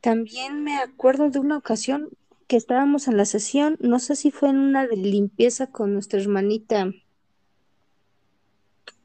también 0.00 0.64
me 0.64 0.78
acuerdo 0.78 1.28
de 1.28 1.38
una 1.38 1.58
ocasión 1.58 2.08
que 2.46 2.56
estábamos 2.56 3.08
en 3.08 3.18
la 3.18 3.26
sesión, 3.26 3.76
no 3.78 3.98
sé 3.98 4.16
si 4.16 4.30
fue 4.30 4.48
en 4.48 4.56
una 4.56 4.86
de 4.86 4.96
limpieza 4.96 5.66
con 5.66 5.92
nuestra 5.92 6.18
hermanita 6.18 6.94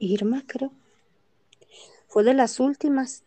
Irma, 0.04 0.43
creo. 0.45 0.72
Fue 2.08 2.24
de 2.24 2.34
las 2.34 2.60
últimas. 2.60 3.24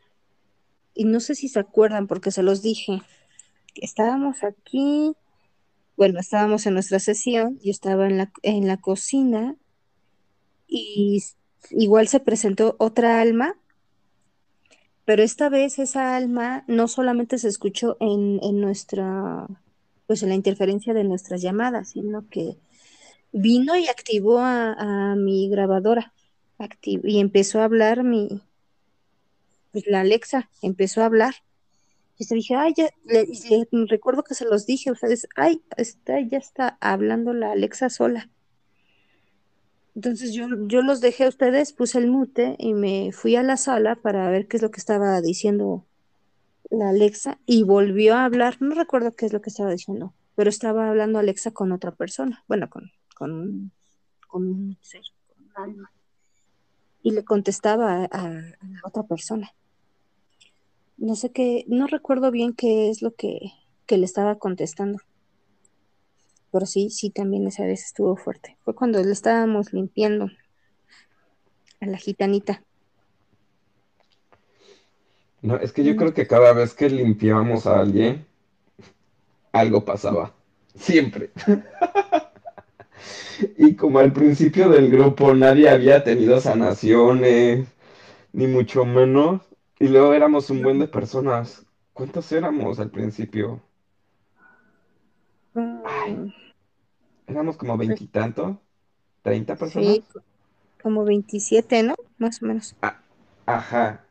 Y 0.94 1.04
no 1.04 1.20
sé 1.20 1.34
si 1.34 1.48
se 1.48 1.58
acuerdan 1.58 2.06
porque 2.06 2.30
se 2.30 2.42
los 2.42 2.62
dije. 2.62 3.02
Estábamos 3.74 4.44
aquí, 4.44 5.14
bueno, 5.96 6.20
estábamos 6.20 6.66
en 6.66 6.74
nuestra 6.74 7.00
sesión, 7.00 7.58
yo 7.62 7.70
estaba 7.70 8.06
en 8.06 8.18
la, 8.18 8.32
en 8.42 8.66
la 8.66 8.76
cocina 8.76 9.56
y 10.68 11.22
igual 11.70 12.08
se 12.08 12.20
presentó 12.20 12.76
otra 12.78 13.20
alma, 13.20 13.58
pero 15.04 15.22
esta 15.22 15.48
vez 15.48 15.78
esa 15.78 16.16
alma 16.16 16.64
no 16.66 16.88
solamente 16.88 17.38
se 17.38 17.48
escuchó 17.48 17.96
en, 18.00 18.40
en 18.42 18.60
nuestra, 18.60 19.46
pues 20.06 20.22
en 20.22 20.30
la 20.30 20.34
interferencia 20.34 20.94
de 20.94 21.04
nuestras 21.04 21.42
llamadas, 21.42 21.90
sino 21.90 22.28
que 22.28 22.56
vino 23.32 23.76
y 23.76 23.88
activó 23.88 24.38
a 24.40 25.14
mi 25.16 25.48
grabadora 25.48 26.14
y 26.82 27.20
empezó 27.20 27.60
a 27.60 27.64
hablar 27.64 28.02
mi, 28.04 28.42
pues 29.72 29.84
la 29.86 30.00
Alexa 30.00 30.50
empezó 30.62 31.02
a 31.02 31.06
hablar. 31.06 31.34
Y 32.18 32.24
se 32.24 32.34
dije, 32.34 32.54
ay, 32.54 32.72
ya, 32.76 32.88
le, 33.04 33.26
le- 33.26 33.86
recuerdo 33.88 34.24
que 34.24 34.34
se 34.34 34.46
los 34.46 34.64
dije 34.66 34.90
ustedes, 34.90 35.28
ay, 35.36 35.62
está, 35.76 36.20
ya 36.20 36.38
está 36.38 36.78
hablando 36.80 37.32
la 37.34 37.52
Alexa 37.52 37.90
sola. 37.90 38.30
Entonces 39.94 40.32
yo, 40.34 40.46
yo 40.66 40.82
los 40.82 41.00
dejé 41.00 41.24
a 41.24 41.28
ustedes, 41.28 41.72
puse 41.72 41.98
el 41.98 42.08
mute 42.08 42.56
y 42.58 42.74
me 42.74 43.12
fui 43.12 43.36
a 43.36 43.42
la 43.42 43.56
sala 43.56 43.96
para 43.96 44.28
ver 44.30 44.46
qué 44.46 44.56
es 44.58 44.62
lo 44.62 44.70
que 44.70 44.80
estaba 44.80 45.20
diciendo 45.20 45.86
la 46.70 46.90
Alexa 46.90 47.38
y 47.46 47.62
volvió 47.62 48.14
a 48.14 48.24
hablar, 48.24 48.56
no 48.60 48.74
recuerdo 48.74 49.14
qué 49.14 49.26
es 49.26 49.32
lo 49.32 49.40
que 49.40 49.50
estaba 49.50 49.70
diciendo, 49.70 50.14
pero 50.34 50.50
estaba 50.50 50.88
hablando 50.88 51.18
Alexa 51.18 51.50
con 51.52 51.72
otra 51.72 51.92
persona, 51.92 52.44
bueno, 52.48 52.68
con, 52.68 52.90
con, 53.14 53.72
con 54.26 54.46
un 54.46 54.78
ser, 54.82 55.02
con 55.28 55.44
un 55.44 55.52
alma, 55.56 55.92
y 57.06 57.12
le 57.12 57.24
contestaba 57.24 58.02
a, 58.02 58.06
a 58.06 58.28
la 58.30 58.80
otra 58.82 59.04
persona. 59.04 59.54
No 60.96 61.14
sé 61.14 61.30
qué, 61.30 61.64
no 61.68 61.86
recuerdo 61.86 62.32
bien 62.32 62.52
qué 62.52 62.90
es 62.90 63.00
lo 63.00 63.14
que, 63.14 63.52
que 63.86 63.96
le 63.96 64.04
estaba 64.04 64.40
contestando, 64.40 64.98
pero 66.50 66.66
sí, 66.66 66.90
sí, 66.90 67.10
también 67.10 67.46
esa 67.46 67.64
vez 67.64 67.84
estuvo 67.84 68.16
fuerte. 68.16 68.58
Fue 68.64 68.74
cuando 68.74 69.00
le 69.04 69.12
estábamos 69.12 69.72
limpiando 69.72 70.30
a 71.80 71.86
la 71.86 71.96
gitanita. 71.96 72.64
No, 75.42 75.56
es 75.56 75.72
que 75.72 75.84
yo 75.84 75.96
No, 75.96 75.96
creo 75.96 76.12
que 76.12 76.26
cada 76.26 76.52
vez 76.52 76.74
que 76.74 76.90
limpiábamos 76.90 77.66
a 77.66 77.80
alguien, 77.80 78.26
algo 79.52 79.84
pasaba. 79.84 80.34
Siempre. 80.74 81.30
Y 83.58 83.74
como 83.76 83.98
al 83.98 84.12
principio 84.12 84.68
del 84.68 84.90
grupo 84.90 85.34
nadie 85.34 85.68
había 85.68 86.04
tenido 86.04 86.40
sanaciones, 86.40 87.66
ni 88.32 88.46
mucho 88.46 88.84
menos, 88.84 89.42
y 89.80 89.88
luego 89.88 90.14
éramos 90.14 90.50
un 90.50 90.62
buen 90.62 90.78
de 90.80 90.88
personas. 90.88 91.66
¿Cuántos 91.94 92.30
éramos 92.32 92.80
al 92.80 92.90
principio? 92.90 93.62
Ay, 95.82 96.18
mm, 96.18 96.30
éramos 97.28 97.56
como 97.56 97.76
pues 97.84 98.00
veintitantos, 98.00 98.56
treinta 99.22 99.56
personas. 99.58 99.98
sí, 99.98 100.04
co- 100.12 100.22
como 100.82 101.04
27, 101.04 101.82
¿no? 101.82 101.94
Más 102.18 102.42
o 102.42 102.46
menos. 102.46 102.76
Ah, 102.82 103.02
ajá. 103.46 104.06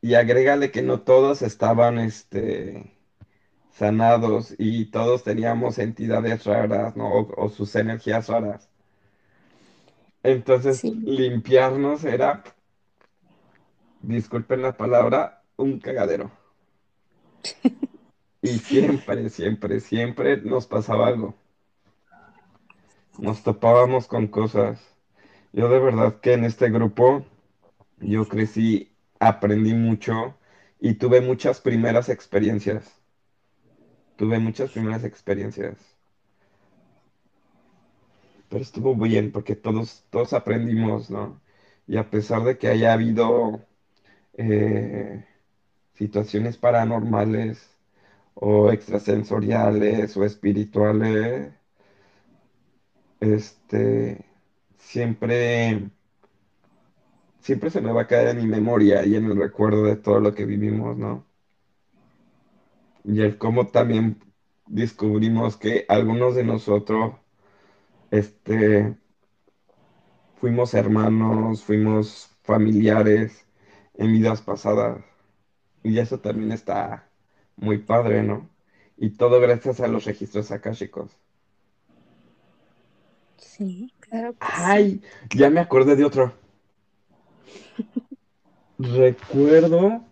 Y 0.00 0.14
agrégale 0.14 0.70
que 0.70 0.82
no 0.82 1.02
todos 1.02 1.42
estaban, 1.42 1.98
este, 1.98 2.95
sanados 3.76 4.54
y 4.58 4.86
todos 4.86 5.24
teníamos 5.24 5.78
entidades 5.78 6.44
raras, 6.44 6.96
¿no? 6.96 7.08
O, 7.12 7.28
o 7.46 7.48
sus 7.50 7.74
energías 7.76 8.28
raras. 8.28 8.68
Entonces, 10.22 10.82
Sí, 10.82 10.92
limpiarnos 11.04 12.04
era, 12.04 12.42
disculpen 14.00 14.62
la 14.62 14.74
palabra, 14.74 15.42
un 15.56 15.78
cagadero. 15.80 16.30
Y 18.40 18.60
siempre, 18.60 19.28
siempre, 19.28 19.78
siempre 19.78 20.38
nos 20.38 20.66
pasaba 20.66 21.08
algo. 21.08 21.34
Nos 23.18 23.42
topábamos 23.42 24.06
con 24.06 24.26
cosas. 24.28 24.80
Yo 25.52 25.68
de 25.68 25.78
verdad 25.80 26.20
que 26.20 26.34
en 26.34 26.44
este 26.44 26.70
grupo 26.70 27.26
yo 27.98 28.28
crecí, 28.28 28.96
aprendí 29.20 29.74
mucho 29.74 30.36
y 30.80 30.94
tuve 30.94 31.20
muchas 31.22 31.60
primeras 31.60 32.08
experiencias. 32.10 33.00
Tuve 34.16 34.38
muchas 34.40 34.72
primeras 34.72 35.04
experiencias. 35.04 35.78
Pero 38.48 38.62
estuvo 38.62 38.94
bien 38.96 39.32
porque 39.32 39.56
todos, 39.56 40.04
todos 40.10 40.32
aprendimos, 40.32 41.10
¿no? 41.10 41.40
Y 41.86 41.96
a 41.96 42.10
pesar 42.10 42.42
de 42.44 42.58
que 42.58 42.68
haya 42.68 42.92
habido 42.92 43.60
eh, 44.34 45.24
situaciones 45.94 46.58
paranormales 46.58 47.70
o 48.34 48.72
extrasensoriales 48.72 50.16
o 50.16 50.24
espirituales, 50.24 51.52
este, 53.20 54.24
siempre, 54.78 55.90
siempre 57.40 57.70
se 57.70 57.80
me 57.80 57.92
va 57.92 58.02
a 58.02 58.06
caer 58.06 58.28
en 58.28 58.38
mi 58.38 58.46
memoria 58.46 59.04
y 59.06 59.16
en 59.16 59.24
el 59.26 59.36
recuerdo 59.38 59.84
de 59.84 59.96
todo 59.96 60.20
lo 60.20 60.34
que 60.34 60.44
vivimos, 60.44 60.96
¿no? 60.98 61.24
Y 63.06 63.22
el 63.22 63.38
cómo 63.38 63.68
también 63.68 64.20
descubrimos 64.66 65.56
que 65.56 65.86
algunos 65.88 66.34
de 66.34 66.44
nosotros, 66.44 67.14
este, 68.10 68.96
fuimos 70.36 70.74
hermanos, 70.74 71.64
fuimos 71.64 72.30
familiares 72.42 73.46
en 73.94 74.12
vidas 74.12 74.40
pasadas. 74.42 75.04
Y 75.82 75.98
eso 75.98 76.20
también 76.20 76.52
está 76.52 77.10
muy 77.56 77.78
padre, 77.78 78.22
¿no? 78.22 78.50
Y 78.96 79.10
todo 79.16 79.40
gracias 79.40 79.80
a 79.80 79.88
los 79.88 80.04
registros 80.06 80.50
akáshicos. 80.52 81.18
Sí, 83.38 83.94
claro 84.00 84.36
que 84.38 84.52
sí. 84.52 84.66
Ay, 84.68 85.02
ya 85.34 85.50
me 85.50 85.60
acordé 85.60 85.96
de 85.96 86.04
otro. 86.04 86.32
Recuerdo 88.78 90.04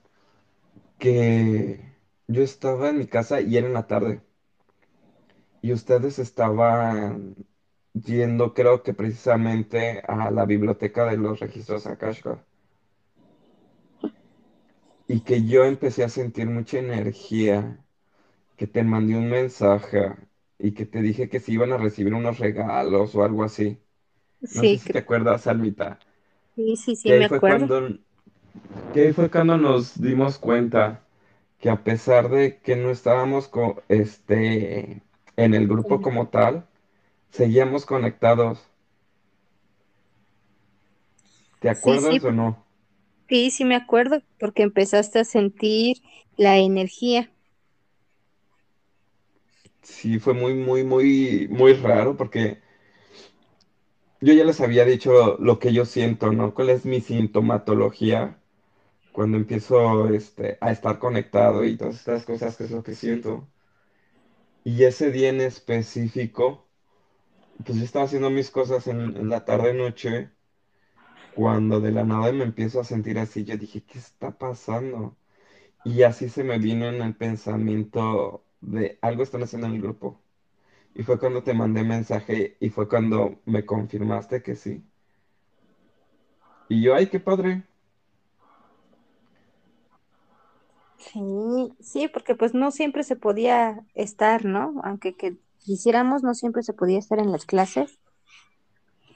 que 0.99 1.94
yo 2.29 2.43
estaba 2.43 2.91
en 2.91 2.99
mi 2.99 3.07
casa 3.07 3.41
y 3.41 3.57
era 3.57 3.67
en 3.67 3.73
la 3.75 3.87
tarde. 3.87 4.23
Y 5.63 5.73
ustedes 5.73 6.21
estaban 6.21 7.35
yendo, 7.93 8.55
creo 8.55 8.83
que 8.85 8.95
precisamente 8.95 10.01
a 10.07 10.31
la 10.31 10.45
biblioteca 10.45 11.07
de 11.07 11.17
los 11.17 11.41
registros 11.41 11.87
akáshicos. 11.89 12.39
Y 15.07 15.21
que 15.25 15.45
yo 15.47 15.65
empecé 15.65 16.05
a 16.05 16.09
sentir 16.09 16.47
mucha 16.49 16.79
energía, 16.79 17.85
que 18.57 18.67
te 18.69 18.83
mandé 18.85 19.17
un 19.17 19.31
mensaje 19.31 20.17
y 20.59 20.75
que 20.75 20.87
te 20.87 21.03
dije 21.03 21.29
que 21.31 21.41
se 21.41 21.53
iban 21.53 21.73
a 21.73 21.79
recibir 21.79 22.15
unos 22.15 22.39
regalos 22.41 23.15
o 23.17 23.25
algo 23.25 23.45
así. 23.45 23.81
No 24.51 24.67
sé 24.67 24.77
Sí, 24.77 24.79
si 24.79 24.91
te 24.91 24.99
cre- 24.99 25.01
acuerdas, 25.01 25.47
Almita. 25.49 26.03
sí, 26.57 26.77
sí, 26.77 26.97
Que 27.05 27.13
sí, 27.13 27.15
ahí 27.15 27.25
me 27.25 27.25
fue 27.25 27.45
acuerdo. 27.45 27.45
cuando, 27.45 27.89
que 28.93 29.01
ahí 29.03 29.13
fue 29.13 29.31
cuando 29.31 29.57
nos 29.59 30.01
dimos 30.01 30.39
cuenta 30.39 31.04
que 31.65 31.71
a 31.71 31.83
pesar 31.85 32.29
de 32.31 32.61
que 32.61 32.77
no 32.77 32.91
estábamos 32.93 33.49
co- 33.49 33.83
este, 33.89 35.03
en 35.37 35.55
el 35.55 35.67
grupo 35.69 36.01
como 36.03 36.29
tal, 36.29 36.69
seguíamos 37.31 37.87
conectados. 37.87 38.69
¿Te 41.59 41.69
Sí, 41.73 41.99
sí, 42.01 42.19
acuerdas 42.19 42.23
o 42.23 42.31
no? 42.31 42.65
sí, 43.29 43.51
sí 43.51 43.65
me 43.67 43.75
acuerdo, 43.77 44.23
porque 44.39 44.63
empezaste 44.63 45.19
a 45.21 45.25
sentir 45.25 45.99
la 46.37 46.57
energía. 46.59 47.31
Sí, 49.83 50.19
fue 50.19 50.35
muy, 50.35 50.55
muy, 50.55 50.83
muy, 50.85 51.47
muy 51.51 51.75
raro 51.75 52.17
porque 52.17 52.59
yo 54.21 54.33
ya 54.35 54.45
les 54.45 54.61
había 54.61 54.85
dicho 54.85 55.37
lo 55.39 55.61
que 55.61 55.73
yo 55.73 55.85
siento, 55.85 56.33
¿no? 56.33 56.53
¿Cuál 56.55 56.71
es 56.71 56.85
mi 56.85 57.01
sintomatología 57.01 58.41
cuando 59.15 59.39
empiezo 59.39 60.09
este, 60.11 60.59
a 60.63 60.73
estar 60.73 61.01
conectado 61.01 61.65
y 61.65 61.79
todas 61.79 61.97
estas 61.97 62.27
cosas 62.27 62.57
que 62.59 62.65
es 62.67 62.73
lo 62.73 62.85
que 62.85 62.95
siento? 62.97 63.49
Y 64.65 64.83
ese 64.83 65.13
día 65.13 65.29
en 65.29 65.41
específico, 65.41 66.69
pues 67.65 67.79
yo 67.79 67.85
estaba 67.85 68.07
haciendo 68.07 68.31
mis 68.31 68.51
cosas 68.51 68.87
en, 68.89 69.17
en 69.17 69.29
la 69.29 69.45
tarde-noche, 69.45 70.33
cuando 71.31 71.81
de 71.81 71.93
la 71.93 72.05
nada 72.05 72.33
me 72.33 72.45
empiezo 72.45 72.81
a 72.81 72.85
sentir 72.85 73.19
así, 73.19 73.45
yo 73.45 73.57
dije, 73.59 73.83
¿qué 73.85 73.99
está 73.99 74.39
pasando? 74.39 75.17
Y 75.85 76.03
así 76.05 76.29
se 76.31 76.45
me 76.45 76.59
vino 76.59 76.89
en 76.89 77.03
el 77.03 77.17
pensamiento 77.17 78.47
de 78.61 78.99
algo 79.03 79.23
están 79.25 79.43
haciendo 79.45 79.69
en 79.69 79.75
el 79.77 79.83
grupo. 79.83 80.23
Y 80.95 81.05
fue 81.05 81.19
cuando 81.21 81.43
te 81.45 81.55
mandé 81.55 81.85
mensaje 81.85 82.57
y 82.61 82.71
fue 82.71 82.89
cuando 82.89 83.41
me 83.47 83.67
confirmaste 83.67 84.43
que 84.43 84.57
sí. 84.57 84.85
Y 86.69 86.83
yo, 86.83 86.95
ay, 86.95 87.07
qué 87.09 87.21
padre. 87.21 87.65
Sí, 91.13 91.73
sí, 91.81 92.09
porque 92.09 92.35
pues 92.35 92.55
no 92.55 92.71
siempre 92.71 93.03
se 93.05 93.17
podía 93.17 93.85
estar, 93.95 94.45
¿no? 94.45 94.81
Aunque 94.85 95.15
que 95.15 95.37
quisiéramos, 95.59 96.23
no 96.23 96.35
siempre 96.35 96.63
se 96.63 96.73
podía 96.73 96.99
estar 96.99 97.19
en 97.19 97.33
las 97.33 97.45
clases. 97.47 97.99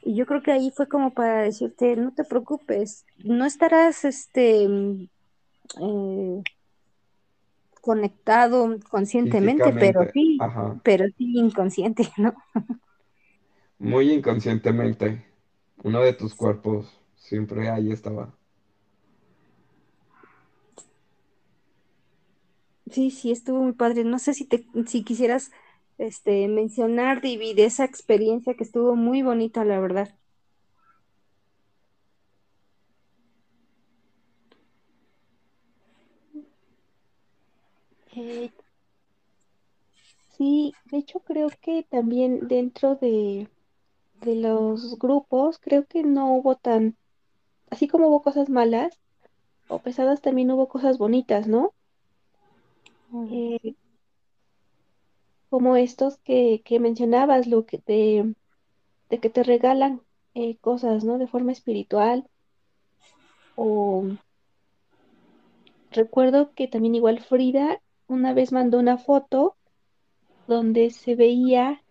Y 0.02 0.14
yo 0.14 0.26
creo 0.26 0.42
que 0.42 0.52
ahí 0.52 0.70
fue 0.74 0.88
como 0.88 1.12
para 1.12 1.42
decirte, 1.42 1.96
no 1.96 2.12
te 2.14 2.24
preocupes, 2.24 3.04
no 3.24 3.44
estarás 3.44 4.04
este 4.04 4.68
mm, 4.68 5.08
eh, 5.80 6.42
conectado 7.80 8.78
conscientemente, 8.90 9.72
pero 9.72 10.06
sí, 10.12 10.38
ajá, 10.40 10.80
pero 10.82 11.06
sí 11.16 11.38
inconsciente, 11.38 12.08
¿no? 12.16 12.34
muy 13.78 14.12
inconscientemente, 14.12 15.24
uno 15.84 16.00
de 16.00 16.12
tus 16.12 16.34
cuerpos 16.34 17.00
siempre 17.16 17.68
ahí 17.70 17.92
estaba. 17.92 18.34
Sí, 22.90 23.10
sí, 23.12 23.30
estuvo 23.32 23.62
muy 23.62 23.72
padre. 23.72 24.04
No 24.04 24.18
sé 24.18 24.34
si 24.34 24.44
te, 24.46 24.66
si 24.86 25.04
quisieras 25.04 25.50
este 25.98 26.48
mencionar, 26.48 27.20
Divi, 27.20 27.54
de 27.54 27.64
esa 27.66 27.84
experiencia 27.84 28.54
que 28.54 28.64
estuvo 28.64 28.94
muy 28.96 29.22
bonita, 29.22 29.64
la 29.64 29.78
verdad. 29.80 30.14
Eh, 38.16 38.50
sí, 40.28 40.72
de 40.84 40.98
hecho 40.98 41.20
creo 41.20 41.48
que 41.60 41.82
también 41.90 42.48
dentro 42.48 42.94
de, 42.96 43.48
de 44.22 44.36
los 44.36 44.98
grupos, 44.98 45.58
creo 45.60 45.86
que 45.86 46.04
no 46.04 46.32
hubo 46.34 46.56
tan, 46.56 46.96
así 47.70 47.88
como 47.88 48.08
hubo 48.08 48.22
cosas 48.22 48.50
malas 48.50 49.00
o 49.68 49.80
pesadas, 49.80 50.22
también 50.22 50.50
hubo 50.52 50.68
cosas 50.68 50.98
bonitas, 50.98 51.48
¿no? 51.48 51.74
Eh, 53.12 53.74
como 55.50 55.76
estos 55.76 56.18
que, 56.18 56.62
que 56.64 56.78
mencionabas, 56.78 57.46
lo 57.46 57.64
que 57.64 57.78
te, 57.78 58.34
de 59.08 59.18
que 59.18 59.30
te 59.30 59.42
regalan 59.42 60.02
eh, 60.34 60.56
cosas, 60.58 61.04
¿no? 61.04 61.18
De 61.18 61.26
forma 61.26 61.52
espiritual. 61.52 62.28
O 63.56 64.04
recuerdo 65.90 66.52
que 66.54 66.68
también 66.68 66.94
igual 66.94 67.20
Frida 67.20 67.80
una 68.06 68.32
vez 68.34 68.52
mandó 68.52 68.78
una 68.78 68.98
foto 68.98 69.56
donde 70.46 70.90
se 70.90 71.14
veía 71.14 71.82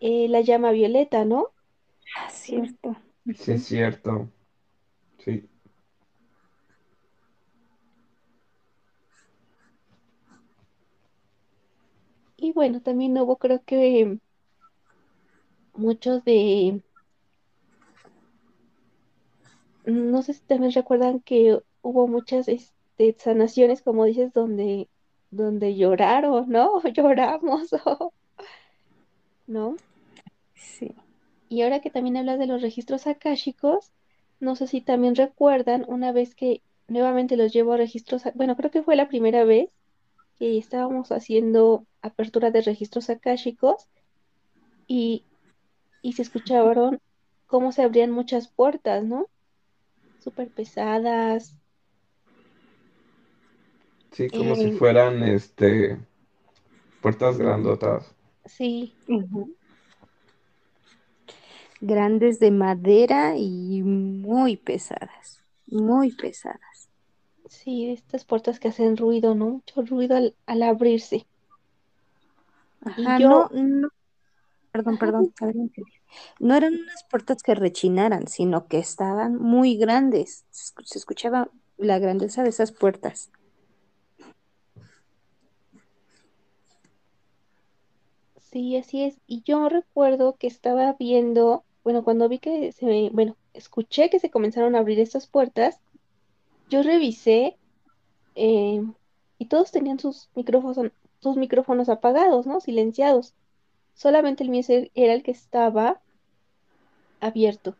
eh, 0.00 0.28
la 0.28 0.40
llama 0.40 0.70
violeta, 0.70 1.24
¿no? 1.24 1.48
Ah, 2.16 2.30
cierto. 2.30 2.96
Sí, 3.34 3.52
es 3.52 3.64
cierto. 3.64 4.30
Sí, 5.18 5.48
Y 12.46 12.52
bueno, 12.52 12.80
también 12.80 13.18
hubo 13.18 13.38
creo 13.38 13.60
que 13.64 14.20
muchos 15.74 16.22
de, 16.22 16.80
no 19.84 20.22
sé 20.22 20.34
si 20.34 20.42
también 20.42 20.70
recuerdan 20.70 21.18
que 21.18 21.60
hubo 21.82 22.06
muchas 22.06 22.46
este, 22.46 23.16
sanaciones, 23.18 23.82
como 23.82 24.04
dices, 24.04 24.32
donde, 24.32 24.88
donde 25.32 25.74
lloraron, 25.74 26.48
¿no? 26.48 26.80
Lloramos, 26.94 27.70
¿no? 29.48 29.74
Sí. 30.54 30.94
Y 31.48 31.62
ahora 31.62 31.80
que 31.80 31.90
también 31.90 32.16
hablas 32.16 32.38
de 32.38 32.46
los 32.46 32.62
registros 32.62 33.08
akáshicos, 33.08 33.90
no 34.38 34.54
sé 34.54 34.68
si 34.68 34.80
también 34.80 35.16
recuerdan 35.16 35.84
una 35.88 36.12
vez 36.12 36.36
que 36.36 36.62
nuevamente 36.86 37.36
los 37.36 37.52
llevo 37.52 37.72
a 37.72 37.78
registros, 37.78 38.22
bueno, 38.36 38.54
creo 38.54 38.70
que 38.70 38.84
fue 38.84 38.94
la 38.94 39.08
primera 39.08 39.42
vez 39.42 39.68
que 40.38 40.58
estábamos 40.58 41.12
haciendo 41.12 41.86
apertura 42.02 42.50
de 42.50 42.62
registros 42.62 43.10
akáshicos 43.10 43.88
y, 44.86 45.24
y 46.02 46.12
se 46.14 46.22
escucharon 46.22 47.00
cómo 47.46 47.72
se 47.72 47.82
abrían 47.82 48.10
muchas 48.10 48.48
puertas, 48.48 49.04
¿no? 49.04 49.28
Súper 50.18 50.50
pesadas. 50.50 51.56
sí, 54.12 54.30
como 54.30 54.56
si 54.56 54.68
eh, 54.68 54.72
fueran, 54.72 55.22
este, 55.22 55.98
puertas 57.00 57.38
grandotas. 57.38 58.14
sí. 58.46 58.94
Grandes 61.80 62.40
de 62.40 62.50
madera 62.50 63.36
y 63.36 63.82
muy 63.82 64.56
pesadas, 64.56 65.42
muy 65.66 66.12
pesadas. 66.12 66.65
Sí, 67.56 67.90
estas 67.90 68.24
puertas 68.24 68.60
que 68.60 68.68
hacen 68.68 68.96
ruido, 68.96 69.34
¿no? 69.34 69.46
Mucho 69.46 69.82
ruido 69.82 70.16
al, 70.16 70.34
al 70.46 70.62
abrirse. 70.62 71.26
Ajá, 72.82 73.18
no, 73.18 73.28
yo, 73.28 73.48
no, 73.52 73.88
perdón, 74.72 74.96
perdón. 74.98 75.32
No 76.38 76.54
eran 76.54 76.74
unas 76.74 77.04
puertas 77.10 77.42
que 77.42 77.54
rechinaran, 77.54 78.28
sino 78.28 78.68
que 78.68 78.78
estaban 78.78 79.36
muy 79.36 79.76
grandes. 79.76 80.44
Se 80.50 80.72
escu- 80.74 80.84
se 80.84 80.98
escuchaba 80.98 81.50
la 81.78 81.98
grandeza 81.98 82.42
de 82.42 82.50
esas 82.50 82.72
puertas. 82.72 83.30
Sí, 88.40 88.76
así 88.76 89.02
es. 89.04 89.18
Y 89.26 89.42
yo 89.42 89.68
recuerdo 89.68 90.36
que 90.36 90.46
estaba 90.46 90.94
viendo, 90.98 91.64
bueno, 91.84 92.04
cuando 92.04 92.28
vi 92.28 92.38
que 92.38 92.72
se 92.72 92.86
me, 92.86 93.10
bueno, 93.10 93.36
escuché 93.54 94.08
que 94.10 94.18
se 94.20 94.30
comenzaron 94.30 94.74
a 94.74 94.78
abrir 94.78 95.00
estas 95.00 95.26
puertas, 95.26 95.80
yo 96.68 96.82
revisé 96.82 97.56
eh, 98.34 98.82
y 99.38 99.46
todos 99.46 99.70
tenían 99.70 99.98
sus 99.98 100.28
micrófonos, 100.34 100.92
sus 101.20 101.36
micrófonos 101.36 101.88
apagados, 101.88 102.46
¿no? 102.46 102.60
Silenciados. 102.60 103.34
Solamente 103.94 104.44
el 104.44 104.50
mío 104.50 104.62
era 104.94 105.14
el 105.14 105.22
que 105.22 105.30
estaba 105.30 106.00
abierto. 107.20 107.76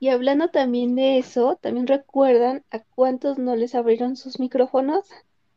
Y 0.00 0.08
hablando 0.08 0.50
también 0.50 0.94
de 0.94 1.18
eso, 1.18 1.58
¿también 1.60 1.86
recuerdan 1.86 2.64
a 2.70 2.80
cuántos 2.80 3.38
no 3.38 3.56
les 3.56 3.74
abrieron 3.74 4.16
sus 4.16 4.38
micrófonos? 4.38 5.08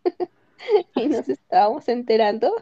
Y 0.95 1.07
nos 1.07 1.27
estábamos 1.27 1.87
enterando. 1.87 2.53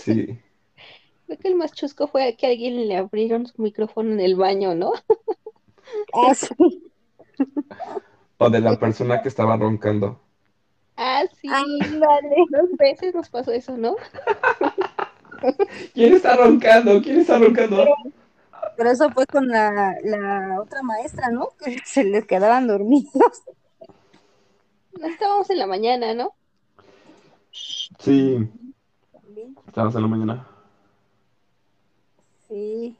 Sí. 0.00 0.40
Creo 1.26 1.38
que 1.38 1.48
el 1.48 1.54
más 1.54 1.72
chusco 1.72 2.08
fue 2.08 2.34
que 2.36 2.46
a 2.46 2.50
alguien 2.50 2.88
le 2.88 2.96
abrieron 2.96 3.46
su 3.46 3.62
micrófono 3.62 4.12
en 4.12 4.18
el 4.18 4.34
baño, 4.34 4.74
¿no? 4.74 4.92
Ah, 6.12 6.34
sí. 6.34 6.82
O 8.38 8.50
de 8.50 8.60
la 8.60 8.78
persona 8.78 9.22
que 9.22 9.28
estaba 9.28 9.56
roncando. 9.56 10.20
Ah, 10.96 11.24
sí. 11.40 11.48
Ándale. 11.48 12.36
Dos 12.50 12.70
veces 12.78 13.14
nos 13.14 13.28
pasó 13.28 13.52
eso, 13.52 13.76
¿no? 13.76 13.96
¿Quién 15.94 16.14
está 16.14 16.36
roncando? 16.36 17.00
¿Quién 17.02 17.20
está 17.20 17.38
roncando? 17.38 17.84
Pero 18.76 18.90
eso 18.90 19.10
fue 19.10 19.26
con 19.26 19.48
la, 19.48 19.94
la 20.04 20.60
otra 20.60 20.82
maestra, 20.82 21.30
¿no? 21.30 21.48
Que 21.58 21.78
se 21.84 22.04
les 22.04 22.26
quedaban 22.26 22.66
dormidos. 22.66 23.42
No 24.98 25.06
estábamos 25.06 25.48
en 25.50 25.58
la 25.58 25.66
mañana, 25.66 26.14
¿no? 26.14 26.32
Sí, 27.98 28.48
estabas 29.66 29.94
en 29.94 30.02
la 30.02 30.08
mañana. 30.08 30.46
Sí, 32.48 32.96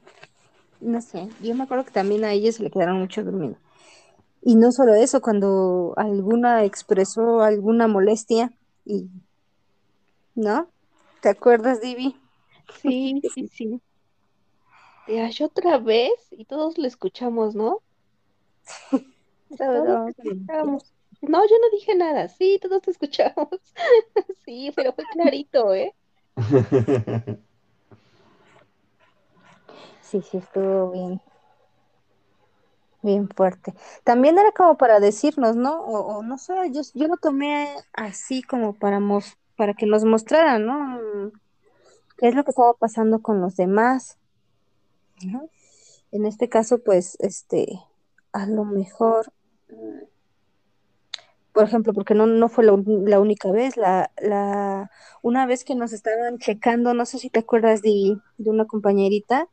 no 0.81 1.01
sé, 1.01 1.29
yo 1.41 1.55
me 1.55 1.63
acuerdo 1.63 1.85
que 1.85 1.91
también 1.91 2.23
a 2.23 2.33
ellos 2.33 2.55
se 2.55 2.63
le 2.63 2.71
quedaron 2.71 2.99
mucho 2.99 3.23
durmiendo. 3.23 3.57
Y 4.41 4.55
no 4.55 4.71
solo 4.71 4.93
eso, 4.93 5.21
cuando 5.21 5.93
alguna 5.97 6.63
expresó 6.63 7.41
alguna 7.41 7.87
molestia 7.87 8.53
y, 8.85 9.07
¿no? 10.35 10.69
¿Te 11.21 11.29
acuerdas, 11.29 11.81
Divi? 11.81 12.15
Sí, 12.81 13.21
sí, 13.33 13.47
sí. 13.47 13.81
Te 15.05 15.21
hallo 15.21 15.45
otra 15.47 15.77
vez 15.77 16.13
y 16.31 16.45
todos 16.45 16.77
lo 16.77 16.87
escuchamos, 16.87 17.55
¿no? 17.55 17.81
Todos 19.57 19.87
lo 19.87 20.07
escuchamos. 20.07 20.93
No, 21.21 21.43
yo 21.43 21.55
no 21.59 21.69
dije 21.71 21.95
nada. 21.95 22.27
Sí, 22.27 22.59
todos 22.61 22.81
te 22.81 22.91
escuchamos. 22.91 23.49
Sí, 24.45 24.71
pero 24.75 24.93
fue 24.93 25.03
clarito, 25.11 25.73
¿eh? 25.73 25.93
Sí, 30.01 30.21
sí, 30.21 30.37
estuvo 30.37 30.91
bien, 30.91 31.21
bien 33.07 33.29
fuerte. 33.29 33.75
También 34.05 34.37
era 34.39 34.51
como 34.53 34.77
para 34.77 34.99
decirnos, 35.01 35.55
¿no? 35.57 35.81
O, 35.83 36.23
no 36.23 36.37
sé, 36.39 36.53
yo, 36.73 36.81
yo 36.95 37.07
lo 37.09 37.17
tomé 37.17 37.69
así 37.93 38.43
como 38.43 38.73
para, 38.79 38.99
mos- 39.01 39.37
para 39.57 39.73
que 39.75 39.87
nos 39.87 40.05
mostraran, 40.05 40.65
¿no? 40.67 40.79
Mm, 41.01 41.31
¿Qué 42.17 42.29
es 42.29 42.35
lo 42.35 42.43
que 42.45 42.51
estaba 42.51 42.73
pasando 42.75 43.21
con 43.21 43.41
los 43.41 43.55
demás? 43.57 44.17
En 46.11 46.25
este 46.25 46.49
caso, 46.49 46.79
pues, 46.79 47.15
este, 47.21 47.79
a 48.33 48.45
lo 48.45 48.65
mejor, 48.65 49.31
mm, 49.69 50.03
por 51.53 51.63
ejemplo, 51.63 51.93
porque 51.93 52.13
no, 52.13 52.27
no 52.27 52.49
fue 52.49 52.63
la, 52.65 52.73
la 52.85 53.19
única 53.19 53.51
vez, 53.51 53.77
la, 53.77 54.11
la, 54.21 54.91
una 55.23 55.45
vez 55.47 55.63
que 55.63 55.73
nos 55.75 55.91
estaban 55.91 56.37
checando, 56.37 56.93
no 56.93 57.05
sé 57.05 57.17
si 57.17 57.29
te 57.31 57.39
acuerdas 57.39 57.81
de, 57.81 58.17
de 58.37 58.49
una 58.49 58.65
compañerita 58.65 59.47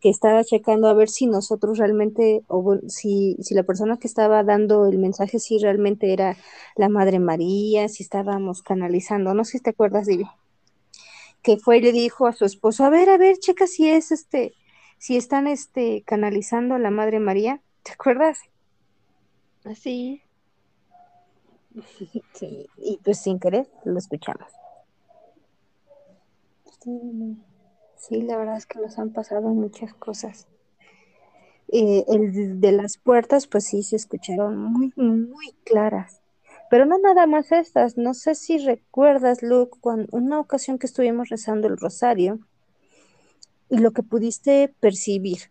que 0.00 0.10
estaba 0.10 0.44
checando 0.44 0.88
a 0.88 0.94
ver 0.94 1.08
si 1.08 1.26
nosotros 1.26 1.78
realmente, 1.78 2.42
o 2.48 2.78
si, 2.88 3.36
si 3.40 3.54
la 3.54 3.64
persona 3.64 3.98
que 3.98 4.06
estaba 4.06 4.44
dando 4.44 4.86
el 4.86 4.98
mensaje, 4.98 5.38
si 5.40 5.58
realmente 5.58 6.12
era 6.12 6.36
la 6.76 6.88
Madre 6.88 7.18
María, 7.18 7.88
si 7.88 8.02
estábamos 8.04 8.62
canalizando, 8.62 9.34
no 9.34 9.44
sé 9.44 9.58
si 9.58 9.64
te 9.64 9.70
acuerdas, 9.70 10.06
Divi, 10.06 10.26
que 11.42 11.56
fue 11.56 11.78
y 11.78 11.80
le 11.80 11.92
dijo 11.92 12.26
a 12.26 12.32
su 12.32 12.44
esposo, 12.44 12.84
a 12.84 12.90
ver, 12.90 13.10
a 13.10 13.18
ver, 13.18 13.38
checa 13.38 13.66
si 13.66 13.88
es 13.88 14.12
este, 14.12 14.54
si 14.98 15.16
están 15.16 15.46
este 15.46 16.02
canalizando 16.06 16.76
a 16.76 16.78
la 16.78 16.90
Madre 16.90 17.18
María, 17.18 17.60
¿te 17.82 17.92
acuerdas? 17.92 18.38
Así. 19.64 20.22
Sí, 22.34 22.66
y 22.76 22.98
pues 23.04 23.20
sin 23.20 23.38
querer 23.38 23.68
lo 23.84 23.98
escuchamos. 23.98 24.50
Sí, 26.80 27.38
sí, 27.98 28.22
la 28.22 28.36
verdad 28.36 28.56
es 28.56 28.66
que 28.66 28.78
nos 28.78 28.98
han 28.98 29.12
pasado 29.12 29.48
muchas 29.48 29.94
cosas. 29.94 30.46
Eh, 31.70 32.04
el 32.08 32.60
de 32.60 32.72
las 32.72 32.96
puertas, 32.96 33.46
pues 33.46 33.64
sí, 33.64 33.82
se 33.82 33.96
escucharon 33.96 34.56
muy, 34.56 34.92
muy 34.96 35.52
claras. 35.64 36.22
Pero 36.70 36.86
no 36.86 36.98
nada 36.98 37.26
más 37.26 37.52
estas. 37.52 37.96
No 37.96 38.14
sé 38.14 38.34
si 38.34 38.58
recuerdas, 38.58 39.42
Luke, 39.42 39.78
cuando 39.80 40.06
una 40.12 40.40
ocasión 40.40 40.78
que 40.78 40.86
estuvimos 40.86 41.28
rezando 41.28 41.68
el 41.68 41.76
rosario 41.76 42.40
y 43.68 43.78
lo 43.78 43.92
que 43.92 44.02
pudiste 44.02 44.74
percibir, 44.80 45.50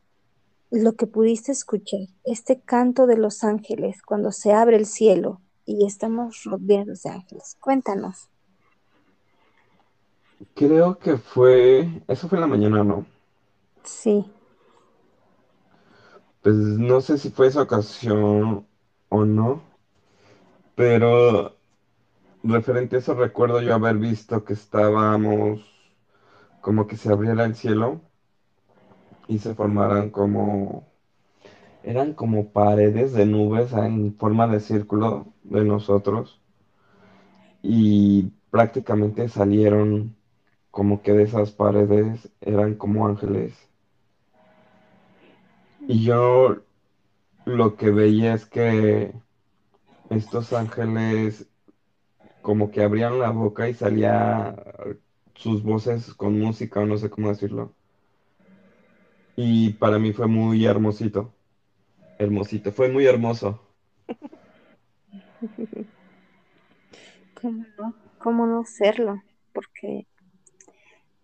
lo 0.70 0.94
que 0.94 1.08
pudiste 1.08 1.52
escuchar, 1.52 2.02
este 2.24 2.60
canto 2.60 3.08
de 3.08 3.18
los 3.18 3.44
ángeles 3.44 4.02
cuando 4.02 4.32
se 4.32 4.54
abre 4.54 4.78
el 4.78 4.86
cielo 4.86 5.42
y 5.66 5.86
estamos 5.86 6.44
rodeados 6.44 7.04
de 7.04 7.10
ángeles. 7.10 7.58
Cuéntanos. 7.60 8.30
Creo 10.56 11.00
que 11.00 11.16
fue, 11.18 12.04
eso 12.08 12.28
fue 12.28 12.38
en 12.38 12.42
la 12.42 12.48
mañana, 12.48 12.84
¿no? 12.84 13.06
Sí, 13.84 14.26
Pues 16.42 16.56
no 16.56 17.00
sé 17.02 17.18
si 17.20 17.30
fue 17.30 17.48
esa 17.48 17.62
ocasión 17.64 18.68
o 19.10 19.26
no, 19.26 19.62
pero 20.76 21.58
referente 22.44 22.98
a 22.98 23.00
eso 23.00 23.16
recuerdo 23.16 23.62
yo 23.62 23.76
haber 23.76 23.98
visto 23.98 24.46
que 24.46 24.54
estábamos 24.54 25.62
como 26.62 26.88
que 26.88 26.98
se 26.98 27.12
abriera 27.12 27.46
el 27.46 27.56
cielo 27.56 28.02
y 29.28 29.40
se 29.40 29.54
formaran 29.56 30.10
como, 30.10 30.92
eran 31.84 32.14
como 32.16 32.52
paredes 32.54 33.14
de 33.14 33.26
nubes 33.28 33.74
en 33.74 34.16
forma 34.18 34.48
de 34.48 34.62
círculo 34.62 35.34
de 35.44 35.66
nosotros 35.66 36.42
y 37.62 38.32
prácticamente 38.52 39.30
salieron 39.30 40.17
como 40.78 41.02
que 41.02 41.12
de 41.12 41.24
esas 41.24 41.50
paredes 41.50 42.30
eran 42.40 42.76
como 42.76 43.08
ángeles. 43.08 43.52
Y 45.88 46.04
yo 46.04 46.58
lo 47.46 47.78
que 47.78 47.90
veía 47.90 48.36
es 48.36 48.46
que 48.46 49.12
estos 50.12 50.54
ángeles 50.54 51.50
como 52.44 52.70
que 52.70 52.84
abrían 52.84 53.18
la 53.18 53.32
boca 53.32 53.68
y 53.68 53.74
salía 53.74 54.56
sus 55.34 55.64
voces 55.64 56.14
con 56.14 56.40
música, 56.40 56.86
no 56.86 56.96
sé 57.00 57.10
cómo 57.10 57.30
decirlo. 57.30 57.74
Y 59.36 59.72
para 59.74 59.98
mí 59.98 60.14
fue 60.14 60.28
muy 60.28 60.64
hermosito, 60.64 61.34
hermosito, 62.20 62.72
fue 62.72 62.88
muy 62.88 63.08
hermoso. 63.08 63.60
¿cómo 67.42 67.66
no? 67.80 67.96
¿Cómo 68.20 68.46
no 68.46 68.64
serlo? 68.64 69.24
Porque, 69.54 70.06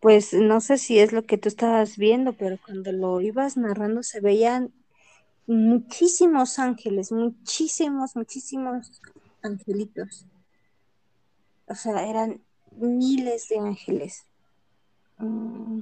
pues, 0.03 0.33
no 0.35 0.61
sé 0.61 0.77
si 0.77 0.99
es 0.99 1.13
lo 1.13 1.25
que 1.25 1.39
tú 1.39 1.49
estabas 1.49 1.97
viendo, 1.97 2.33
pero 2.37 2.59
cuando 2.65 2.91
lo 2.91 3.21
ibas 3.21 3.57
narrando 3.57 4.03
se 4.03 4.21
veían 4.21 4.73
muchísimos 5.47 6.59
ángeles, 6.59 7.11
muchísimos, 7.11 8.15
muchísimos 8.15 9.01
angelitos. 9.43 10.27
O 11.67 11.75
sea, 11.75 12.07
eran 12.09 12.41
miles 12.71 13.49
de 13.49 13.59
ángeles. 13.59 14.25
Mm, 15.19 15.81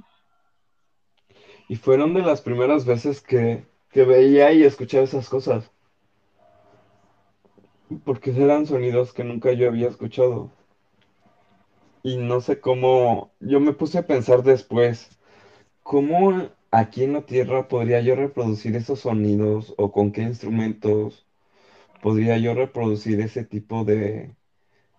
Y 1.68 1.74
fueron 1.74 2.14
de 2.14 2.22
las 2.22 2.40
primeras 2.40 2.84
veces 2.86 3.20
que, 3.20 3.66
que 3.90 4.04
veía 4.04 4.52
y 4.52 4.62
escuchaba 4.62 5.02
esas 5.02 5.28
cosas, 5.28 5.72
porque 8.04 8.30
eran 8.32 8.66
sonidos 8.66 9.12
que 9.12 9.24
nunca 9.24 9.52
yo 9.52 9.68
había 9.68 9.88
escuchado. 9.88 10.50
Y 12.02 12.16
no 12.16 12.40
sé 12.40 12.60
cómo, 12.60 13.32
yo 13.40 13.60
me 13.60 13.72
puse 13.72 13.98
a 13.98 14.06
pensar 14.06 14.42
después, 14.42 15.18
¿cómo 15.82 16.50
aquí 16.72 17.04
en 17.04 17.14
la 17.14 17.26
Tierra 17.26 17.68
podría 17.68 18.00
yo 18.02 18.16
reproducir 18.16 18.76
esos 18.76 19.00
sonidos 19.00 19.74
o 19.78 19.92
con 19.92 20.12
qué 20.12 20.22
instrumentos 20.22 21.26
podría 22.02 22.38
yo 22.38 22.54
reproducir 22.54 23.20
ese 23.20 23.44
tipo 23.44 23.84
de, 23.84 24.36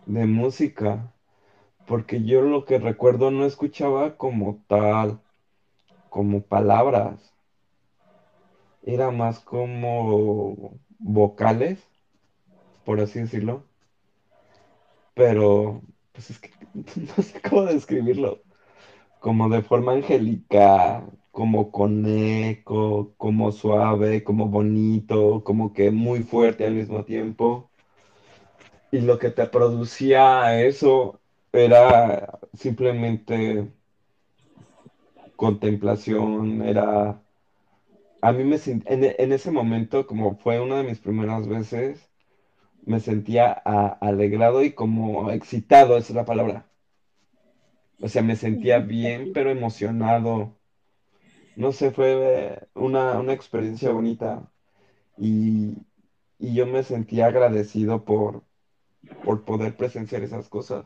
de 0.07 0.25
música? 0.27 1.13
Porque 1.87 2.23
yo 2.23 2.41
lo 2.43 2.65
que 2.65 2.79
recuerdo 2.79 3.31
no 3.31 3.45
escuchaba 3.45 4.17
como 4.17 4.63
tal, 4.67 5.21
como 6.09 6.43
palabras, 6.43 7.33
era 8.83 9.09
más 9.11 9.39
como 9.39 10.79
vocales, 10.99 11.79
por 12.85 12.99
así 13.01 13.19
decirlo, 13.19 13.63
pero 15.13 15.81
pues 16.13 16.29
es 16.31 16.39
que 16.39 16.51
no 17.17 17.23
sé 17.23 17.41
cómo 17.41 17.65
describirlo. 17.65 18.43
como 19.19 19.49
de 19.49 19.63
forma 19.63 19.93
angélica, 19.93 21.05
como 21.31 21.71
con 21.71 22.05
eco, 22.07 23.15
como 23.17 23.51
suave, 23.51 24.23
como 24.23 24.47
bonito, 24.49 25.43
como 25.45 25.73
que 25.73 25.91
muy 25.91 26.23
fuerte 26.23 26.65
al 26.67 26.75
mismo 26.75 27.05
tiempo. 27.05 27.71
Y 28.91 29.01
lo 29.01 29.19
que 29.19 29.29
te 29.31 29.45
producía 29.47 30.61
eso 30.63 31.19
era 31.51 32.39
simplemente 32.53 33.71
contemplación, 35.35 36.61
era 36.63 37.21
a 38.21 38.31
mí 38.31 38.43
me 38.45 38.55
en, 38.65 38.83
en 38.87 39.31
ese 39.33 39.51
momento, 39.51 40.07
como 40.07 40.37
fue 40.37 40.59
una 40.59 40.77
de 40.77 40.83
mis 40.85 40.99
primeras 40.99 41.47
veces, 41.47 42.09
me 42.85 42.99
sentía 42.99 43.51
a- 43.65 43.87
alegrado 44.01 44.63
y 44.63 44.73
como 44.73 45.31
excitado, 45.31 45.97
esa 45.97 46.09
es 46.09 46.15
la 46.15 46.25
palabra. 46.25 46.67
O 47.99 48.07
sea, 48.09 48.21
me 48.21 48.35
sentía 48.35 48.77
bien, 48.79 49.31
pero 49.33 49.49
emocionado. 49.49 50.59
No 51.55 51.71
sé, 51.71 51.91
fue 51.91 52.67
una, 52.75 53.19
una 53.19 53.33
experiencia 53.33 53.91
bonita 53.91 54.51
y, 55.17 55.77
y 56.39 56.55
yo 56.55 56.67
me 56.67 56.83
sentía 56.83 57.27
agradecido 57.27 58.05
por, 58.05 58.43
por 59.23 59.45
poder 59.45 59.77
presenciar 59.77 60.23
esas 60.23 60.49
cosas. 60.49 60.85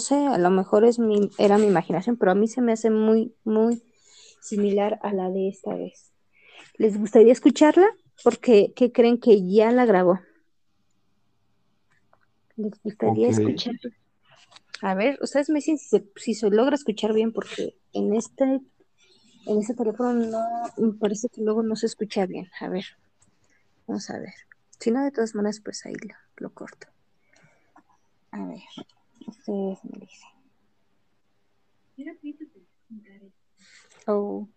Sé, 0.00 0.16
a 0.26 0.38
lo 0.38 0.50
mejor 0.50 0.84
es 0.84 0.98
mi, 0.98 1.30
era 1.38 1.58
mi 1.58 1.66
imaginación, 1.66 2.16
pero 2.16 2.32
a 2.32 2.34
mí 2.34 2.48
se 2.48 2.60
me 2.60 2.72
hace 2.72 2.90
muy, 2.90 3.34
muy 3.44 3.82
similar 4.40 4.98
a 5.02 5.12
la 5.12 5.30
de 5.30 5.48
esta 5.48 5.74
vez. 5.74 6.12
¿Les 6.76 6.98
gustaría 6.98 7.32
escucharla? 7.32 7.86
Porque, 8.24 8.72
¿qué 8.74 8.90
creen 8.90 9.20
que 9.20 9.46
ya 9.46 9.70
la 9.70 9.86
grabó? 9.86 10.20
¿Les 12.56 12.72
gustaría 12.82 13.28
Ok, 13.28 13.38
escucharla? 13.38 13.90
A 14.82 14.94
ver, 14.94 15.18
ustedes 15.20 15.50
me 15.50 15.56
dicen 15.56 15.78
si 15.78 15.88
se, 15.88 16.04
si 16.16 16.34
se 16.34 16.50
logra 16.50 16.74
escuchar 16.74 17.12
bien, 17.12 17.32
porque 17.32 17.76
en 17.92 18.14
este, 18.14 18.44
en 18.44 19.58
este 19.58 19.74
teléfono 19.74 20.14
no, 20.14 20.42
me 20.78 20.92
parece 20.94 21.28
que 21.28 21.42
luego 21.42 21.62
no 21.62 21.76
se 21.76 21.86
escucha 21.86 22.26
bien. 22.26 22.50
A 22.60 22.68
ver, 22.68 22.84
vamos 23.86 24.08
a 24.10 24.18
ver. 24.18 24.32
Si 24.78 24.90
no, 24.90 25.04
de 25.04 25.10
todas 25.10 25.34
maneras, 25.34 25.60
pues 25.62 25.84
ahí 25.84 25.94
lo, 25.94 26.14
lo 26.36 26.54
corto. 26.54 26.86
A 28.30 28.46
ver, 28.46 28.60
ustedes 29.30 29.84
me 29.84 29.98
dicen. 29.98 30.28
Oh, 34.06 34.48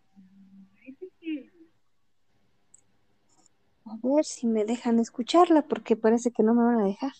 a 3.85 3.97
ver 4.01 4.25
si 4.25 4.47
me 4.47 4.65
dejan 4.65 4.99
escucharla, 4.99 5.61
porque 5.63 5.95
parece 5.95 6.31
que 6.31 6.43
no 6.43 6.53
me 6.53 6.63
van 6.63 6.79
a 6.81 6.85
dejar. 6.85 7.11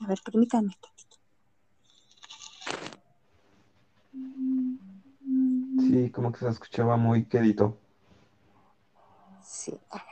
A 0.00 0.06
ver, 0.06 0.18
permítanme. 0.24 0.72
sí, 5.78 6.10
como 6.10 6.32
que 6.32 6.38
se 6.38 6.48
escuchaba 6.48 6.96
muy 6.96 7.26
quedito. 7.26 7.78
Sí, 9.42 9.78
a 9.90 9.98
ver. 9.98 10.11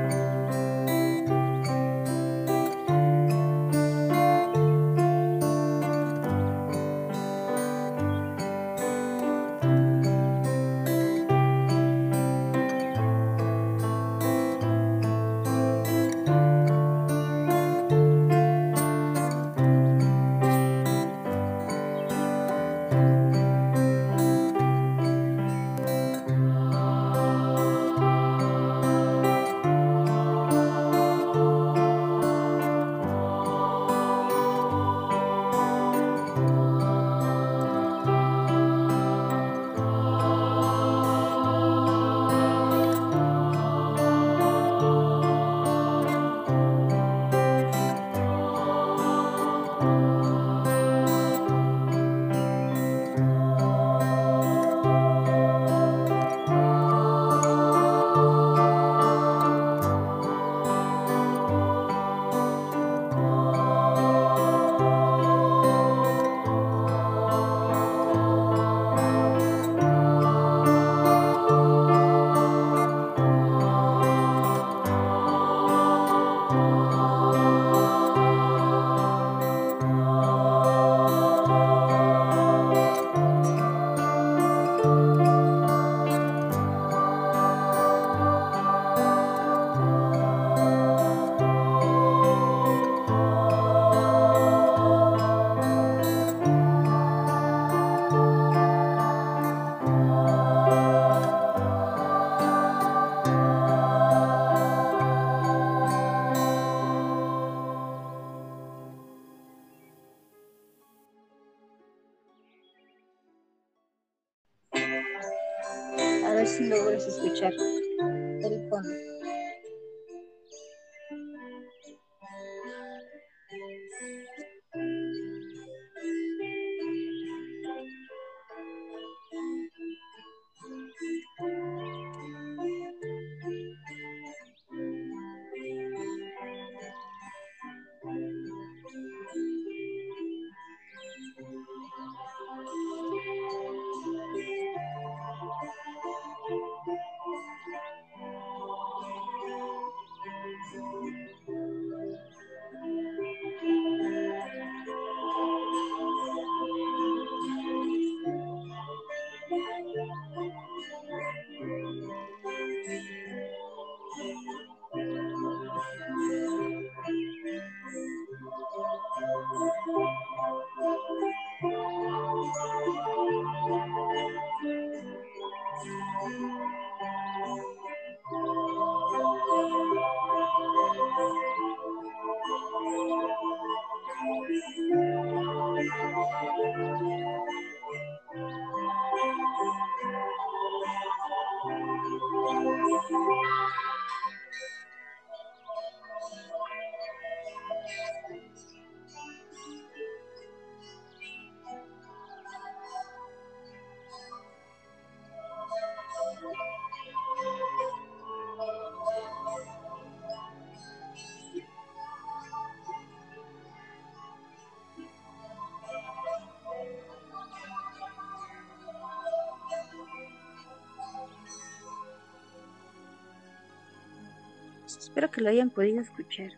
Espero 225.11 225.29
que 225.29 225.41
lo 225.41 225.49
hayan 225.49 225.69
podido 225.69 225.99
escuchar. 225.99 226.51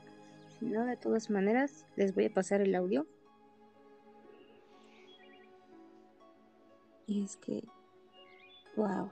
Si 0.59 0.65
no, 0.67 0.85
de 0.85 0.95
todas 0.95 1.31
maneras, 1.31 1.87
les 1.95 2.13
voy 2.13 2.25
a 2.25 2.29
pasar 2.31 2.61
el 2.61 2.75
audio. 2.75 3.07
Y 7.07 7.23
es 7.23 7.35
que, 7.37 7.63
wow. 8.75 9.09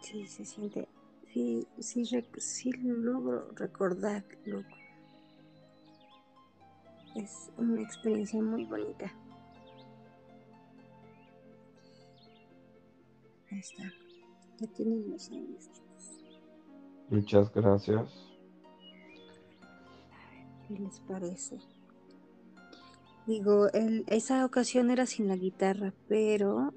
Sí, 0.00 0.26
se 0.26 0.46
siente, 0.46 0.88
sí, 1.30 1.68
sí, 1.78 2.06
sí 2.38 2.72
logro 2.72 3.50
recordar, 3.54 4.24
loco. 4.46 4.74
Es 7.16 7.50
una 7.58 7.82
experiencia 7.82 8.40
muy 8.40 8.64
bonita. 8.64 9.12
Ahí 13.50 13.58
está. 13.58 14.01
Tienen 14.68 15.10
los 15.10 15.28
audios, 15.30 15.70
Muchas 17.10 17.52
gracias. 17.52 18.10
¿Qué 20.66 20.78
les 20.78 21.00
parece? 21.00 21.58
Digo, 23.26 23.68
el, 23.72 24.04
esa 24.06 24.44
ocasión 24.44 24.90
era 24.90 25.04
sin 25.06 25.28
la 25.28 25.36
guitarra, 25.36 25.92
pero 26.08 26.72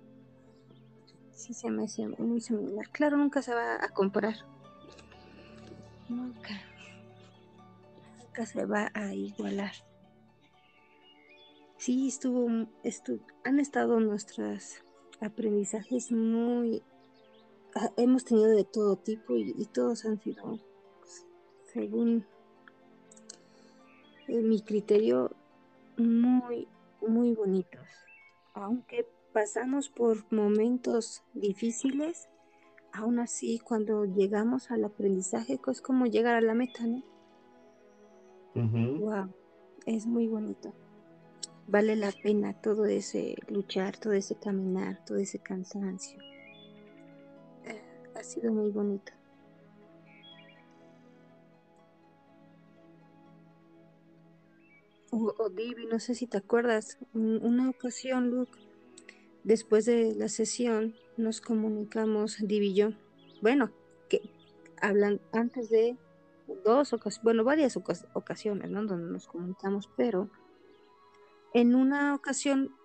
sí 1.31 1.53
se 1.53 1.69
me 1.69 1.83
hace 1.83 2.07
muy 2.07 2.41
similar. 2.41 2.89
Claro, 2.91 3.17
nunca 3.17 3.41
se 3.41 3.53
va 3.53 3.75
a 3.83 3.89
comparar. 3.89 4.35
Nunca. 6.09 6.61
Nunca 8.19 8.45
se 8.45 8.65
va 8.65 8.91
a 8.93 9.13
igualar. 9.13 9.73
Sí, 11.77 12.07
estuvo, 12.07 12.67
estuvo 12.83 13.25
han 13.43 13.59
estado 13.59 13.99
nuestros 13.99 14.81
aprendizajes 15.21 16.11
muy 16.11 16.83
hemos 17.97 18.25
tenido 18.25 18.49
de 18.49 18.63
todo 18.63 18.95
tipo 18.95 19.35
y, 19.35 19.65
todos 19.73 20.05
han 20.05 20.19
sido, 20.19 20.59
según 21.73 22.25
eh, 24.27 24.41
mi 24.41 24.61
criterio, 24.61 25.31
muy, 25.97 26.67
muy 27.05 27.33
bonitos. 27.33 27.87
Aunque 28.53 29.07
pasamos 29.33 29.89
por 29.89 30.31
momentos 30.31 31.23
difíciles, 31.33 32.29
aún 32.93 33.19
así 33.19 33.59
cuando 33.59 34.05
llegamos 34.05 34.71
al 34.71 34.85
aprendizaje 34.85 35.59
es 35.67 35.81
como 35.81 36.05
llegar 36.05 36.35
a 36.35 36.41
la 36.41 36.53
meta, 36.53 36.85
¿no? 36.85 37.03
Wow, 38.55 39.33
es 39.85 40.05
muy 40.05 40.27
bonito. 40.27 40.73
Vale 41.67 41.97
la 41.97 42.13
pena 42.23 42.53
todo 42.53 42.85
ese 42.85 43.35
luchar, 43.49 43.97
todo 43.97 44.13
ese 44.13 44.35
caminar, 44.35 45.03
todo 45.03 45.17
ese 45.17 45.39
cansancio 45.39 46.19
ha 48.15 48.23
sido 48.23 48.51
muy 48.51 48.71
bonito. 48.71 49.11
O, 55.11 55.49
Divi, 55.49 55.85
no 55.85 55.99
sé 55.99 56.13
si 56.13 56.27
te 56.27 56.37
acuerdas, 56.37 56.97
una 57.13 57.69
ocasión, 57.69 58.31
Luke, 58.31 58.59
después 59.45 59.85
de 59.85 60.13
la 60.13 60.27
sesión, 60.27 60.93
nos 61.15 61.39
comunicamos, 61.39 62.37
Divi 62.41 62.71
y 62.71 62.75
yo. 62.75 62.89
Bueno, 63.41 63.71
que 64.09 64.21
hablan 64.81 65.21
antes 65.31 65.69
de 65.69 65.97
dos 66.65 66.91
ocasiones, 66.91 67.23
bueno, 67.23 67.43
varias 67.45 67.77
ocasiones, 67.77 68.69
¿no? 68.69 68.85
Donde 68.85 69.09
nos 69.09 69.27
comunicamos, 69.27 69.89
pero 69.95 70.29
en 71.53 71.75
una 71.75 72.13
ocasión, 72.13 72.75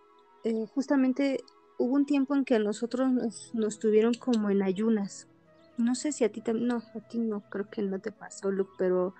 eh, 0.45 0.66
justamente 0.72 1.43
hubo 1.81 1.95
un 1.95 2.05
tiempo 2.05 2.35
en 2.35 2.45
que 2.45 2.59
nosotros 2.59 3.11
nos, 3.55 3.78
tuvieron 3.78 4.12
como 4.12 4.51
en 4.51 4.62
ayunas. 4.62 5.26
No 5.78 5.95
sé 5.95 6.12
si 6.12 6.24
a 6.24 6.28
ti 6.31 6.43
también, 6.43 6.68
no, 6.68 6.76
a 6.76 7.01
ti 7.09 7.18
no, 7.18 7.41
creo 7.49 7.70
que 7.70 7.81
no 7.81 7.99
te 7.99 8.12
pasó, 8.12 8.51
Luke, 8.51 8.72
pero 8.76 9.14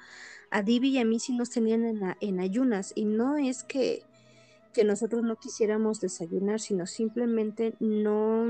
a 0.51 0.61
Divi 0.61 0.91
y 0.91 0.99
a 0.99 1.07
mí 1.07 1.19
sí 1.19 1.35
nos 1.35 1.49
tenían 1.49 1.87
en, 1.87 2.03
en 2.21 2.39
ayunas. 2.39 2.93
Y 2.95 3.07
no 3.07 3.39
es 3.39 3.65
que, 3.65 4.03
que 4.75 4.85
nosotros 4.85 5.23
no 5.23 5.37
quisiéramos 5.37 6.03
desayunar, 6.03 6.61
sino 6.61 6.87
simplemente 6.87 7.77
no, 7.81 8.45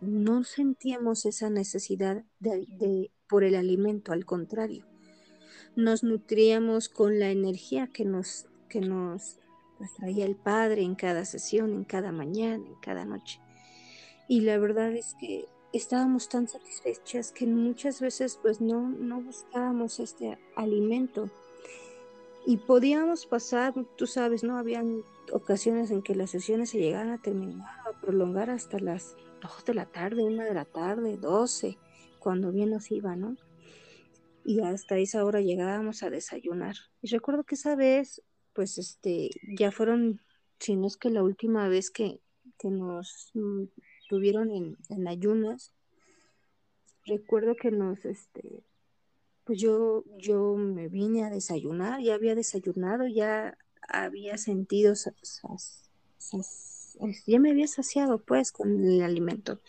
no 0.00 0.44
sentíamos 0.44 1.26
esa 1.26 1.50
necesidad 1.50 2.22
de, 2.38 2.66
de, 2.78 3.10
por 3.28 3.42
el 3.42 3.56
alimento, 3.56 4.12
al 4.12 4.24
contrario. 4.24 4.86
Nos 5.74 6.04
nutríamos 6.04 6.88
con 6.88 7.18
la 7.18 7.30
energía 7.30 7.88
que 7.88 8.04
nos, 8.04 8.46
que 8.68 8.80
nos 8.80 9.38
traía 9.90 10.24
el 10.24 10.36
Padre 10.36 10.82
en 10.82 10.94
cada 10.94 11.24
sesión, 11.24 11.72
en 11.72 11.84
cada 11.84 12.12
mañana, 12.12 12.66
en 12.66 12.76
cada 12.80 13.04
noche. 13.04 13.40
Y 14.28 14.40
la 14.40 14.58
verdad 14.58 14.92
es 14.92 15.14
que 15.18 15.48
estábamos 15.72 16.28
tan 16.28 16.48
satisfechas 16.48 17.32
que 17.32 17.46
muchas 17.46 18.00
veces 18.00 18.38
pues 18.40 18.60
no, 18.60 18.88
no 18.88 19.20
buscábamos 19.20 20.00
este 20.00 20.38
alimento. 20.56 21.30
Y 22.46 22.56
podíamos 22.58 23.26
pasar, 23.26 23.74
tú 23.96 24.06
sabes, 24.06 24.42
¿no? 24.42 24.58
Habían 24.58 25.02
ocasiones 25.32 25.90
en 25.90 26.02
que 26.02 26.14
las 26.14 26.30
sesiones 26.30 26.70
se 26.70 26.78
llegaban 26.78 27.10
a 27.10 27.22
terminar, 27.22 27.68
a 27.86 28.00
prolongar 28.00 28.50
hasta 28.50 28.78
las 28.78 29.16
2 29.42 29.64
de 29.64 29.74
la 29.74 29.86
tarde, 29.86 30.22
1 30.22 30.42
de 30.42 30.54
la 30.54 30.64
tarde, 30.64 31.16
12, 31.16 31.78
cuando 32.18 32.50
bien 32.52 32.70
nos 32.70 32.90
iba, 32.90 33.14
¿no? 33.16 33.36
Y 34.44 34.60
hasta 34.60 34.98
esa 34.98 35.24
hora 35.24 35.40
llegábamos 35.40 36.02
a 36.02 36.10
desayunar. 36.10 36.74
Y 37.00 37.08
recuerdo 37.08 37.44
que 37.44 37.54
esa 37.54 37.76
vez 37.76 38.22
pues 38.54 38.78
este, 38.78 39.30
ya 39.56 39.70
fueron, 39.72 40.20
si 40.58 40.76
no 40.76 40.86
es 40.86 40.96
que 40.96 41.10
la 41.10 41.22
última 41.22 41.68
vez 41.68 41.90
que, 41.90 42.20
que 42.58 42.68
nos 42.68 43.30
mm, 43.34 43.64
tuvieron 44.08 44.50
en, 44.50 44.76
en, 44.88 45.08
ayunas, 45.08 45.72
recuerdo 47.06 47.56
que 47.56 47.70
nos, 47.70 48.04
este, 48.04 48.62
pues 49.44 49.60
yo, 49.60 50.04
yo 50.18 50.54
me 50.56 50.88
vine 50.88 51.24
a 51.24 51.30
desayunar, 51.30 52.00
ya 52.00 52.14
había 52.14 52.34
desayunado, 52.34 53.06
ya 53.06 53.56
había 53.88 54.38
sentido, 54.38 54.94
ya 57.26 57.40
me 57.40 57.50
había 57.50 57.66
saciado 57.66 58.18
pues 58.22 58.52
con 58.52 58.84
el 58.84 59.02
alimento. 59.02 59.60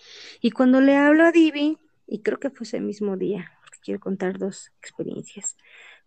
Y 0.42 0.52
cuando 0.52 0.82
le 0.82 0.96
hablo 0.96 1.26
a 1.26 1.32
Divi, 1.32 1.80
y 2.06 2.20
creo 2.20 2.40
que 2.40 2.50
fue 2.50 2.66
ese 2.66 2.80
mismo 2.80 3.18
día, 3.18 3.52
quiero 3.84 4.00
contar 4.00 4.40
dos 4.40 4.72
experiencias, 4.80 5.58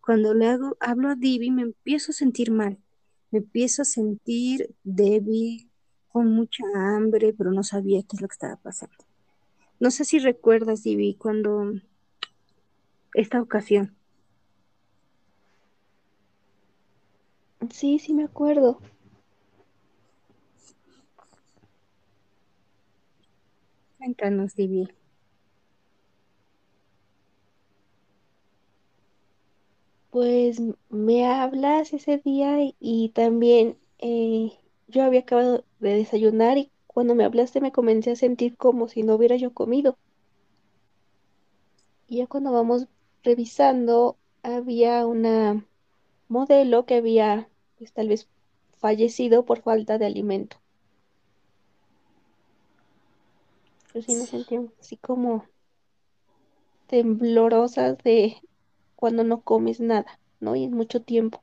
cuando 0.07 0.34
le 0.34 0.46
hago, 0.46 0.76
hablo 0.78 1.09
a 1.09 1.16
Divi, 1.16 1.50
me 1.50 1.62
empiezo 1.62 2.12
a 2.12 2.14
sentir 2.14 2.52
mal. 2.52 2.78
Me 3.32 3.40
empiezo 3.40 3.82
a 3.82 3.84
sentir 3.84 4.72
débil, 4.84 5.68
con 6.07 6.30
mucha 6.30 6.62
hambre, 6.74 7.34
pero 7.36 7.50
no 7.50 7.64
sabía 7.64 8.02
qué 8.02 8.14
es 8.14 8.20
lo 8.22 8.28
que 8.28 8.34
estaba 8.34 8.54
pasando. 8.54 8.94
No 9.80 9.90
sé 9.90 10.04
si 10.04 10.20
recuerdas, 10.20 10.84
Divi, 10.84 11.16
cuando 11.16 11.72
esta 13.14 13.42
ocasión. 13.42 13.96
Sí, 17.70 17.98
sí 17.98 18.14
me 18.14 18.22
acuerdo. 18.22 18.78
Cuéntanos, 23.98 24.54
Divi. 24.54 24.88
Pues 30.17 30.62
me 30.89 31.27
hablas 31.27 31.93
ese 31.93 32.17
día 32.17 32.57
y, 32.81 33.11
también 33.11 33.77
eh, 33.99 34.51
yo 34.89 35.05
había 35.05 35.21
acabado 35.21 35.62
de 35.79 35.91
desayunar 35.91 36.57
y 36.57 36.71
cuando 36.87 37.14
me 37.14 37.23
hablaste 37.23 37.61
me 37.61 37.71
comencé 37.71 38.12
a 38.12 38.17
sentir 38.17 38.57
como 38.57 38.89
si 38.89 39.03
no 39.03 39.17
hubiera 39.17 39.37
yo 39.37 39.53
comido. 39.53 39.99
Y 42.09 42.17
ya 42.17 42.27
cuando 42.27 42.51
vamos 42.51 42.87
revisando, 43.25 44.17
había 44.43 45.07
una 45.07 45.67
modelo 46.29 46.87
que 46.87 46.95
había 46.95 47.51
pues, 47.77 47.93
tal 47.93 48.09
vez 48.09 48.27
fallecido 48.79 49.45
por 49.45 49.61
falta 49.61 49.99
de 49.99 50.07
alimento. 50.07 50.57
Pero 53.93 54.03
sí 54.03 54.14
nos 54.14 54.31
sentimos 54.31 54.73
así 54.81 54.97
como 54.97 55.45
temblorosas 56.87 57.99
de, 57.99 58.41
cuando 58.97 59.22
no 59.24 59.42
comes 59.42 59.80
nada, 59.80 60.18
¿no? 60.40 60.57
Y 60.57 60.64
es 60.64 60.70
mucho 60.70 61.03
tiempo. 61.03 61.42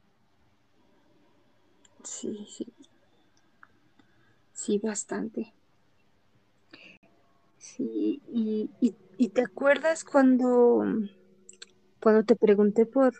Sí, 2.03 2.45
sí. 2.49 2.73
Sí, 4.53 4.79
bastante. 4.79 5.53
Sí, 7.57 8.21
y, 8.27 8.69
y, 9.17 9.29
te 9.29 9.41
acuerdas 9.41 10.03
cuando, 10.03 10.83
cuando 12.01 12.23
te 12.23 12.35
pregunté 12.35 12.85
por, 12.85 13.13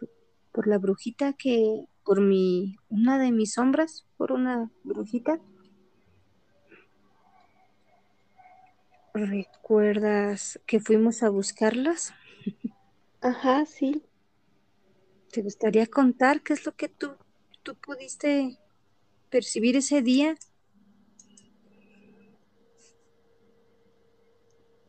por 0.51 0.67
la 0.67 0.77
brujita 0.77 1.33
que, 1.33 1.85
por 2.03 2.21
mi, 2.21 2.75
una 2.89 3.17
de 3.17 3.31
mis 3.31 3.53
sombras, 3.53 4.05
por 4.17 4.33
una 4.33 4.69
brujita? 4.83 5.39
¿Recuerdas 9.13 10.59
que 10.65 10.79
fuimos 10.79 11.23
a 11.23 11.29
buscarlas? 11.29 12.13
Ajá, 13.21 13.65
sí. 13.65 14.03
¿Te 15.33 15.41
gustaría 15.41 15.85
contar 15.87 16.41
qué 16.43 16.53
es 16.53 16.65
lo 16.65 16.75
que 16.77 16.87
tú, 16.87 17.17
tú 17.61 17.75
pudiste 17.75 18.57
percibir 19.29 19.77
ese 19.77 20.01
día? 20.01 20.35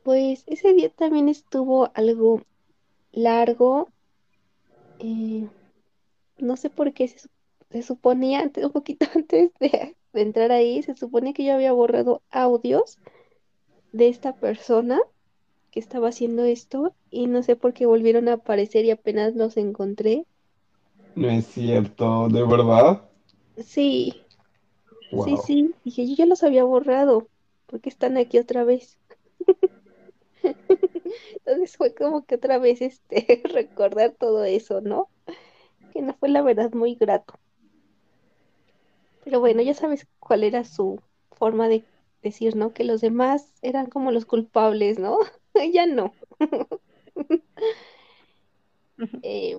Pues 0.04 0.44
ese 0.46 0.72
día 0.72 0.88
también 0.90 1.28
estuvo 1.28 1.90
algo 1.96 2.42
largo. 3.12 3.92
eh, 4.98 5.50
no 6.38 6.56
sé 6.56 6.70
por 6.70 6.94
qué 6.94 7.08
se, 7.08 7.18
su- 7.20 7.28
se 7.70 7.82
suponía, 7.82 8.40
antes- 8.40 8.64
un 8.64 8.72
poquito 8.72 9.06
antes 9.16 9.52
de, 9.60 9.96
de 10.12 10.22
entrar 10.22 10.52
ahí, 10.52 10.82
se 10.82 10.96
suponía 10.96 11.32
que 11.34 11.44
yo 11.44 11.54
había 11.54 11.72
borrado 11.72 12.22
audios 12.30 12.98
de 13.92 14.08
esta 14.08 14.36
persona 14.38 15.00
que 15.70 15.80
estaba 15.80 16.08
haciendo 16.10 16.44
esto 16.44 16.96
y 17.10 17.26
no 17.28 17.42
sé 17.42 17.56
por 17.56 17.74
qué 17.74 17.86
volvieron 17.86 18.28
a 18.28 18.34
aparecer 18.34 18.84
y 18.86 18.90
apenas 18.92 19.34
los 19.36 19.56
encontré. 19.58 20.26
No 21.16 21.28
es 21.28 21.46
cierto, 21.48 22.28
¿de 22.28 22.44
verdad? 22.44 23.02
Sí, 23.56 24.28
sí, 25.16 25.36
Wow. 25.36 25.38
sí, 25.38 25.76
dije, 25.84 26.06
yo 26.08 26.14
ya 26.16 26.26
los 26.26 26.42
había 26.44 26.64
borrado, 26.64 27.30
porque 27.66 27.88
están 27.90 28.16
aquí 28.18 28.38
otra 28.38 28.64
vez? 28.64 28.98
Entonces 31.44 31.76
fue 31.76 31.94
como 31.94 32.24
que 32.26 32.36
otra 32.36 32.58
vez 32.58 32.80
este 32.82 33.42
recordar 33.52 34.12
todo 34.18 34.44
eso, 34.44 34.80
¿no? 34.80 35.10
Que 35.90 36.02
no 36.02 36.14
fue 36.14 36.28
la 36.30 36.42
verdad 36.42 36.72
muy 36.74 36.94
grato. 36.96 37.34
Pero 39.20 39.40
bueno, 39.40 39.62
ya 39.62 39.74
sabes 39.74 40.06
cuál 40.20 40.44
era 40.44 40.64
su 40.64 41.00
forma 41.32 41.68
de 41.68 41.88
decir, 42.22 42.54
¿no? 42.56 42.72
Que 42.72 42.84
los 42.84 43.00
demás 43.00 43.54
eran 43.62 43.86
como 43.86 44.12
los 44.12 44.26
culpables, 44.26 44.98
¿no? 44.98 45.18
Ella 45.54 45.86
no. 45.86 46.16
Eh, 49.22 49.58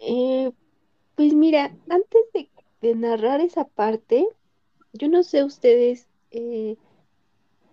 eh, 0.00 0.52
pues 1.14 1.34
mira, 1.34 1.76
antes 1.88 2.22
de, 2.32 2.94
narrar 2.94 3.40
esa 3.40 3.64
parte, 3.64 4.28
yo 4.92 5.08
no 5.08 5.22
sé 5.22 5.42
ustedes, 5.42 6.06
eh, 6.30 6.76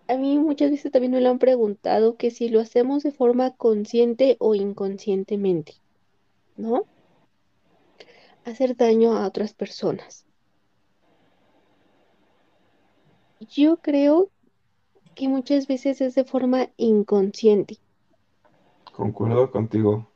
a 0.08 0.18
mí 0.18 0.40
muchas 0.40 0.72
veces 0.72 0.92
también 0.92 1.12
me 1.12 1.22
lo 1.22 1.30
han 1.30 1.40
preguntado 1.40 2.18
que 2.18 2.32
si 2.32 2.50
lo 2.50 2.60
hacemos 2.60 3.04
de 3.04 3.12
forma 3.12 3.52
consciente 3.52 4.38
o 4.40 4.56
inconscientemente, 4.56 5.76
¿no? 6.58 6.86
Hacer 8.46 8.76
daño 8.76 9.16
a 9.16 9.28
otras 9.28 9.54
personas. 9.54 10.26
Yo 13.40 13.78
creo 13.78 14.30
que 15.16 15.28
muchas 15.28 15.68
veces 15.68 16.02
es 16.02 16.16
de 16.16 16.24
forma 16.24 16.70
inconsciente. 16.78 17.78
Concuerdo 18.94 19.52
contigo. 19.52 20.08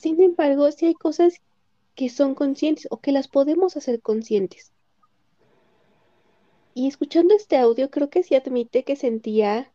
Sin 0.00 0.22
embargo, 0.22 0.72
sí 0.72 0.86
hay 0.86 0.94
cosas 0.94 1.42
que 1.94 2.08
son 2.08 2.34
conscientes 2.34 2.88
o 2.90 3.00
que 3.00 3.12
las 3.12 3.28
podemos 3.28 3.76
hacer 3.76 4.00
conscientes. 4.00 4.72
Y 6.72 6.88
escuchando 6.88 7.34
este 7.34 7.58
audio, 7.58 7.90
creo 7.90 8.08
que 8.08 8.22
sí 8.22 8.34
admite 8.34 8.82
que 8.82 8.96
sentía, 8.96 9.70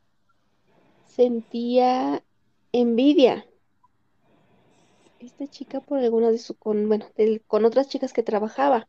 sentía 1.05 2.23
envidia. 2.71 3.45
Esta 5.19 5.45
chica 5.45 5.79
por 5.79 5.99
alguna 5.99 6.31
de 6.31 6.39
su, 6.39 6.55
con, 6.55 6.87
bueno, 6.87 7.05
con 7.45 7.63
otras 7.63 7.87
chicas 7.87 8.11
que 8.11 8.23
trabajaba. 8.23 8.87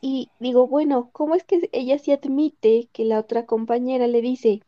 Y 0.00 0.30
digo, 0.38 0.68
bueno, 0.68 1.10
¿cómo 1.12 1.34
es 1.34 1.44
que 1.44 1.68
ella 1.72 1.98
sí 1.98 2.12
admite 2.12 2.88
que 2.94 3.04
la 3.04 3.18
otra 3.18 3.44
compañera 3.44 4.06
le 4.06 4.22
dice, 4.22 4.62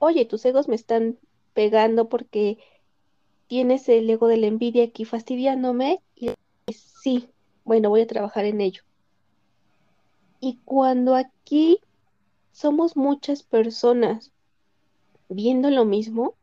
oye, 0.00 0.24
tus 0.24 0.44
egos 0.44 0.66
me 0.66 0.74
están 0.74 1.20
pegando 1.54 2.08
porque 2.08 2.58
tienes 3.50 3.88
el 3.88 4.08
ego 4.08 4.28
de 4.28 4.36
la 4.36 4.46
envidia 4.46 4.84
aquí 4.84 5.04
fastidiándome? 5.04 6.00
Y 6.14 6.30
sí, 6.72 7.28
bueno, 7.64 7.90
voy 7.90 8.02
a 8.02 8.06
trabajar 8.06 8.44
en 8.44 8.60
ello. 8.60 8.84
Y 10.38 10.60
cuando 10.64 11.16
aquí 11.16 11.80
somos 12.52 12.96
muchas 12.96 13.42
personas 13.42 14.30
viendo 15.28 15.68
lo 15.70 15.84
mismo, 15.84 16.36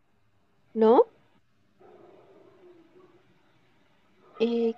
¿no? 0.73 1.05
Eh, 4.41 4.73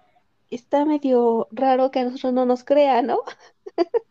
está 0.52 0.86
medio 0.86 1.48
raro 1.50 1.90
que 1.90 1.98
a 1.98 2.04
nosotros 2.04 2.34
no 2.34 2.46
nos 2.46 2.64
crea, 2.64 3.02
¿no? 3.02 3.22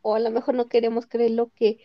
O 0.00 0.14
a 0.14 0.20
lo 0.20 0.30
mejor 0.30 0.54
no 0.54 0.68
queremos 0.68 1.04
creer 1.06 1.32
lo 1.32 1.48
que, 1.48 1.80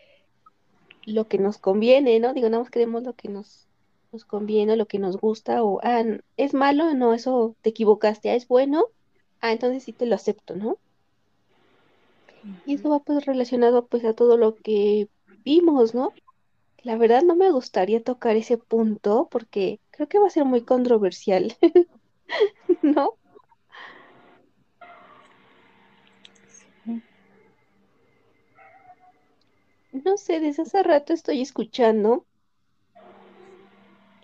lo 1.05 1.27
que 1.27 1.39
nos 1.39 1.57
conviene, 1.57 2.19
¿no? 2.21 2.33
Digo, 2.33 2.47
nada 2.49 2.63
más 2.63 2.71
queremos 2.71 3.03
lo 3.03 3.13
que 3.13 3.27
nos, 3.27 3.67
nos 4.11 4.25
conviene, 4.25 4.75
lo 4.75 4.87
que 4.87 4.99
nos 4.99 5.17
gusta, 5.17 5.63
o, 5.63 5.79
ah, 5.83 6.03
es 6.37 6.53
malo, 6.53 6.93
no, 6.93 7.13
eso 7.13 7.55
te 7.61 7.69
equivocaste, 7.69 8.29
ah, 8.29 8.35
es 8.35 8.47
bueno, 8.47 8.85
ah, 9.39 9.51
entonces 9.51 9.83
sí 9.83 9.93
te 9.93 10.05
lo 10.05 10.15
acepto, 10.15 10.55
¿no? 10.55 10.77
Y 12.65 12.75
eso 12.75 12.89
va 12.89 12.99
pues 12.99 13.25
relacionado 13.25 13.85
pues 13.85 14.03
a 14.05 14.13
todo 14.13 14.37
lo 14.37 14.55
que 14.55 15.07
vimos, 15.43 15.93
¿no? 15.93 16.13
La 16.83 16.97
verdad 16.97 17.21
no 17.21 17.35
me 17.35 17.51
gustaría 17.51 18.03
tocar 18.03 18.35
ese 18.35 18.57
punto 18.57 19.27
porque 19.31 19.79
creo 19.91 20.07
que 20.07 20.19
va 20.19 20.27
a 20.27 20.31
ser 20.31 20.45
muy 20.45 20.61
controversial, 20.61 21.55
¿no? 22.81 23.13
No 29.91 30.17
sé, 30.17 30.39
desde 30.39 30.63
hace 30.63 30.81
rato 30.83 31.13
estoy 31.13 31.41
escuchando, 31.41 32.25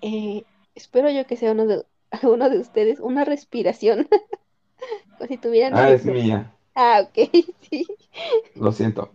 eh, 0.02 0.48
espero 0.76 1.10
yo 1.12 1.26
que 1.28 1.38
sea 1.38 1.52
uno 1.54 1.66
de, 1.68 1.86
uno 2.24 2.50
de 2.50 2.60
ustedes, 2.60 3.00
una 3.00 3.26
respiración, 3.26 4.08
como 5.18 5.28
si 5.28 5.38
tuvieran 5.38 5.78
Ah, 5.78 5.90
es 5.92 6.06
mía. 6.06 6.54
Ah, 6.76 7.02
ok, 7.04 7.18
sí. 7.70 7.88
Lo 8.56 8.72
siento. 8.72 9.12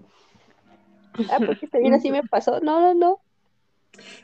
Ah, 1.28 1.40
porque 1.44 1.66
también 1.68 1.94
así 1.94 2.10
me 2.12 2.22
pasó. 2.24 2.60
No, 2.60 2.80
no, 2.80 2.94
no. 2.94 3.22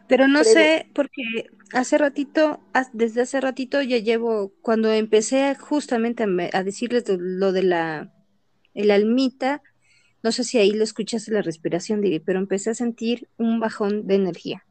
Pero 0.07 0.29
no 0.29 0.45
sé, 0.45 0.89
porque 0.95 1.51
hace 1.73 1.99
ratito, 1.99 2.61
desde 2.93 3.23
hace 3.23 3.41
ratito 3.41 3.83
ya 3.83 3.99
llevo, 3.99 4.53
cuando 4.63 4.91
empecé 4.93 5.55
justamente 5.57 6.23
a, 6.25 6.27
me- 6.27 6.51
a 6.53 6.63
decirles 6.65 7.05
de- 7.05 7.19
lo 7.21 7.53
de 7.53 7.63
la 7.63 8.11
el 8.75 8.91
almita, 8.93 9.63
no 10.25 10.33
sé 10.33 10.45
si 10.45 10.59
ahí 10.59 10.73
lo 10.73 10.85
escuchaste 10.85 11.33
la 11.33 11.43
respiración, 11.43 12.03
Diri, 12.03 12.21
pero 12.21 12.41
empecé 12.41 12.71
a 12.73 12.75
sentir 12.75 13.31
un 13.39 13.61
bajón 13.61 14.07
de 14.09 14.17
energía. 14.17 14.68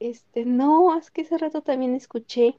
Este, 0.00 0.44
no, 0.44 0.96
es 0.96 1.10
que 1.10 1.22
hace 1.22 1.38
rato 1.38 1.62
también 1.62 1.94
escuché 1.94 2.58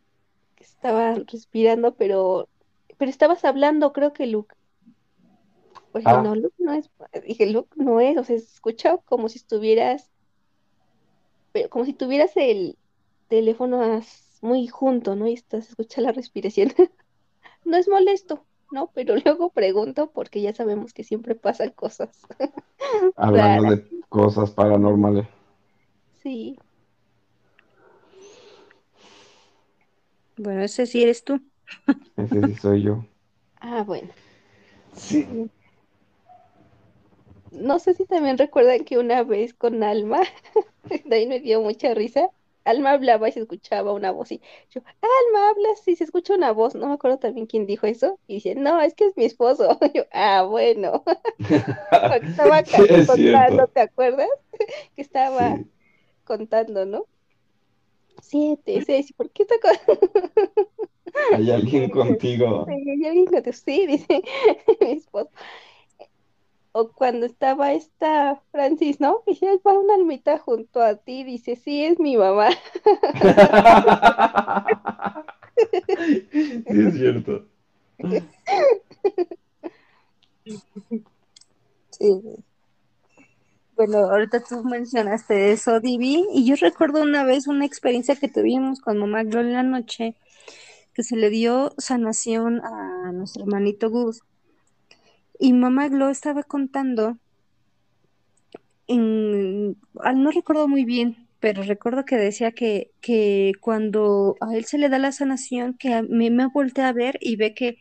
que 0.56 0.64
estaba 0.64 1.16
respirando, 1.16 1.95
pero, 1.95 2.49
pero 2.98 3.10
estabas 3.10 3.45
hablando, 3.45 3.94
creo 3.94 4.14
que 4.14 4.28
Luke. 4.28 4.56
Ah, 6.06 6.22
no, 6.22 6.36
Luke 6.36 6.56
no 6.60 6.74
es, 6.74 6.90
dije, 7.26 7.48
Luke 7.48 7.70
no 7.76 7.99
es, 7.99 8.18
o 8.18 8.24
sea, 8.24 8.38
se 8.38 8.45
escucha 8.45 8.98
como 8.98 9.28
si 9.30 9.40
estuvieras, 9.40 10.10
pero 11.52 11.70
como 11.70 11.86
si 11.86 11.94
tuvieras 11.94 12.36
el 12.36 12.78
teléfono 13.28 14.02
muy 14.41 14.68
junto, 14.68 15.16
¿no? 15.16 15.28
Y 15.28 15.34
estás, 15.34 15.70
escucha 15.70 16.02
la 16.02 16.11
respiración. 16.11 16.74
No 17.66 17.76
es 17.76 17.90
molesto, 17.90 18.45
¿no? 18.72 18.90
Pero 18.94 19.16
luego 19.18 19.49
pregunto 19.49 20.10
porque 20.11 20.41
ya 20.41 20.53
sabemos 20.53 20.94
que 20.94 21.03
siempre 21.03 21.36
pasan 21.36 21.72
cosas 21.72 22.26
hablando 23.16 23.64
raras. 23.64 23.76
de 23.76 23.86
cosas 24.10 24.52
paranormales. 24.52 25.28
Sí, 26.24 26.57
Bueno, 30.40 30.64
ese 30.64 30.86
sí 30.88 31.03
eres 31.03 31.24
tú. 31.24 31.40
Ese 32.18 32.44
sí 32.44 32.56
soy 32.56 32.84
yo. 32.84 33.03
ah, 33.61 33.84
bueno. 33.84 34.14
Sí. 34.94 35.49
No 37.52 37.80
sé 37.80 37.94
si 37.95 38.06
también 38.06 38.38
recuerdan 38.38 38.86
que 38.86 38.98
una 38.99 39.24
vez 39.24 39.53
con 39.53 39.84
Alma, 39.84 40.22
de 41.06 41.16
ahí 41.16 41.28
me 41.28 41.40
dio 41.40 41.61
mucha 41.61 41.94
risa. 41.94 42.30
Alma 42.66 42.91
hablaba 42.91 43.30
y 43.30 43.32
se 43.32 43.40
escuchaba 43.41 43.94
una 43.94 44.11
voz 44.11 44.32
y 44.32 44.41
yo, 44.70 44.82
Alma, 45.02 45.49
hablas 45.49 45.88
y 45.88 45.95
se 45.95 46.03
escucha 46.03 46.36
una 46.36 46.52
voz. 46.52 46.76
No 46.76 46.88
me 46.88 46.94
acuerdo 46.94 47.18
también 47.20 47.48
quién 47.48 47.66
dijo 47.66 47.88
eso. 47.88 48.20
Y 48.28 48.36
dice, 48.36 48.56
no, 48.56 48.82
es 48.82 48.94
que 48.95 49.06
es 49.07 49.18
mi 49.18 49.26
esposo. 49.26 49.80
Yo, 49.95 50.03
ah, 50.11 50.44
bueno. 50.44 51.03
Estaba 52.24 52.64
Sí, 52.64 52.84
es 52.90 53.07
contando, 53.07 53.68
cierto. 53.68 53.70
¿te 53.74 53.82
acuerdas? 53.82 54.28
Que 54.95 55.02
estaba 55.02 55.61
Sí. 55.61 55.70
contando, 56.26 56.86
¿no? 56.86 57.07
Siete, 58.22 58.84
seis, 58.86 59.14
¿por 59.14 59.30
qué 59.32 59.44
está 59.44 59.56
con- 59.62 60.00
¿Hay 61.36 61.52
alguien 61.52 61.90
contigo? 61.91 62.66
Ya 62.68 63.10
alguien 63.10 63.26
contestó, 63.26 63.66
sí, 63.72 63.88
dice 63.88 64.24
mi 64.82 64.91
esposo. 64.91 65.30
O 66.72 66.91
cuando 66.91 67.26
estaba 67.26 67.74
esta 67.74 68.41
Francis, 68.52 69.00
¿no? 69.00 69.24
Y 69.26 69.34
ya 69.36 69.50
va 69.66 69.74
una 69.74 69.96
almita 69.96 70.38
junto 70.38 70.82
a 70.82 70.96
ti, 70.96 71.24
dice, 71.24 71.56
sí, 71.56 71.84
es 71.84 72.00
mi 72.00 72.16
mamá. 72.16 72.50
Sí, 75.98 76.28
es 76.68 76.94
cierto. 76.94 77.48
Sí. 81.91 82.22
Bueno, 83.80 84.00
ahorita 84.00 84.42
tú 84.44 84.62
mencionaste 84.66 85.54
eso, 85.54 85.80
Divi, 85.80 86.26
y 86.34 86.46
yo 86.46 86.56
recuerdo 86.58 87.02
una 87.02 87.24
vez 87.24 87.48
una 87.48 87.66
experiencia 87.66 88.18
que 88.18 88.28
tuvimos 88.28 88.82
con 88.82 88.98
mamá 88.98 89.24
Gloria 89.24 89.52
en 89.52 89.54
la 89.56 89.64
noche, 89.64 90.18
que 90.94 91.02
se 91.02 91.16
le 91.16 91.30
dio 91.30 91.74
sanación 91.78 92.60
a 92.66 93.14
nuestro 93.14 93.44
hermanito 93.44 93.90
Gus. 93.90 94.22
Y 95.40 95.54
mamá 95.54 95.88
Glo 95.88 96.10
estaba 96.10 96.44
contando, 96.44 97.20
en, 98.88 99.78
no 100.14 100.32
recuerdo 100.32 100.68
muy 100.68 100.84
bien, 100.84 101.30
pero 101.40 101.64
recuerdo 101.64 102.04
que 102.04 102.18
decía 102.18 102.52
que, 102.52 102.92
que 103.00 103.54
cuando 103.62 104.36
a 104.42 104.58
él 104.58 104.66
se 104.66 104.78
le 104.78 104.90
da 104.90 105.00
la 105.00 105.14
sanación, 105.14 105.76
que 105.76 105.94
a 105.94 106.02
mí 106.02 106.30
me 106.32 106.48
voltea 106.48 106.90
a 106.90 106.94
ver 106.94 107.18
y 107.22 107.38
ve 107.38 107.54
que 107.54 107.78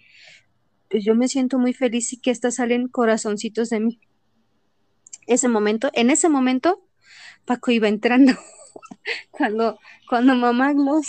pues 0.89 1.05
yo 1.05 1.17
me 1.17 1.27
siento 1.27 1.59
muy 1.59 1.73
feliz 1.73 2.13
y 2.13 2.21
que 2.21 2.31
hasta 2.31 2.53
salen 2.53 2.87
corazoncitos 2.87 3.71
de 3.71 3.81
mí. 3.81 4.01
Ese 5.29 5.47
momento, 5.47 5.91
en 5.93 6.11
ese 6.11 6.29
momento, 6.29 6.83
Paco 7.45 7.71
iba 7.71 7.87
entrando. 7.87 8.33
cuando, 9.31 9.79
cuando 10.09 10.35
mamá 10.35 10.73
nos 10.75 11.07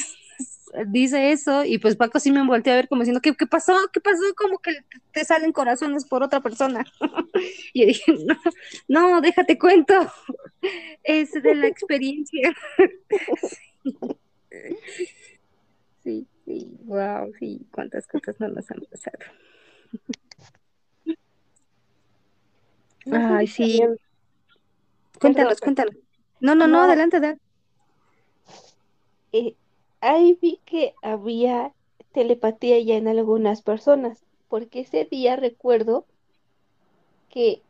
dice 0.88 1.32
eso, 1.32 1.64
y 1.66 1.80
pues 1.80 1.96
Paco 1.96 2.20
sí 2.20 2.32
me 2.32 2.46
volteó 2.46 2.74
a 2.74 2.76
ver 2.76 2.88
como 2.88 3.02
diciendo, 3.02 3.22
¿qué, 3.22 3.34
qué 3.36 3.48
pasó? 3.48 3.76
¿Qué 3.92 4.00
pasó? 4.00 4.22
Como 4.36 4.60
que 4.60 4.78
te 5.12 5.26
salen 5.26 5.52
corazones 5.52 6.06
por 6.06 6.22
otra 6.22 6.42
persona. 6.42 6.86
y 7.74 7.82
yo 7.82 7.88
dije, 7.88 8.14
no, 8.26 8.38
no, 8.88 9.22
déjate 9.22 9.58
cuento. 9.58 9.94
Es 11.04 11.32
de 11.32 11.56
la 11.56 11.68
experiencia. 11.68 12.54
sí, 16.04 16.28
sí, 16.46 16.78
wow, 16.84 17.32
sí, 17.40 17.66
cuántas 17.72 18.06
cosas 18.08 18.36
no 18.40 18.50
nos 18.50 18.70
han 18.70 18.82
pasado. 18.92 19.18
Ay, 23.12 23.48
sí. 23.48 23.82
Cuéntanos, 25.20 25.60
cuéntanos. 25.60 25.96
No, 26.40 26.56
no, 26.56 26.68
no, 26.68 26.82
adelante, 26.82 27.18
adelante. 27.18 27.42
Eh, 29.32 29.56
ahí 30.02 30.38
vi 30.42 30.60
que 30.66 30.94
había 31.02 31.74
telepatía 32.12 32.80
ya 32.80 32.96
en 32.96 33.08
algunas 33.08 33.62
personas, 33.62 34.26
porque 34.48 34.82
ese 34.82 35.06
día 35.06 35.36
recuerdo 35.36 36.06
que 37.30 37.62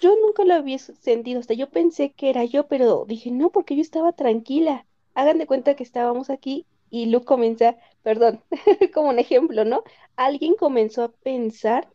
yo 0.00 0.14
nunca 0.16 0.44
lo 0.44 0.54
había 0.54 0.78
sentido, 0.78 1.40
hasta 1.40 1.54
yo 1.54 1.68
pensé 1.70 2.10
que 2.12 2.30
era 2.30 2.44
yo, 2.44 2.66
pero 2.66 3.04
dije, 3.06 3.30
no, 3.30 3.50
porque 3.50 3.76
yo 3.76 3.82
estaba 3.82 4.12
tranquila. 4.12 4.86
Hagan 5.14 5.38
de 5.38 5.46
cuenta 5.46 5.74
que 5.74 5.82
estábamos 5.82 6.30
aquí 6.30 6.66
y 6.90 7.06
Luke 7.06 7.24
comienza, 7.26 7.76
perdón, 8.02 8.40
como 8.94 9.10
un 9.10 9.18
ejemplo, 9.18 9.64
¿no? 9.64 9.82
Alguien 10.16 10.54
comenzó 10.56 11.04
a 11.04 11.12
pensar, 11.12 11.88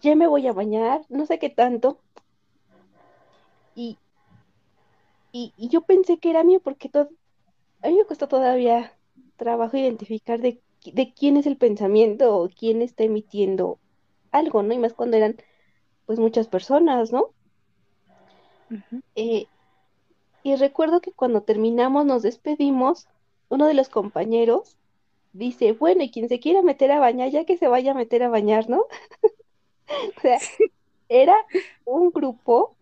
ya 0.00 0.14
me 0.14 0.26
voy 0.26 0.46
a 0.46 0.52
bañar, 0.52 1.02
no 1.08 1.26
sé 1.26 1.38
qué 1.38 1.50
tanto. 1.50 2.00
Y, 3.76 3.98
y, 5.32 5.52
yo 5.68 5.82
pensé 5.82 6.18
que 6.18 6.30
era 6.30 6.42
mío 6.42 6.60
porque 6.64 6.88
todo, 6.88 7.10
a 7.82 7.88
mí 7.88 7.94
me 7.94 8.04
cuesta 8.06 8.26
todavía 8.26 8.92
trabajo 9.36 9.76
identificar 9.76 10.40
de, 10.40 10.60
de 10.84 11.12
quién 11.12 11.36
es 11.36 11.46
el 11.46 11.58
pensamiento 11.58 12.36
o 12.36 12.48
quién 12.48 12.80
está 12.80 13.04
emitiendo 13.04 13.78
algo, 14.32 14.62
¿no? 14.62 14.72
Y 14.72 14.78
más 14.78 14.94
cuando 14.94 15.18
eran 15.18 15.36
pues 16.06 16.18
muchas 16.18 16.48
personas, 16.48 17.12
¿no? 17.12 17.30
Eh, 19.14 19.46
y 20.42 20.56
recuerdo 20.56 21.00
que 21.00 21.12
cuando 21.12 21.42
terminamos, 21.42 22.06
nos 22.06 22.22
despedimos, 22.22 23.08
uno 23.48 23.66
de 23.66 23.74
los 23.74 23.88
compañeros 23.88 24.76
dice, 25.32 25.72
bueno, 25.72 26.02
y 26.02 26.10
quien 26.10 26.28
se 26.28 26.40
quiera 26.40 26.62
meter 26.62 26.92
a 26.92 27.00
bañar, 27.00 27.30
ya 27.30 27.44
que 27.44 27.58
se 27.58 27.68
vaya 27.68 27.90
a 27.92 27.94
meter 27.94 28.22
a 28.22 28.28
bañar, 28.28 28.70
¿no? 28.70 28.86
o 30.16 30.20
sea, 30.22 30.38
era 31.08 31.36
un 31.84 32.10
grupo 32.10 32.75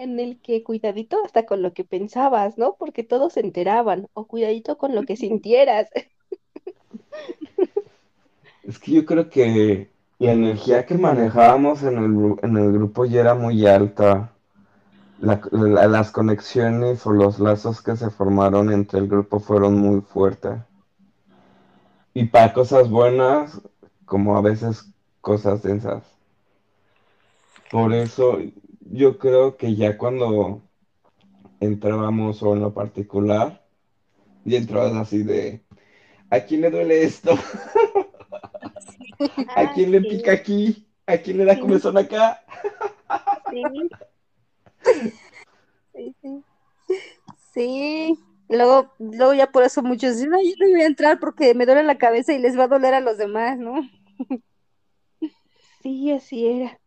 en 0.00 0.18
el 0.18 0.40
que 0.40 0.64
cuidadito 0.64 1.18
hasta 1.24 1.44
con 1.44 1.60
lo 1.60 1.74
que 1.74 1.84
pensabas, 1.84 2.56
¿no? 2.56 2.76
Porque 2.78 3.04
todos 3.04 3.34
se 3.34 3.40
enteraban, 3.40 4.08
o 4.14 4.26
cuidadito 4.26 4.78
con 4.78 4.94
lo 4.94 5.02
que 5.02 5.16
sintieras. 5.16 5.88
es 8.62 8.78
que 8.78 8.92
yo 8.92 9.04
creo 9.04 9.28
que 9.28 9.90
la 10.18 10.32
energía 10.32 10.86
que 10.86 10.96
manejábamos 10.96 11.82
en 11.82 11.98
el, 11.98 12.36
en 12.42 12.56
el 12.56 12.72
grupo 12.72 13.04
ya 13.04 13.20
era 13.20 13.34
muy 13.34 13.66
alta. 13.66 14.32
las 15.20 16.10
conexiones 16.10 17.06
o 17.06 17.12
los 17.12 17.38
lazos 17.38 17.82
que 17.82 17.94
se 17.94 18.08
formaron 18.08 18.72
entre 18.72 19.00
el 19.00 19.08
grupo 19.08 19.38
fueron 19.38 19.74
muy 19.78 20.00
fuertes. 20.00 20.60
Y 22.14 22.24
para 22.24 22.54
cosas 22.54 22.88
buenas, 22.88 23.60
como 24.06 24.36
a 24.36 24.40
veces 24.40 24.90
cosas 25.20 25.62
densas. 25.62 26.02
Por 27.70 27.92
eso 27.92 28.38
yo 28.80 29.18
creo 29.18 29.56
que 29.56 29.74
ya 29.74 29.96
cuando 29.96 30.62
entrábamos 31.60 32.42
o 32.42 32.54
en 32.54 32.60
lo 32.60 32.74
particular, 32.74 33.64
y 34.44 34.56
entrabas 34.56 34.94
así 34.94 35.22
de, 35.22 35.62
¿a 36.30 36.40
quién 36.40 36.62
le 36.62 36.70
duele 36.70 37.02
esto? 37.02 37.32
¿A 39.54 39.72
quién 39.72 39.90
le 39.90 40.00
pica 40.00 40.32
aquí? 40.32 40.86
¿A 41.06 41.18
quién 41.18 41.38
le 41.38 41.44
da 41.44 41.60
comezón 41.60 41.98
acá? 41.98 42.42
Sí. 43.50 43.62
Sí, 45.92 46.14
sí. 46.22 46.42
Sí. 47.52 48.18
Luego, 48.48 48.94
luego 48.98 49.34
ya 49.34 49.52
por 49.52 49.62
eso 49.62 49.82
muchos 49.82 50.16
dicen, 50.16 50.30
yo 50.30 50.54
no 50.58 50.70
voy 50.70 50.82
a 50.82 50.86
entrar 50.86 51.20
porque 51.20 51.54
me 51.54 51.66
duele 51.66 51.82
la 51.82 51.98
cabeza 51.98 52.32
y 52.32 52.38
les 52.38 52.58
va 52.58 52.64
a 52.64 52.68
doler 52.68 52.94
a 52.94 53.00
los 53.00 53.18
demás, 53.18 53.58
¿no? 53.58 53.74
Sí, 55.82 56.10
así 56.10 56.46
era. 56.46 56.79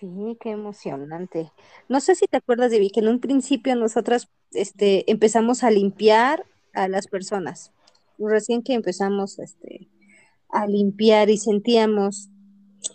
Sí, 0.00 0.38
qué 0.40 0.50
emocionante. 0.52 1.52
No 1.90 2.00
sé 2.00 2.14
si 2.14 2.26
te 2.26 2.38
acuerdas, 2.38 2.70
de 2.70 2.90
que 2.90 3.00
en 3.00 3.08
un 3.08 3.20
principio 3.20 3.76
nosotras 3.76 4.30
este, 4.52 5.10
empezamos 5.10 5.62
a 5.62 5.70
limpiar 5.70 6.46
a 6.72 6.88
las 6.88 7.06
personas. 7.06 7.70
Recién 8.18 8.62
que 8.62 8.72
empezamos 8.72 9.38
este, 9.38 9.90
a 10.48 10.66
limpiar 10.66 11.28
y 11.28 11.36
sentíamos, 11.36 12.30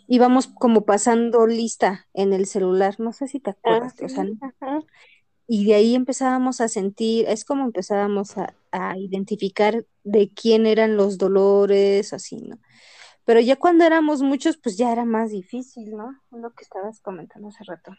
íbamos 0.08 0.48
como 0.48 0.86
pasando 0.86 1.46
lista 1.46 2.08
en 2.16 2.34
el 2.34 2.48
celular. 2.48 2.96
No 3.00 3.14
sé 3.14 3.28
si 3.28 3.40
te 3.40 3.52
acuerdas, 3.52 3.94
ah, 4.62 4.80
y 5.48 5.66
de 5.66 5.76
ahí 5.76 5.94
empezábamos 5.94 6.60
a 6.60 6.68
sentir, 6.68 7.26
es 7.28 7.46
como 7.46 7.66
empezábamos 7.66 8.36
a, 8.40 8.56
a 8.72 8.98
identificar 8.98 9.86
de 10.04 10.32
quién 10.34 10.66
eran 10.66 10.98
los 10.98 11.20
dolores, 11.20 12.14
así, 12.14 12.38
¿no? 12.38 12.58
Pero 13.26 13.40
ya 13.40 13.56
cuando 13.56 13.84
éramos 13.84 14.22
muchos, 14.22 14.58
pues 14.58 14.78
ya 14.78 14.92
era 14.92 15.04
más 15.04 15.32
difícil, 15.32 15.98
¿no? 15.98 16.22
Lo 16.32 16.52
que 16.52 16.64
estabas 16.64 17.02
comentando 17.02 17.48
hace 17.48 17.64
rato. 17.64 17.92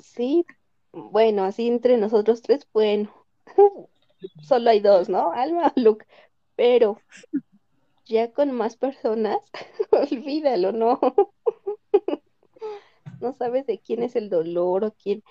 Sí, 0.00 0.44
bueno, 0.92 1.44
así 1.44 1.68
entre 1.68 1.96
nosotros 1.96 2.42
tres, 2.42 2.66
bueno, 2.72 3.12
solo 4.42 4.70
hay 4.70 4.80
dos, 4.80 5.08
¿no? 5.08 5.30
Alma 5.32 5.72
o 5.76 5.80
Luke. 5.80 6.06
Pero 6.56 7.00
ya 8.04 8.32
con 8.32 8.50
más 8.50 8.76
personas, 8.76 9.38
olvídalo, 9.92 10.72
¿no? 10.72 10.98
no 13.20 13.32
sabes 13.34 13.66
de 13.66 13.78
quién 13.78 14.02
es 14.02 14.16
el 14.16 14.28
dolor 14.28 14.84
o 14.84 14.92
quién. 14.92 15.22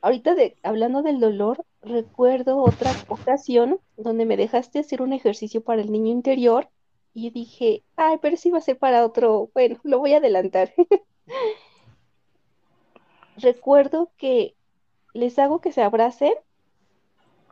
Ahorita 0.00 0.34
de, 0.34 0.56
hablando 0.64 1.02
del 1.02 1.20
dolor, 1.20 1.64
recuerdo 1.82 2.58
otra 2.58 2.90
ocasión 3.08 3.80
donde 3.96 4.24
me 4.26 4.36
dejaste 4.36 4.80
hacer 4.80 5.02
un 5.02 5.12
ejercicio 5.12 5.62
para 5.62 5.82
el 5.82 5.92
niño 5.92 6.10
interior 6.10 6.68
y 7.16 7.30
dije, 7.30 7.82
ay, 7.96 8.18
pero 8.20 8.36
sí 8.36 8.50
va 8.50 8.58
a 8.58 8.60
ser 8.60 8.78
para 8.78 9.02
otro, 9.06 9.50
bueno, 9.54 9.80
lo 9.84 10.00
voy 10.00 10.12
a 10.12 10.18
adelantar. 10.18 10.74
Recuerdo 13.38 14.10
que 14.18 14.54
les 15.14 15.38
hago 15.38 15.62
que 15.62 15.72
se 15.72 15.80
abracen 15.80 16.34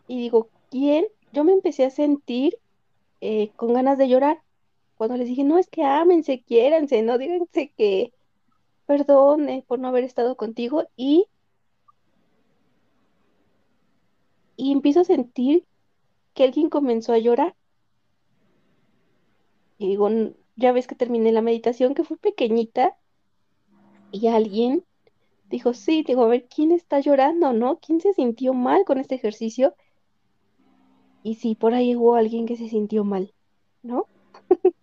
y 0.06 0.18
digo, 0.18 0.50
¿quién? 0.70 1.06
Yo 1.32 1.44
me 1.44 1.52
empecé 1.52 1.86
a 1.86 1.90
sentir 1.90 2.58
eh, 3.22 3.52
con 3.56 3.72
ganas 3.72 3.96
de 3.96 4.06
llorar. 4.06 4.42
Cuando 4.96 5.16
les 5.16 5.28
dije, 5.28 5.44
no, 5.44 5.56
es 5.56 5.68
que 5.68 5.82
ámense, 5.82 6.42
quiéranse, 6.42 7.00
no 7.00 7.16
díganse 7.16 7.72
que 7.74 8.12
perdone 8.84 9.64
por 9.66 9.78
no 9.78 9.88
haber 9.88 10.04
estado 10.04 10.36
contigo 10.36 10.84
y 10.94 11.24
y 14.56 14.72
empiezo 14.72 15.00
a 15.00 15.04
sentir 15.04 15.64
que 16.34 16.44
alguien 16.44 16.68
comenzó 16.68 17.14
a 17.14 17.18
llorar 17.18 17.56
y 19.78 19.88
digo, 19.88 20.08
ya 20.56 20.72
ves 20.72 20.86
que 20.86 20.94
terminé 20.94 21.32
la 21.32 21.42
meditación, 21.42 21.94
que 21.94 22.04
fue 22.04 22.16
pequeñita, 22.16 22.96
y 24.10 24.28
alguien 24.28 24.84
dijo, 25.50 25.74
sí, 25.74 26.04
digo, 26.06 26.24
a 26.24 26.28
ver, 26.28 26.46
¿quién 26.52 26.72
está 26.72 27.00
llorando, 27.00 27.52
no? 27.52 27.78
¿Quién 27.78 28.00
se 28.00 28.12
sintió 28.12 28.54
mal 28.54 28.84
con 28.84 28.98
este 28.98 29.14
ejercicio? 29.14 29.74
Y 31.22 31.36
sí, 31.36 31.54
por 31.54 31.74
ahí 31.74 31.96
hubo 31.96 32.14
alguien 32.16 32.46
que 32.46 32.56
se 32.56 32.68
sintió 32.68 33.04
mal, 33.04 33.32
¿no? 33.82 34.06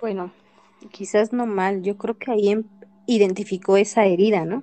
bueno, 0.00 0.32
quizás 0.90 1.32
no 1.32 1.46
mal, 1.46 1.82
yo 1.82 1.96
creo 1.98 2.18
que 2.18 2.32
ahí 2.32 2.48
em, 2.48 2.64
identificó 3.06 3.76
esa 3.76 4.06
herida, 4.06 4.44
¿no? 4.44 4.62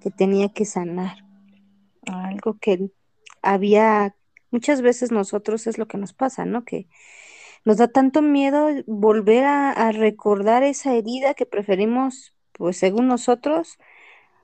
Que 0.00 0.10
tenía 0.10 0.48
que 0.48 0.64
sanar. 0.64 1.24
Algo 2.06 2.56
que 2.58 2.90
había, 3.42 4.16
muchas 4.50 4.80
veces 4.80 5.12
nosotros 5.12 5.66
es 5.66 5.76
lo 5.76 5.86
que 5.86 5.98
nos 5.98 6.12
pasa, 6.12 6.46
¿no? 6.46 6.64
Que 6.64 6.88
nos 7.64 7.76
da 7.76 7.88
tanto 7.88 8.22
miedo 8.22 8.68
volver 8.86 9.44
a, 9.44 9.92
recordar 9.92 10.62
esa 10.62 10.94
herida 10.94 11.34
que 11.34 11.46
preferimos, 11.46 12.34
pues 12.52 12.76
según 12.76 13.08
nosotros, 13.08 13.78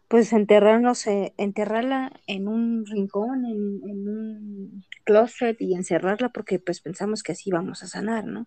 pues 0.08 0.32
enterrarnos, 0.32 1.06
eh, 1.06 1.34
enterrarla 1.38 2.20
en 2.26 2.48
un 2.48 2.86
rincón, 2.86 3.46
en, 3.46 3.80
en 3.88 4.08
un 4.08 4.84
closet 5.04 5.60
y 5.60 5.74
encerrarla 5.74 6.30
porque 6.30 6.58
pues 6.58 6.80
pensamos 6.80 7.22
que 7.22 7.32
así 7.32 7.50
vamos 7.50 7.82
a 7.82 7.88
sanar, 7.88 8.24
¿no? 8.24 8.46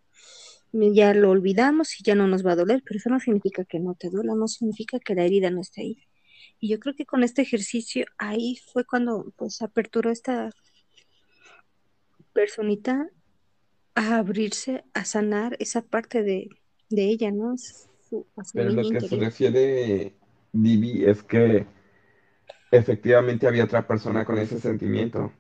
Ya 0.73 1.13
lo 1.13 1.31
olvidamos 1.31 1.99
y 1.99 2.03
ya 2.03 2.15
no 2.15 2.27
nos 2.27 2.45
va 2.45 2.51
a 2.51 2.55
doler, 2.55 2.83
pero 2.85 2.97
eso 2.97 3.09
no 3.09 3.19
significa 3.19 3.63
que 3.65 3.79
no 3.79 3.95
te 3.95 4.09
duela, 4.09 4.33
no 4.35 4.47
significa 4.47 4.99
que 4.99 5.15
la 5.15 5.23
herida 5.23 5.49
no 5.49 5.61
esté 5.61 5.81
ahí. 5.81 5.97
Y 6.59 6.69
yo 6.69 6.79
creo 6.79 6.95
que 6.95 7.05
con 7.05 7.23
este 7.23 7.41
ejercicio 7.41 8.05
ahí 8.17 8.59
fue 8.71 8.85
cuando 8.85 9.33
pues 9.37 9.61
aperturó 9.61 10.11
esta 10.11 10.49
personita 12.33 13.09
a 14.01 14.17
abrirse, 14.19 14.73
a 14.93 15.03
sanar 15.05 15.57
esa 15.59 15.81
parte 15.83 16.23
de, 16.23 16.49
de 16.89 17.03
ella, 17.11 17.31
¿no? 17.31 17.57
Su, 17.57 18.27
a 18.37 18.43
su 18.45 18.55
Pero 18.55 18.71
lo 18.71 18.87
que 18.89 18.99
se 19.01 19.15
refiere 19.15 20.17
Divi 20.51 21.05
es 21.05 21.23
que 21.23 21.65
efectivamente 22.71 23.45
había 23.45 23.65
otra 23.65 23.85
persona 23.85 24.23
con 24.23 24.37
ese 24.37 24.57
sentimiento. 24.59 25.33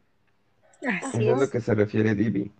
Así 1.01 1.23
Eso 1.23 1.31
es 1.31 1.37
lo 1.37 1.49
que 1.49 1.59
se 1.59 1.73
refiere 1.75 2.15
Divi. 2.15 2.51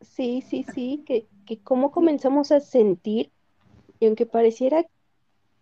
sí, 0.00 0.42
sí, 0.42 0.64
sí, 0.64 1.04
que, 1.06 1.28
que 1.44 1.62
cómo 1.62 1.90
comenzamos 1.92 2.52
a 2.52 2.60
sentir, 2.60 3.32
y 4.00 4.06
aunque 4.06 4.26
pareciera, 4.26 4.86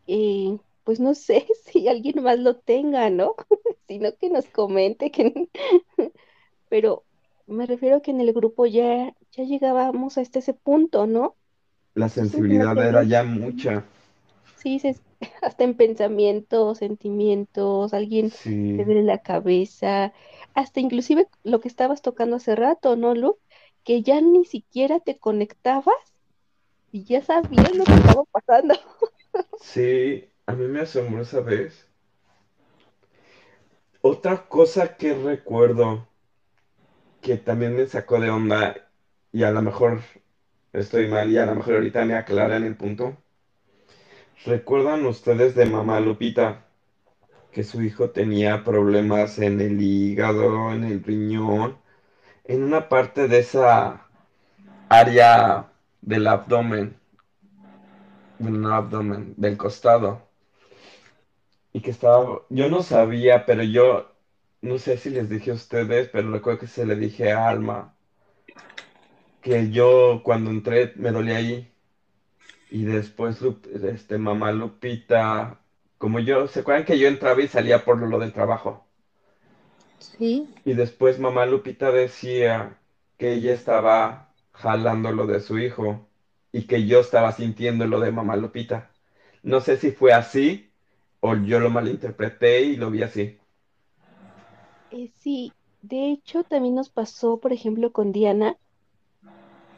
eh, 0.06 0.58
pues 0.84 1.00
no 1.00 1.14
sé 1.14 1.46
si 1.66 1.88
alguien 1.88 2.22
más 2.24 2.38
lo 2.40 2.58
tenga, 2.60 3.10
¿no? 3.10 3.36
Sino 3.88 4.16
que 4.18 4.30
nos 4.30 4.48
comente, 4.50 5.10
que, 5.10 5.50
pero 6.68 7.06
me 7.46 7.66
refiero 7.66 8.02
que 8.02 8.10
en 8.12 8.20
el 8.20 8.32
grupo 8.32 8.66
ya, 8.66 9.14
ya 9.32 9.44
llegábamos 9.44 10.18
hasta 10.18 10.38
ese 10.40 10.54
punto, 10.54 11.06
¿no? 11.06 11.36
La 11.96 12.08
sensibilidad 12.08 12.80
te 12.80 12.86
era 12.86 13.02
ya 13.02 13.24
mucha. 13.24 13.84
Sí, 14.54 14.78
se- 14.78 15.00
hasta 15.42 15.64
en 15.64 15.76
pensamientos, 15.76 16.78
sentimientos, 16.78 17.92
alguien 17.94 18.34
te 18.72 18.84
Sí, 18.84 18.84
duele 18.84 19.02
la 19.02 19.22
cabeza, 19.22 20.12
hasta 20.54 20.80
inclusive 20.80 21.28
lo 21.44 21.60
que 21.60 21.68
estabas 21.68 22.02
tocando 22.02 22.36
hace 22.36 22.56
rato, 22.56 22.96
¿no, 22.96 23.14
Lu? 23.14 23.38
Que 23.84 24.02
ya 24.02 24.20
ni 24.20 24.44
siquiera 24.44 25.00
te 25.00 25.18
conectabas 25.18 25.94
y 26.92 27.04
ya 27.04 27.22
sabías 27.22 27.74
lo 27.74 27.86
que 27.88 27.96
estaba 27.98 28.24
pasando. 28.32 28.74
sí, 29.56 30.32
a 30.46 30.52
mí 30.54 30.66
me 30.68 30.80
asombró 30.80 31.22
esa 31.22 31.40
vez. 31.40 31.90
Otra 34.02 34.48
cosa 34.48 34.96
que 34.96 35.14
recuerdo 35.14 36.06
que 37.24 37.38
también 37.38 37.74
me 37.74 37.86
sacó 37.86 38.20
de 38.20 38.28
onda, 38.28 38.76
y 39.32 39.44
a 39.44 39.50
lo 39.50 39.62
mejor 39.62 40.00
estoy 40.74 41.08
mal, 41.08 41.30
y 41.30 41.38
a 41.38 41.46
lo 41.46 41.54
mejor 41.54 41.76
ahorita 41.76 42.04
me 42.04 42.16
aclaran 42.16 42.64
el 42.64 42.76
punto. 42.76 43.16
¿Recuerdan 44.44 45.06
ustedes 45.06 45.54
de 45.54 45.64
mamá 45.64 46.00
Lupita 46.00 46.66
que 47.50 47.64
su 47.64 47.82
hijo 47.82 48.10
tenía 48.10 48.62
problemas 48.62 49.38
en 49.38 49.58
el 49.62 49.80
hígado, 49.80 50.72
en 50.72 50.84
el 50.84 51.02
riñón, 51.02 51.78
en 52.44 52.62
una 52.62 52.90
parte 52.90 53.26
de 53.26 53.38
esa 53.38 54.06
área 54.90 55.72
del 56.02 56.26
abdomen, 56.26 56.94
no 58.38 58.74
abdomen, 58.74 59.32
del 59.38 59.56
costado? 59.56 60.28
Y 61.72 61.80
que 61.80 61.90
estaba, 61.90 62.42
yo 62.50 62.68
no 62.68 62.82
sabía, 62.82 63.46
pero 63.46 63.62
yo 63.62 64.13
no 64.68 64.78
sé 64.78 64.96
si 64.96 65.10
les 65.10 65.28
dije 65.28 65.52
a 65.52 65.54
ustedes, 65.54 66.08
pero 66.08 66.32
recuerdo 66.32 66.60
que 66.60 66.66
se 66.66 66.84
le 66.86 66.96
dije 66.96 67.30
a 67.32 67.48
Alma 67.48 67.94
que 69.42 69.70
yo 69.70 70.22
cuando 70.24 70.50
entré 70.50 70.92
me 70.96 71.12
dolía 71.12 71.36
ahí 71.36 71.72
y 72.70 72.84
después 72.84 73.38
este 73.84 74.18
mamá 74.18 74.52
Lupita, 74.52 75.60
como 75.98 76.18
yo, 76.20 76.46
¿se 76.48 76.60
acuerdan 76.60 76.84
que 76.84 76.98
yo 76.98 77.08
entraba 77.08 77.40
y 77.42 77.48
salía 77.48 77.84
por 77.84 77.98
lo 78.00 78.18
del 78.18 78.32
trabajo? 78.32 78.86
Sí, 79.98 80.46
Y 80.64 80.74
después 80.74 81.18
mamá 81.20 81.46
Lupita 81.46 81.92
decía 81.92 82.78
que 83.18 83.34
ella 83.34 83.52
estaba 83.54 84.34
jalando 84.52 85.12
lo 85.12 85.26
de 85.26 85.40
su 85.40 85.58
hijo 85.58 86.08
y 86.52 86.66
que 86.66 86.86
yo 86.86 87.00
estaba 87.00 87.32
sintiendo 87.32 87.86
lo 87.86 88.00
de 88.00 88.10
mamá 88.12 88.36
Lupita. 88.36 88.90
No 89.42 89.60
sé 89.60 89.76
si 89.76 89.92
fue 89.92 90.12
así 90.12 90.72
o 91.20 91.36
yo 91.36 91.60
lo 91.60 91.70
malinterpreté 91.70 92.62
y 92.62 92.76
lo 92.76 92.90
vi 92.90 93.02
así. 93.04 93.38
Eh, 94.94 95.10
sí, 95.14 95.54
de 95.82 96.10
hecho 96.10 96.42
también 96.42 96.74
nos 96.74 96.88
pasó, 96.88 97.38
por 97.38 97.52
ejemplo, 97.52 97.92
con 97.92 98.12
Diana, 98.12 98.56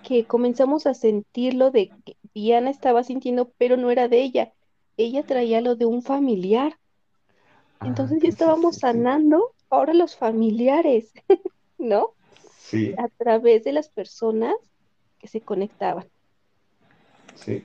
que 0.02 0.26
comenzamos 0.26 0.86
a 0.86 0.94
sentirlo 0.94 1.70
de 1.70 1.92
que 2.04 2.16
Diana 2.34 2.70
estaba 2.70 3.04
sintiendo, 3.04 3.52
pero 3.58 3.76
no 3.76 3.90
era 3.90 4.08
de 4.08 4.22
ella. 4.22 4.54
Ella 4.96 5.26
traía 5.26 5.60
lo 5.60 5.76
de 5.76 5.84
un 5.86 6.02
familiar. 6.02 6.78
Ah, 7.80 8.10
Entonces 8.10 8.22
ya 8.22 8.28
estábamos 8.28 8.78
sí, 8.80 8.80
sí. 8.80 8.80
sanando 8.80 9.54
ahora 9.70 9.94
los 9.94 10.16
familiares, 10.16 11.12
¿no? 11.78 12.16
Sí, 12.58 12.98
A 12.98 13.08
través 13.08 13.64
de 13.64 13.72
las 13.72 13.90
personas 13.90 14.54
que 15.18 15.28
se 15.28 15.42
conectaban. 15.44 16.08
sí. 17.34 17.64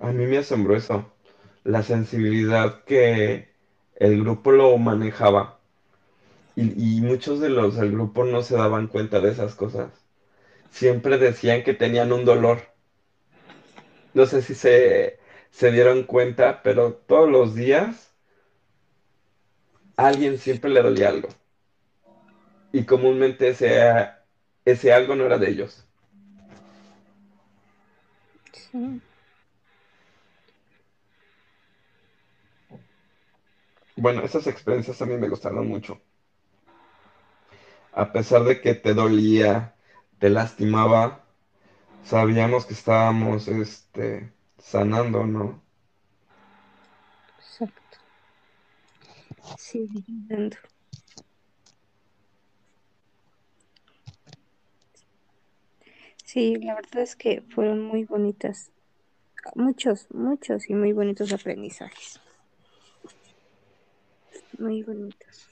A 0.00 0.10
mí 0.10 0.26
me 0.26 0.38
asombró 0.38 0.74
eso. 0.76 1.12
La 1.62 1.82
sensibilidad 1.84 2.82
que 2.84 3.50
el 3.96 4.20
grupo 4.20 4.50
lo 4.50 4.76
manejaba. 4.78 5.59
Y, 6.54 6.98
y 6.98 7.00
muchos 7.00 7.40
de 7.40 7.48
los 7.48 7.74
del 7.76 7.90
grupo 7.92 8.24
no 8.24 8.42
se 8.42 8.54
daban 8.56 8.86
cuenta 8.86 9.20
de 9.20 9.30
esas 9.32 9.56
cosas. 9.56 9.90
Siempre 10.70 11.18
decían 11.18 11.64
que 11.64 11.74
tenían 11.74 12.12
un 12.12 12.24
dolor. 12.24 12.62
No 14.14 14.26
sé 14.26 14.40
si 14.42 14.54
se, 14.54 15.18
se 15.50 15.70
dieron 15.72 16.04
cuenta, 16.04 16.62
pero 16.62 16.94
todos 16.94 17.28
los 17.28 17.54
días 17.54 18.14
a 19.96 20.08
alguien 20.08 20.36
siempre 20.38 20.68
le 20.68 20.82
dolía 20.82 21.08
algo. 21.10 21.28
Y 22.72 22.84
comúnmente 22.84 23.48
ese, 23.48 24.08
ese 24.64 24.92
algo 24.92 25.14
no 25.14 25.24
era 25.26 25.38
de 25.38 25.50
ellos. 25.50 25.86
sí, 28.52 29.02
Bueno, 33.96 34.22
esas 34.24 34.46
experiencias 34.48 35.00
a 35.00 35.06
mí 35.06 35.16
me 35.16 35.28
gustaron 35.28 35.68
mucho. 35.68 36.00
A 37.92 38.12
pesar 38.12 38.42
de 38.44 38.60
que 38.60 38.74
te 38.74 38.94
dolía, 38.94 39.76
te 40.18 40.28
lastimaba, 40.30 41.24
sabíamos 42.02 42.66
que 42.66 42.74
estábamos, 42.74 43.48
este, 43.48 44.32
sanando, 44.58 45.26
¿no? 45.26 45.62
exacto. 47.38 47.98
Sí, 49.54 49.88
entiendo. 50.08 50.56
Sí, 56.24 56.56
la 56.56 56.74
verdad 56.76 57.02
es 57.02 57.16
que 57.16 57.42
fueron 57.42 57.82
muy 57.82 58.04
bonitas, 58.04 58.72
muchos, 59.54 60.08
muchos 60.12 60.70
y 60.70 60.74
muy 60.74 60.92
bonitos 60.92 61.32
aprendizajes, 61.32 62.20
muy 64.58 64.82
bonitos. 64.82 65.49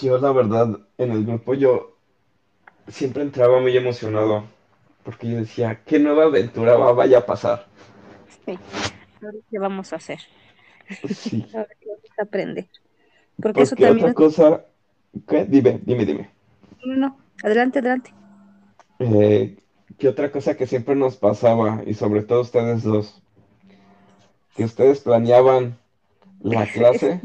Yo, 0.00 0.18
la 0.18 0.32
verdad, 0.32 0.78
en 0.98 1.12
el 1.12 1.24
grupo 1.26 1.54
yo 1.54 1.94
siempre 2.88 3.22
entraba 3.22 3.60
muy 3.60 3.76
emocionado, 3.76 4.44
porque 5.04 5.28
yo 5.28 5.36
decía, 5.36 5.82
¿qué 5.84 5.98
nueva 5.98 6.24
aventura 6.24 6.76
va, 6.76 6.92
vaya 6.92 7.18
a 7.18 7.26
pasar? 7.26 7.66
Sí, 8.46 8.58
ahora 9.22 9.38
qué 9.50 9.58
vamos 9.58 9.92
a 9.92 9.96
hacer, 9.96 10.18
Sí, 11.08 11.46
ahora 11.54 11.68
qué 11.80 11.88
vamos 11.88 12.18
a 12.18 12.22
aprender, 12.22 12.68
porque 13.40 13.62
eso 13.62 13.76
también 13.76 14.06
otra 14.06 14.14
cosa, 14.14 14.64
¿qué? 15.28 15.44
Dime, 15.44 15.80
dime, 15.82 16.04
dime. 16.04 16.30
No, 16.84 16.96
no, 16.96 17.18
adelante, 17.42 17.78
adelante. 17.80 18.12
Eh, 19.00 19.56
¿qué 19.98 20.08
otra 20.08 20.30
cosa 20.30 20.56
que 20.56 20.66
siempre 20.66 20.94
nos 20.94 21.16
pasaba, 21.16 21.82
y 21.86 21.94
sobre 21.94 22.22
todo 22.22 22.40
ustedes 22.40 22.82
dos, 22.82 23.22
que 24.56 24.64
ustedes 24.64 25.00
planeaban 25.00 25.78
la 26.40 26.66
clase 26.72 27.20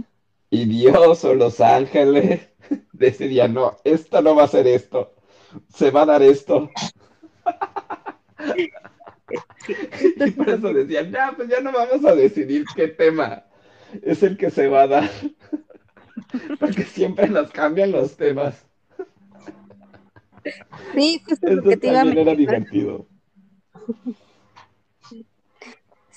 y 0.50 0.66
Dios 0.66 1.24
o 1.24 1.34
los 1.36 1.62
ángeles 1.62 2.50
decidían, 2.94 3.54
no, 3.54 3.78
esto 3.84 4.22
no 4.22 4.36
va 4.36 4.44
a 4.44 4.48
ser 4.48 4.68
esto, 4.68 5.14
se 5.74 5.92
va 5.92 6.04
a 6.04 6.08
dar 6.08 6.22
esto. 6.22 6.70
Y 10.18 10.32
por 10.32 10.50
eso 10.50 10.74
decían, 10.74 11.12
ya, 11.12 11.34
pues 11.36 11.50
ya 11.50 11.62
no 11.62 11.72
vamos 11.72 12.04
a 12.04 12.16
decidir 12.16 12.66
qué 12.76 12.88
tema 12.88 13.44
es 14.02 14.24
el 14.24 14.38
que 14.38 14.50
se 14.50 14.68
va 14.68 14.84
a 14.84 14.88
dar, 14.88 15.10
porque 16.60 16.84
siempre 16.84 17.28
nos 17.30 17.52
cambian 17.52 17.92
los 17.92 18.16
temas. 18.16 18.66
Sí, 20.94 21.22
justo 21.28 21.48
Eso 21.48 21.62
también 21.62 22.18
era 22.18 22.36
divertido. 22.36 23.08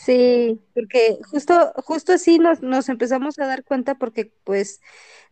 Sí, 0.05 0.61
porque 0.75 1.19
justo, 1.31 1.73
justo 1.85 2.13
así 2.13 2.39
nos, 2.39 2.61
nos 2.61 2.89
empezamos 2.89 3.39
a 3.39 3.47
dar 3.47 3.63
cuenta 3.63 3.95
porque 3.97 4.33
pues 4.43 4.81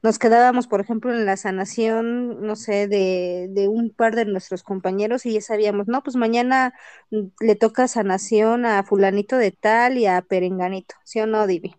nos 0.02 0.18
quedábamos, 0.20 0.68
por 0.68 0.80
ejemplo, 0.80 1.12
en 1.12 1.26
la 1.26 1.36
sanación, 1.36 2.40
no 2.42 2.54
sé, 2.54 2.86
de, 2.86 3.48
de 3.50 3.66
un 3.68 3.90
par 3.90 4.14
de 4.14 4.26
nuestros 4.26 4.62
compañeros 4.62 5.26
y 5.26 5.34
ya 5.34 5.40
sabíamos, 5.40 5.88
no, 5.88 6.02
pues 6.04 6.14
mañana 6.16 6.72
le 7.40 7.56
toca 7.56 7.88
sanación 7.88 8.64
a 8.64 8.84
fulanito 8.84 9.38
de 9.38 9.50
tal 9.50 9.98
y 9.98 10.06
a 10.06 10.22
perenganito, 10.22 10.94
¿sí 11.04 11.18
o 11.20 11.26
no, 11.26 11.46
Divi? 11.48 11.74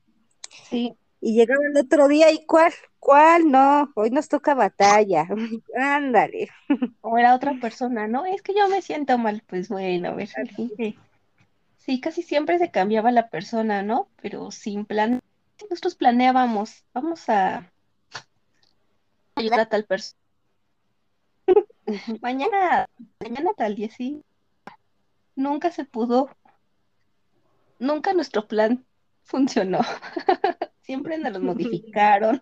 Sí, 0.69 0.97
Y 1.22 1.35
llegaba 1.35 1.61
el 1.72 1.77
otro 1.77 2.07
día 2.09 2.31
y 2.31 2.45
¿cuál? 2.45 2.73
¿Cuál? 2.99 3.49
No, 3.49 3.91
hoy 3.95 4.09
nos 4.11 4.27
toca 4.27 4.53
batalla. 4.53 5.27
Ándale. 5.77 6.49
o 7.01 7.18
era 7.18 7.35
otra 7.35 7.53
persona, 7.59 8.07
¿no? 8.07 8.26
Es 8.26 8.41
que 8.41 8.53
yo 8.53 8.68
me 8.69 8.81
siento 8.81 9.18
mal, 9.18 9.43
pues 9.47 9.69
bueno, 9.69 10.09
a 10.09 10.13
ver, 10.15 10.30
que- 10.77 10.97
Sí, 11.84 11.99
casi 11.99 12.22
siempre 12.22 12.60
se 12.60 12.70
cambiaba 12.70 13.12
la 13.12 13.30
persona, 13.30 13.82
¿no? 13.82 14.08
Pero 14.22 14.52
sin 14.52 14.86
plan, 14.86 15.20
nosotros 15.70 15.95
planeábamos, 15.95 16.86
vamos 16.94 17.28
a 17.28 17.72
ayudar 19.36 19.62
a 19.62 19.66
tal 19.70 19.86
persona. 19.86 20.20
Mañana, 22.22 22.86
mañana 23.20 23.52
tal 23.58 23.76
día, 23.76 23.90
sí. 23.90 24.22
Nunca 25.36 25.72
se 25.72 25.86
pudo, 25.86 26.30
nunca 27.80 28.14
nuestro 28.14 28.48
plan 28.48 28.86
funcionó. 29.24 29.80
Siempre 30.82 31.18
nos 31.18 31.34
lo 31.34 31.40
modificaron. 31.40 32.40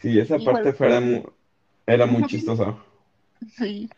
Sí, 0.00 0.18
esa 0.18 0.38
parte 0.38 0.72
fuera 0.72 1.00
mu- 1.00 1.24
era 1.86 2.06
muy 2.06 2.24
chistosa. 2.26 2.76
Sí, 3.58 3.90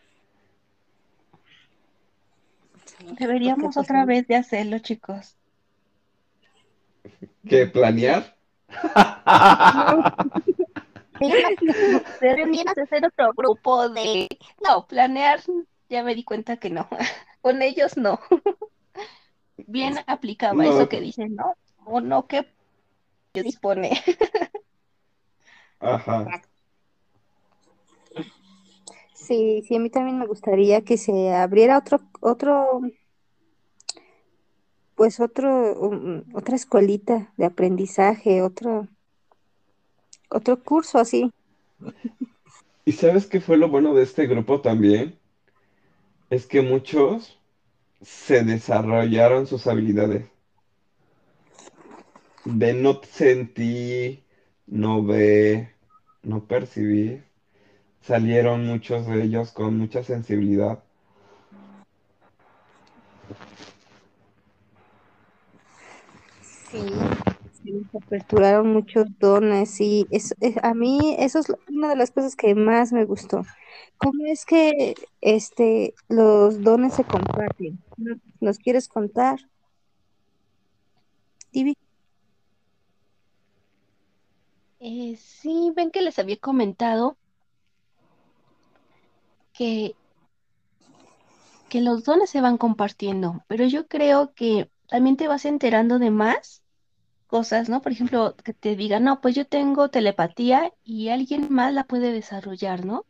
Porque, 2.71 2.96
deberíamos 3.19 3.75
pues, 3.75 3.77
otra 3.77 4.05
vez 4.05 4.27
de 4.27 4.35
hacerlo, 4.35 4.79
chicos. 4.79 5.37
¿Qué? 7.47 7.67
¿Planear? 7.67 8.35
Deberíamos 12.21 12.77
hacer 12.77 13.05
otro 13.05 13.33
grupo 13.35 13.89
de... 13.89 14.27
No, 14.63 14.85
planear, 14.85 15.41
ya 15.89 16.03
me 16.03 16.15
di 16.15 16.23
cuenta 16.23 16.57
que 16.57 16.69
no. 16.69 16.87
Con 17.41 17.61
ellos 17.61 17.97
no. 17.97 18.19
Bien 19.57 19.95
aplicaba 20.05 20.63
No. 20.63 20.63
eso 20.63 20.89
que 20.89 21.01
dicen, 21.01 21.35
¿no? 21.35 21.55
O 21.85 22.01
no 22.01 22.27
que 22.27 22.47
dispone. 23.33 24.01
Ajá. 25.79 26.41
Sí, 29.27 29.61
sí, 29.67 29.75
a 29.75 29.79
mí 29.79 29.89
también 29.89 30.17
me 30.17 30.25
gustaría 30.25 30.85
que 30.85 30.95
se 30.95 31.33
abriera 31.33 31.77
otro, 31.77 31.99
otro, 32.21 32.79
pues 34.95 35.19
otro, 35.19 36.23
otra 36.33 36.55
escuelita 36.55 37.33
de 37.35 37.43
aprendizaje, 37.43 38.41
otro, 38.41 38.87
otro 40.29 40.63
curso 40.63 40.97
así. 40.97 41.29
¿Y 42.85 42.93
sabes 42.93 43.27
qué 43.27 43.41
fue 43.41 43.57
lo 43.57 43.67
bueno 43.67 43.93
de 43.93 44.03
este 44.03 44.27
grupo 44.27 44.61
también? 44.61 45.19
Es 46.29 46.45
que 46.45 46.61
muchos 46.61 47.37
se 48.01 48.45
desarrollaron 48.45 49.45
sus 49.45 49.67
habilidades. 49.67 50.25
De 52.45 52.73
no 52.73 53.01
sentir, 53.03 54.23
no 54.67 55.03
ver, 55.03 55.75
no 56.23 56.45
percibir. 56.45 57.26
Salieron 58.07 58.65
muchos 58.65 59.05
de 59.05 59.21
ellos 59.21 59.51
con 59.51 59.77
mucha 59.77 60.01
sensibilidad. 60.01 60.81
Sí, 66.41 66.79
sí, 67.63 67.81
se 67.91 67.97
aperturaron 67.97 68.71
muchos 68.71 69.07
dones 69.19 69.81
y 69.81 70.07
es, 70.09 70.33
es- 70.39 70.55
a 70.63 70.73
mí 70.73 71.17
eso 71.19 71.39
es 71.39 71.47
una 71.69 71.89
de 71.89 71.97
las 71.97 72.11
cosas 72.11 72.37
que 72.37 72.55
más 72.55 72.93
me 72.93 73.03
gustó. 73.03 73.41
¿Cómo 73.97 74.23
es 74.27 74.45
que 74.45 74.95
este 75.19 75.93
los 76.07 76.61
dones 76.63 76.93
se 76.93 77.03
comparten? 77.03 77.77
¿No- 77.97 78.15
¿Nos 78.39 78.57
quieres 78.57 78.87
contar, 78.87 79.37
Tibi? 81.51 81.73
Eh, 84.79 85.17
sí, 85.17 85.73
ven 85.75 85.91
que 85.91 86.01
les 86.01 86.19
había 86.19 86.37
comentado 86.37 87.17
que, 89.57 89.95
que 91.67 91.81
los 91.81 92.03
dones 92.03 92.29
se 92.29 92.41
van 92.41 92.57
compartiendo, 92.57 93.43
pero 93.47 93.65
yo 93.65 93.87
creo 93.87 94.33
que 94.35 94.69
también 94.87 95.17
te 95.17 95.27
vas 95.27 95.45
enterando 95.45 95.97
de 95.97 96.11
más 96.11 96.61
cosas, 97.25 97.67
¿no? 97.67 97.81
Por 97.81 97.91
ejemplo, 97.91 98.35
que 98.43 98.53
te 98.53 98.75
digan, 98.75 99.03
no, 99.03 99.19
pues 99.19 99.35
yo 99.35 99.45
tengo 99.47 99.89
telepatía 99.89 100.71
y 100.83 101.09
alguien 101.09 101.47
más 101.51 101.73
la 101.73 101.85
puede 101.85 102.11
desarrollar, 102.11 102.85
¿no? 102.85 103.05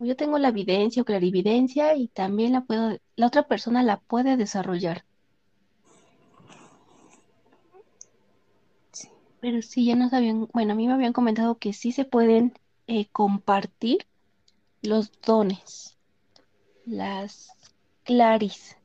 O 0.00 0.06
yo 0.06 0.16
tengo 0.16 0.38
la 0.38 0.48
evidencia 0.48 1.02
o 1.02 1.04
clarividencia 1.04 1.94
y 1.96 2.08
también 2.08 2.52
la 2.52 2.62
puedo, 2.62 2.98
la 3.16 3.26
otra 3.26 3.46
persona 3.46 3.82
la 3.82 4.00
puede 4.00 4.36
desarrollar. 4.36 5.04
Pero 9.40 9.62
sí, 9.62 9.84
ya 9.84 9.94
nos 9.96 10.12
habían, 10.14 10.48
bueno, 10.52 10.72
a 10.72 10.76
mí 10.76 10.88
me 10.88 10.94
habían 10.94 11.12
comentado 11.12 11.58
que 11.58 11.72
sí 11.72 11.92
se 11.92 12.04
pueden 12.04 12.54
eh, 12.86 13.06
compartir 13.12 14.06
los 14.82 15.12
dones, 15.22 15.96
las 16.84 17.50
claris. 18.04 18.76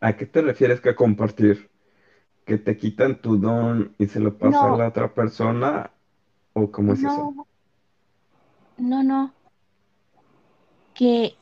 ¿A 0.00 0.16
qué 0.16 0.26
te 0.26 0.40
refieres 0.40 0.80
que 0.80 0.94
compartir? 0.94 1.68
¿Que 2.46 2.58
te 2.58 2.76
quitan 2.78 3.20
tu 3.22 3.38
don 3.38 3.94
y 3.98 4.06
se 4.08 4.20
lo 4.20 4.38
pasa 4.38 4.68
a 4.68 4.70
No, 4.70 4.80
la 4.80 4.88
otra 4.88 5.14
persona? 5.14 5.92
¿O 6.54 6.70
cómo 6.72 6.94
es 6.94 7.04
eso? 7.04 7.32
no, 7.32 7.46
no, 8.76 9.02
no, 9.02 9.34
que, 10.94 11.38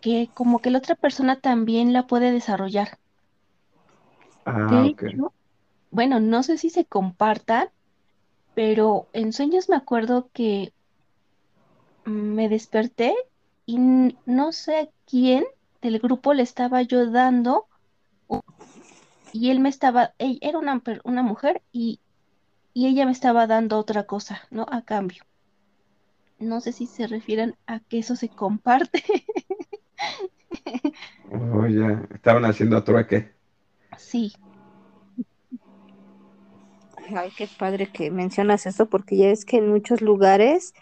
que 0.00 0.32
como 0.32 0.62
que 0.62 0.70
la 0.70 0.78
otra 0.78 0.94
persona 0.94 1.38
también 1.38 1.92
la 1.92 2.06
puede 2.06 2.32
desarrollar. 2.32 2.98
Ah, 4.44 4.84
De 4.84 4.86
ok. 4.86 5.02
hecho, 5.06 5.34
bueno, 5.90 6.20
no 6.20 6.42
sé 6.44 6.58
si 6.58 6.70
se 6.70 6.86
compartan, 6.86 7.70
pero 8.54 9.10
en 9.14 9.32
sueños 9.34 9.68
me 9.70 9.76
acuerdo 9.76 10.30
que 10.34 10.74
me 12.06 12.48
desperté 12.48 13.14
y 13.66 13.78
no 14.24 14.52
sé 14.52 14.78
a 14.78 14.88
quién 15.06 15.44
del 15.82 15.98
grupo 15.98 16.34
le 16.34 16.42
estaba 16.42 16.82
yo 16.82 17.10
dando 17.10 17.66
y 19.32 19.50
él 19.50 19.60
me 19.60 19.68
estaba, 19.68 20.14
ella 20.18 20.38
era 20.40 20.58
una, 20.58 20.82
una 21.04 21.22
mujer 21.22 21.62
y, 21.72 22.00
y 22.72 22.86
ella 22.86 23.04
me 23.04 23.12
estaba 23.12 23.46
dando 23.46 23.78
otra 23.78 24.04
cosa, 24.04 24.40
¿no? 24.50 24.66
A 24.70 24.82
cambio. 24.82 25.24
No 26.38 26.60
sé 26.60 26.72
si 26.72 26.86
se 26.86 27.06
refieren 27.06 27.54
a 27.66 27.80
que 27.80 27.98
eso 27.98 28.16
se 28.16 28.28
comparte. 28.28 29.02
Oh, 31.32 31.66
ya. 31.66 32.06
Estaban 32.14 32.44
haciendo 32.44 32.82
trueque. 32.84 33.32
Sí, 33.98 34.32
Ay, 37.14 37.30
qué 37.36 37.48
padre 37.58 37.88
que 37.88 38.10
mencionas 38.10 38.66
esto, 38.66 38.88
porque 38.88 39.16
ya 39.16 39.28
es 39.28 39.44
que 39.44 39.58
en 39.58 39.68
muchos 39.68 40.00
lugares 40.00 40.74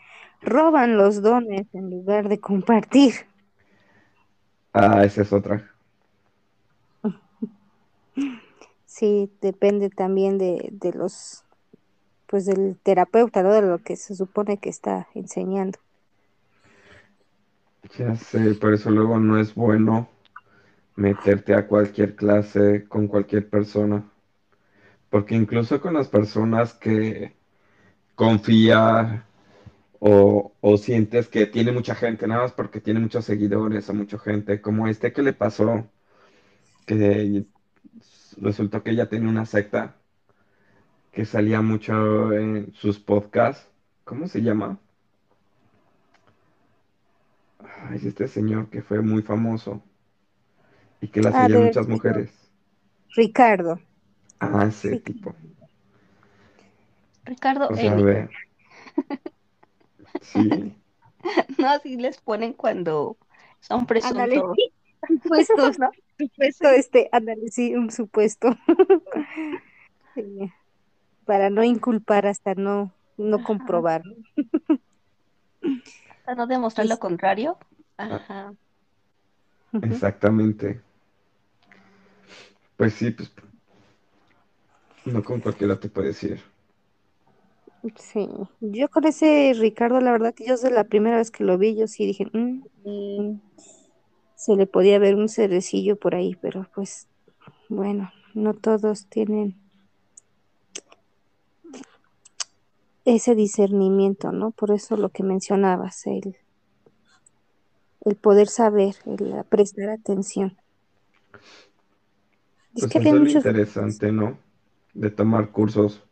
roban 0.45 0.97
los 0.97 1.23
dones 1.23 1.67
en 1.75 1.91
lugar 1.91 2.29
de 2.29 2.41
compartir. 2.41 3.15
Ah, 4.75 5.05
esa 5.05 5.23
es 5.23 5.33
otra. 5.33 5.75
Sí, 8.87 9.31
depende 9.41 9.91
también 9.91 10.39
de, 10.39 10.69
de 10.73 10.93
los, 10.93 11.45
pues 12.27 12.47
del 12.47 12.79
terapeuta, 12.83 13.43
¿no? 13.43 13.53
De 13.53 13.63
lo 13.63 13.79
que 13.81 13.97
se 13.97 14.15
supone 14.15 14.59
que 14.59 14.71
está 14.71 15.09
enseñando. 15.15 15.79
Ya 17.99 18.15
sé, 18.17 18.55
por 18.55 18.75
eso 18.75 18.91
luego 18.91 19.19
no 19.19 19.39
es 19.39 19.55
bueno 19.55 20.09
meterte 20.97 21.55
a 21.55 21.67
cualquier 21.69 22.17
clase 22.17 22.87
con 22.89 23.09
cualquier 23.09 23.49
persona. 23.49 24.05
Porque 25.11 25.35
incluso 25.35 25.81
con 25.81 25.95
las 25.95 26.09
personas 26.09 26.75
que 26.75 27.35
confía 28.17 29.27
o, 30.07 30.55
o 30.61 30.77
sientes 30.77 31.29
que 31.29 31.47
tiene 31.47 31.73
mucha 31.73 31.95
gente, 31.95 32.27
nada 32.27 32.43
más 32.43 32.53
porque 32.53 32.81
tiene 32.81 33.01
muchos 33.01 33.25
seguidores 33.25 33.89
o 33.89 33.95
mucha 33.95 34.19
gente, 34.19 34.61
como 34.61 34.87
este 34.89 35.13
que 35.15 35.23
le 35.23 35.33
pasó, 35.33 35.91
que 36.87 37.47
resultó 38.41 38.83
que 38.83 38.93
ella 38.93 39.09
tenía 39.09 39.29
una 39.29 39.47
secta 39.47 39.97
que 41.13 41.25
salía 41.25 41.63
mucho 41.63 42.33
en 42.33 42.73
sus 42.75 42.99
podcasts. 42.99 43.71
¿Cómo 44.05 44.27
se 44.29 44.43
llama? 44.43 44.79
Ay, 47.91 48.01
este 48.07 48.27
señor 48.29 48.71
que 48.71 48.81
fue 48.81 49.03
muy 49.03 49.23
famoso 49.23 49.83
y 51.01 51.07
que 51.09 51.23
la 51.23 51.33
Ah, 51.33 51.47
seguían 51.47 51.63
muchas 51.63 51.87
mujeres. 51.89 52.31
Ricardo. 53.17 53.81
Ah, 54.41 54.67
ese 54.69 54.95
Sí. 54.95 54.99
tipo. 54.99 55.35
Ricardo 57.27 57.71
a 57.89 57.97
ver. 58.01 58.31
Sí. 60.31 60.75
No, 61.59 61.69
así 61.69 61.97
les 61.97 62.21
ponen 62.21 62.53
cuando 62.53 63.19
son 63.61 63.87
presuntos. 63.87 64.57
puestos, 65.27 65.79
¿no? 65.79 65.91
Supuesto, 66.19 66.69
este, 66.69 67.09
ándale, 67.13 67.49
sí, 67.51 67.75
un 67.75 67.91
supuesto. 67.91 68.49
Sí, 70.15 70.53
para 71.27 71.51
no 71.51 71.65
inculpar 71.65 72.27
hasta 72.27 72.55
no, 72.55 72.93
no 73.17 73.37
Ajá. 73.37 73.45
comprobar. 73.45 74.05
¿no? 74.07 74.15
Para 76.25 76.37
no 76.37 76.47
demostrar 76.47 76.87
lo 76.87 76.95
Es- 76.95 76.99
contrario. 76.99 77.59
Ah, 77.99 78.17
Ajá. 78.17 78.55
exactamente. 79.83 80.81
Pues 82.77 82.95
sí, 82.95 83.11
pues 83.11 83.33
no 85.07 85.23
con 85.23 85.41
cualquiera 85.41 85.79
te 85.79 85.89
puedes 85.89 86.23
ir. 86.25 86.41
Sí, 87.99 88.27
yo 88.61 88.89
con 88.89 89.05
ese 89.05 89.53
Ricardo, 89.59 90.01
la 90.01 90.13
verdad 90.13 90.33
que 90.35 90.47
yo 90.47 90.53
desde 90.53 90.71
la 90.71 90.85
primera 90.85 91.19
vez 91.19 91.31
que 91.31 91.45
lo 91.45 91.59
vi, 91.59 91.77
yo 91.77 91.87
sí 91.87 92.07
dije, 92.07 92.27
"Mm, 92.33 92.63
mm", 92.85 93.41
se 94.37 94.57
le 94.57 94.67
podía 94.67 94.99
ver 94.99 95.17
un 95.17 95.29
cerecillo 95.29 95.97
por 95.97 96.15
ahí, 96.15 96.35
pero 96.41 96.67
pues 96.75 97.09
bueno, 97.69 98.11
no 98.35 98.55
todos 98.55 99.07
tienen 99.09 99.57
ese 103.05 103.35
discernimiento, 103.35 104.33
¿no? 104.33 104.51
Por 104.51 104.71
eso 104.71 104.97
lo 104.97 105.11
que 105.11 105.23
mencionabas, 105.23 106.07
el, 106.07 106.37
el 108.07 108.17
poder 108.17 108.49
saber, 108.49 108.95
el 109.07 109.45
prestar 109.49 109.91
atención. 109.91 110.57
Es 112.75 112.83
Pues 112.83 112.93
que 112.93 112.99
había 112.99 113.13
muchos, 113.15 113.45
interesante, 113.45 114.13
¿no? 114.13 114.39
De 114.95 115.11
tomar 115.11 115.51
cursos. 115.51 116.04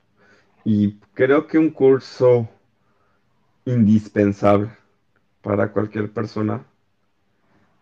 Y 0.65 0.99
creo 1.15 1.47
que 1.47 1.59
un 1.59 1.71
curso 1.71 2.49
indispensable 3.65 4.71
para 5.41 5.73
cualquier 5.73 6.13
persona 6.13 6.65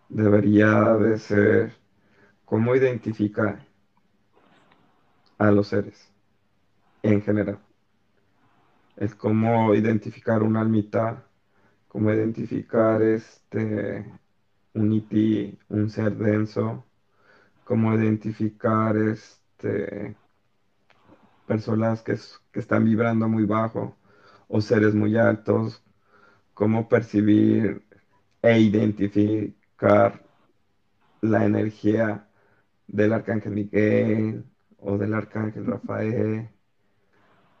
debería 0.09 0.95
de 0.95 1.17
ser 1.19 1.73
cómo 2.45 2.75
identificar 2.75 3.65
a 5.37 5.51
los 5.51 5.67
seres 5.67 6.11
en 7.03 7.21
general. 7.21 7.59
Es 8.97 9.15
cómo 9.15 9.73
identificar 9.73 10.43
una 10.43 10.61
almita, 10.61 11.23
cómo 11.87 12.11
identificar 12.11 13.01
este, 13.01 14.05
un 14.73 14.93
iti, 14.93 15.57
un 15.69 15.89
ser 15.89 16.15
denso, 16.15 16.85
cómo 17.63 17.93
identificar 17.95 18.97
este, 18.97 20.15
personas 21.51 22.01
que, 22.03 22.13
es- 22.13 22.39
que 22.51 22.59
están 22.61 22.85
vibrando 22.85 23.27
muy 23.27 23.45
bajo 23.45 23.83
o 24.47 24.61
seres 24.61 24.93
muy 24.95 25.17
altos, 25.17 25.83
cómo 26.55 26.89
percibir 26.89 27.83
e 28.43 28.59
identificar 28.59 30.23
la 31.21 31.45
energía 31.45 32.27
del 32.87 33.13
arcángel 33.13 33.53
Miguel 33.53 34.45
o 34.77 34.97
del 34.97 35.13
arcángel 35.15 35.65
Rafael 35.67 36.49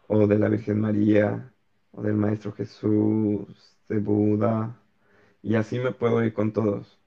o 0.07 0.27
de 0.27 0.37
la 0.37 0.49
Virgen 0.49 0.79
María 0.79 1.53
o 1.91 2.01
del 2.03 2.15
Maestro 2.15 2.51
Jesús, 2.53 3.77
de 3.87 3.99
Buda, 3.99 4.75
y 5.41 5.55
así 5.55 5.79
me 5.79 5.91
puedo 5.93 6.23
ir 6.23 6.33
con 6.33 6.53
todos. 6.53 6.99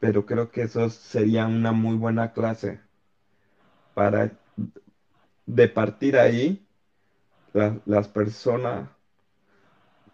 Pero 0.00 0.26
creo 0.26 0.50
que 0.50 0.62
eso 0.62 0.90
sería 0.90 1.46
una 1.46 1.70
muy 1.70 1.94
buena 1.96 2.32
clase 2.32 2.80
para 3.94 4.38
de 5.48 5.66
partir 5.66 6.16
ahí 6.16 6.64
la- 7.54 7.80
las 7.86 8.08
personas 8.08 8.90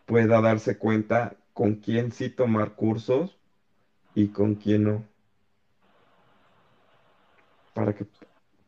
pueda 0.06 0.40
darse 0.40 0.78
cuenta 0.78 1.36
con 1.52 1.74
quién 1.74 2.10
sí 2.10 2.30
tomar 2.30 2.74
cursos 2.74 3.38
y 4.14 4.28
con 4.28 4.56
quién 4.56 4.84
no, 4.84 5.04
para 7.72 7.94
que 7.94 8.06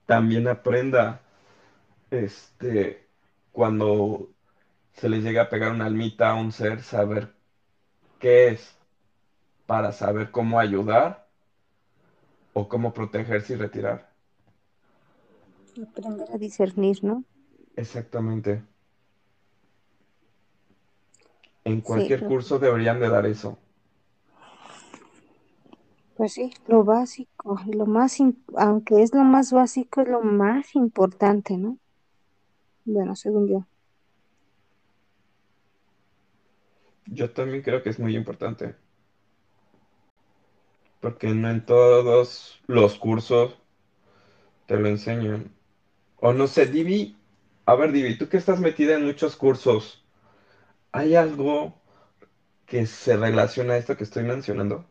también 0.06 0.48
aprenda 0.48 1.22
este 2.10 3.08
cuando 3.52 4.30
se 4.94 5.08
les 5.08 5.24
llega 5.24 5.44
a 5.44 5.50
pegar 5.50 5.72
una 5.72 5.86
almita 5.86 6.30
a 6.30 6.34
un 6.36 6.52
ser, 6.52 6.82
saber 6.82 7.34
qué 8.20 8.48
es 8.50 8.78
para 9.66 9.92
saber 9.92 10.30
cómo 10.32 10.60
ayudar 10.60 11.28
o 12.54 12.68
cómo 12.68 12.92
protegerse 12.92 13.52
y 13.52 13.56
retirar. 13.56 14.15
Aprender 15.82 16.28
a 16.32 16.38
discernir, 16.38 17.02
¿no? 17.04 17.24
Exactamente. 17.76 18.62
En 21.64 21.80
cualquier 21.80 22.24
curso 22.26 22.58
deberían 22.58 23.00
de 23.00 23.08
dar 23.08 23.26
eso. 23.26 23.58
pues 26.16 26.32
sí, 26.32 26.50
lo 26.66 26.82
básico, 26.82 27.60
lo 27.66 27.84
más, 27.84 28.18
aunque 28.56 29.02
es 29.02 29.14
lo 29.14 29.22
más 29.22 29.52
básico, 29.52 30.00
es 30.00 30.08
lo 30.08 30.22
más 30.22 30.74
importante, 30.74 31.58
¿no? 31.58 31.78
Bueno, 32.86 33.14
según 33.14 33.48
yo. 33.48 33.66
Yo 37.06 37.30
también 37.30 37.62
creo 37.62 37.82
que 37.82 37.90
es 37.90 37.98
muy 37.98 38.16
importante, 38.16 38.76
porque 41.00 41.28
no 41.28 41.50
en 41.50 41.66
todos 41.66 42.60
los 42.66 42.98
cursos 42.98 43.58
te 44.66 44.78
lo 44.78 44.88
enseñan. 44.88 45.55
O 46.20 46.32
no 46.32 46.46
sé, 46.46 46.66
Divi, 46.66 47.16
a 47.66 47.74
ver, 47.74 47.92
Divi, 47.92 48.18
tú 48.18 48.28
que 48.28 48.36
estás 48.36 48.60
metida 48.60 48.96
en 48.96 49.06
muchos 49.06 49.36
cursos, 49.36 50.04
¿hay 50.92 51.14
algo 51.16 51.74
que 52.66 52.86
se 52.86 53.16
relaciona 53.16 53.74
a 53.74 53.78
esto 53.78 53.96
que 53.96 54.04
estoy 54.04 54.24
mencionando? 54.24 54.86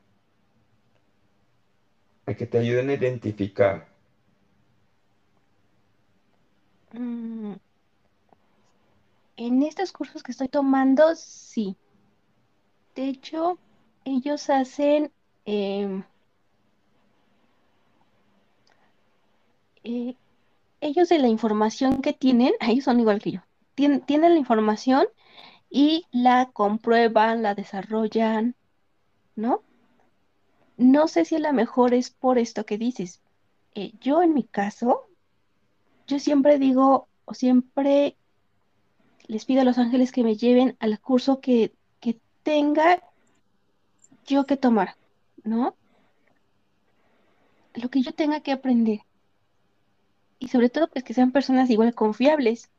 A 2.27 2.33
que 2.35 2.45
te 2.45 2.57
ayuden 2.59 2.89
a 2.89 2.93
identificar. 2.93 3.87
Mm, 6.93 7.55
en 9.37 9.63
estos 9.63 9.91
cursos 9.93 10.23
que 10.23 10.31
estoy 10.31 10.49
tomando, 10.49 11.15
sí. 11.15 11.77
De 12.95 13.07
hecho, 13.09 13.59
ellos 14.05 14.49
hacen, 14.49 15.11
em, 15.45 16.03
eh, 19.83 20.15
ellos 20.81 21.09
de 21.09 21.19
la 21.19 21.27
información 21.27 22.01
que 22.01 22.13
tienen, 22.13 22.53
ellos 22.61 22.85
son 22.85 22.99
igual 22.99 23.19
que 23.21 23.31
yo, 23.33 23.41
tien- 23.75 24.05
tienen 24.05 24.33
la 24.33 24.39
información 24.39 25.07
y 25.69 26.05
la 26.11 26.51
comprueban, 26.53 27.43
la 27.43 27.55
desarrollan, 27.55 28.55
¿no? 29.35 29.63
No 30.77 31.09
sé 31.09 31.25
si 31.25 31.35
a 31.35 31.39
lo 31.39 31.51
mejor 31.51 31.93
es 31.93 32.11
por 32.11 32.37
esto 32.37 32.65
que 32.65 32.77
dices. 32.77 33.21
Eh, 33.73 33.91
yo 33.99 34.21
en 34.21 34.33
mi 34.33 34.43
caso, 34.43 35.09
yo 36.07 36.19
siempre 36.19 36.57
digo, 36.59 37.07
o 37.25 37.33
siempre 37.33 38.17
les 39.27 39.45
pido 39.45 39.61
a 39.61 39.65
los 39.65 39.77
ángeles 39.77 40.11
que 40.11 40.23
me 40.23 40.35
lleven 40.37 40.77
al 40.79 40.99
curso 40.99 41.39
que, 41.41 41.73
que 41.99 42.19
tenga 42.43 43.01
yo 44.25 44.45
que 44.45 44.57
tomar, 44.57 44.95
¿no? 45.43 45.75
Lo 47.75 47.89
que 47.91 48.01
yo 48.01 48.11
tenga 48.11 48.39
que 48.39 48.51
aprender. 48.51 49.01
Y 50.39 50.47
sobre 50.49 50.69
todo, 50.69 50.87
pues 50.87 51.03
que 51.03 51.13
sean 51.13 51.31
personas 51.31 51.69
igual 51.69 51.93
confiables. 51.95 52.69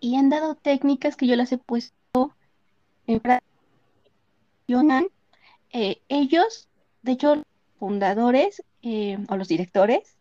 Y 0.00 0.16
han 0.16 0.28
dado 0.28 0.54
técnicas 0.54 1.16
que 1.16 1.26
yo 1.26 1.36
las 1.36 1.50
he 1.52 1.58
puesto 1.58 2.34
en 3.06 3.20
práctica. 3.20 3.50
Eh, 5.72 6.00
ellos, 6.08 6.68
de 7.02 7.12
hecho, 7.12 7.36
los 7.36 7.44
fundadores 7.78 8.62
eh, 8.82 9.18
o 9.28 9.36
los 9.36 9.48
directores, 9.48 10.16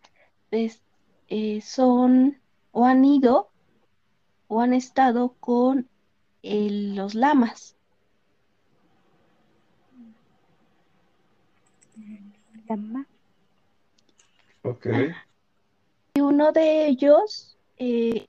es- 0.52 0.82
eh, 1.30 1.62
son 1.62 2.40
o 2.72 2.86
han 2.86 3.06
ido 3.06 3.50
o 4.48 4.62
han 4.62 4.74
estado 4.74 5.34
con 5.40 5.90
el- 6.44 6.96
los 6.96 7.16
lamas. 7.16 7.76
Lama. 12.70 13.06
Ok, 14.64 14.88
Y 16.14 16.22
uno 16.22 16.54
de 16.54 16.88
ellos 16.88 17.58
eh, 17.78 18.28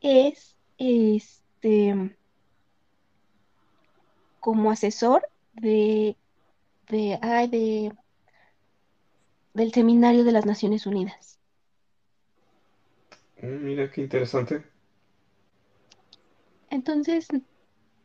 es 0.00 0.56
este 0.78 2.16
como 4.40 4.70
asesor 4.70 5.22
de, 5.52 6.16
de, 6.88 7.18
ay, 7.22 7.46
de, 7.48 7.92
del 9.54 9.72
Seminario 9.72 10.24
de 10.24 10.32
las 10.32 10.46
Naciones 10.46 10.86
Unidas. 10.86 11.38
Mm, 13.42 13.64
mira 13.64 13.90
qué 13.90 14.00
interesante. 14.00 14.64
Entonces, 16.70 17.28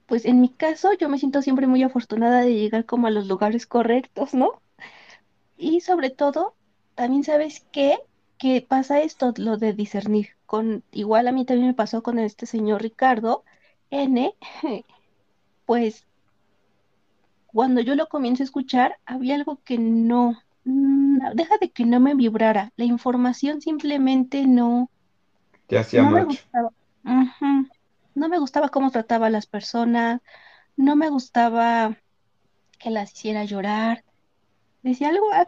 pues 0.07 0.25
en 0.25 0.41
mi 0.41 0.49
caso, 0.49 0.93
yo 0.93 1.09
me 1.09 1.19
siento 1.19 1.41
siempre 1.41 1.67
muy 1.67 1.83
afortunada 1.83 2.41
de 2.41 2.53
llegar 2.53 2.85
como 2.85 3.07
a 3.07 3.11
los 3.11 3.27
lugares 3.27 3.65
correctos, 3.65 4.33
¿no? 4.33 4.61
Y 5.57 5.81
sobre 5.81 6.09
todo, 6.09 6.55
también 6.95 7.23
sabes 7.23 7.65
qué, 7.72 7.99
que 8.38 8.65
pasa 8.67 9.01
esto, 9.01 9.34
lo 9.38 9.57
de 9.57 9.73
discernir. 9.73 10.30
Con, 10.45 10.84
igual 10.91 11.27
a 11.27 11.31
mí 11.31 11.45
también 11.45 11.67
me 11.67 11.73
pasó 11.73 12.03
con 12.03 12.19
este 12.19 12.45
señor 12.45 12.81
Ricardo 12.81 13.43
N, 13.89 14.35
pues 15.65 16.05
cuando 17.47 17.80
yo 17.81 17.95
lo 17.95 18.07
comienzo 18.07 18.43
a 18.43 18.45
escuchar, 18.45 18.97
había 19.05 19.35
algo 19.35 19.61
que 19.63 19.77
no. 19.77 20.38
mm, 20.65 21.19
deja 21.35 21.57
de 21.57 21.72
que 21.72 21.85
no 21.85 21.99
me 21.99 22.13
vibrara. 22.13 22.73
La 22.76 22.84
información 22.84 23.61
simplemente 23.61 24.45
no, 24.45 24.89
Te 25.67 25.77
hacía 25.77 26.03
no 26.03 26.11
me 26.11 26.26
gustaba. 26.26 26.72
No 28.13 28.30
me 28.30 28.39
gustaba 28.39 28.69
cómo 28.69 28.91
trataba 28.91 29.27
a 29.27 29.30
las 29.30 29.45
personas, 29.45 30.22
no 30.76 30.95
me 30.95 31.09
gustaba 31.09 31.97
que 32.77 32.89
las 32.89 33.13
hiciera 33.13 33.43
llorar. 33.43 34.03
Decía 34.84 35.09
algo, 35.09 35.26
ah, 35.34 35.47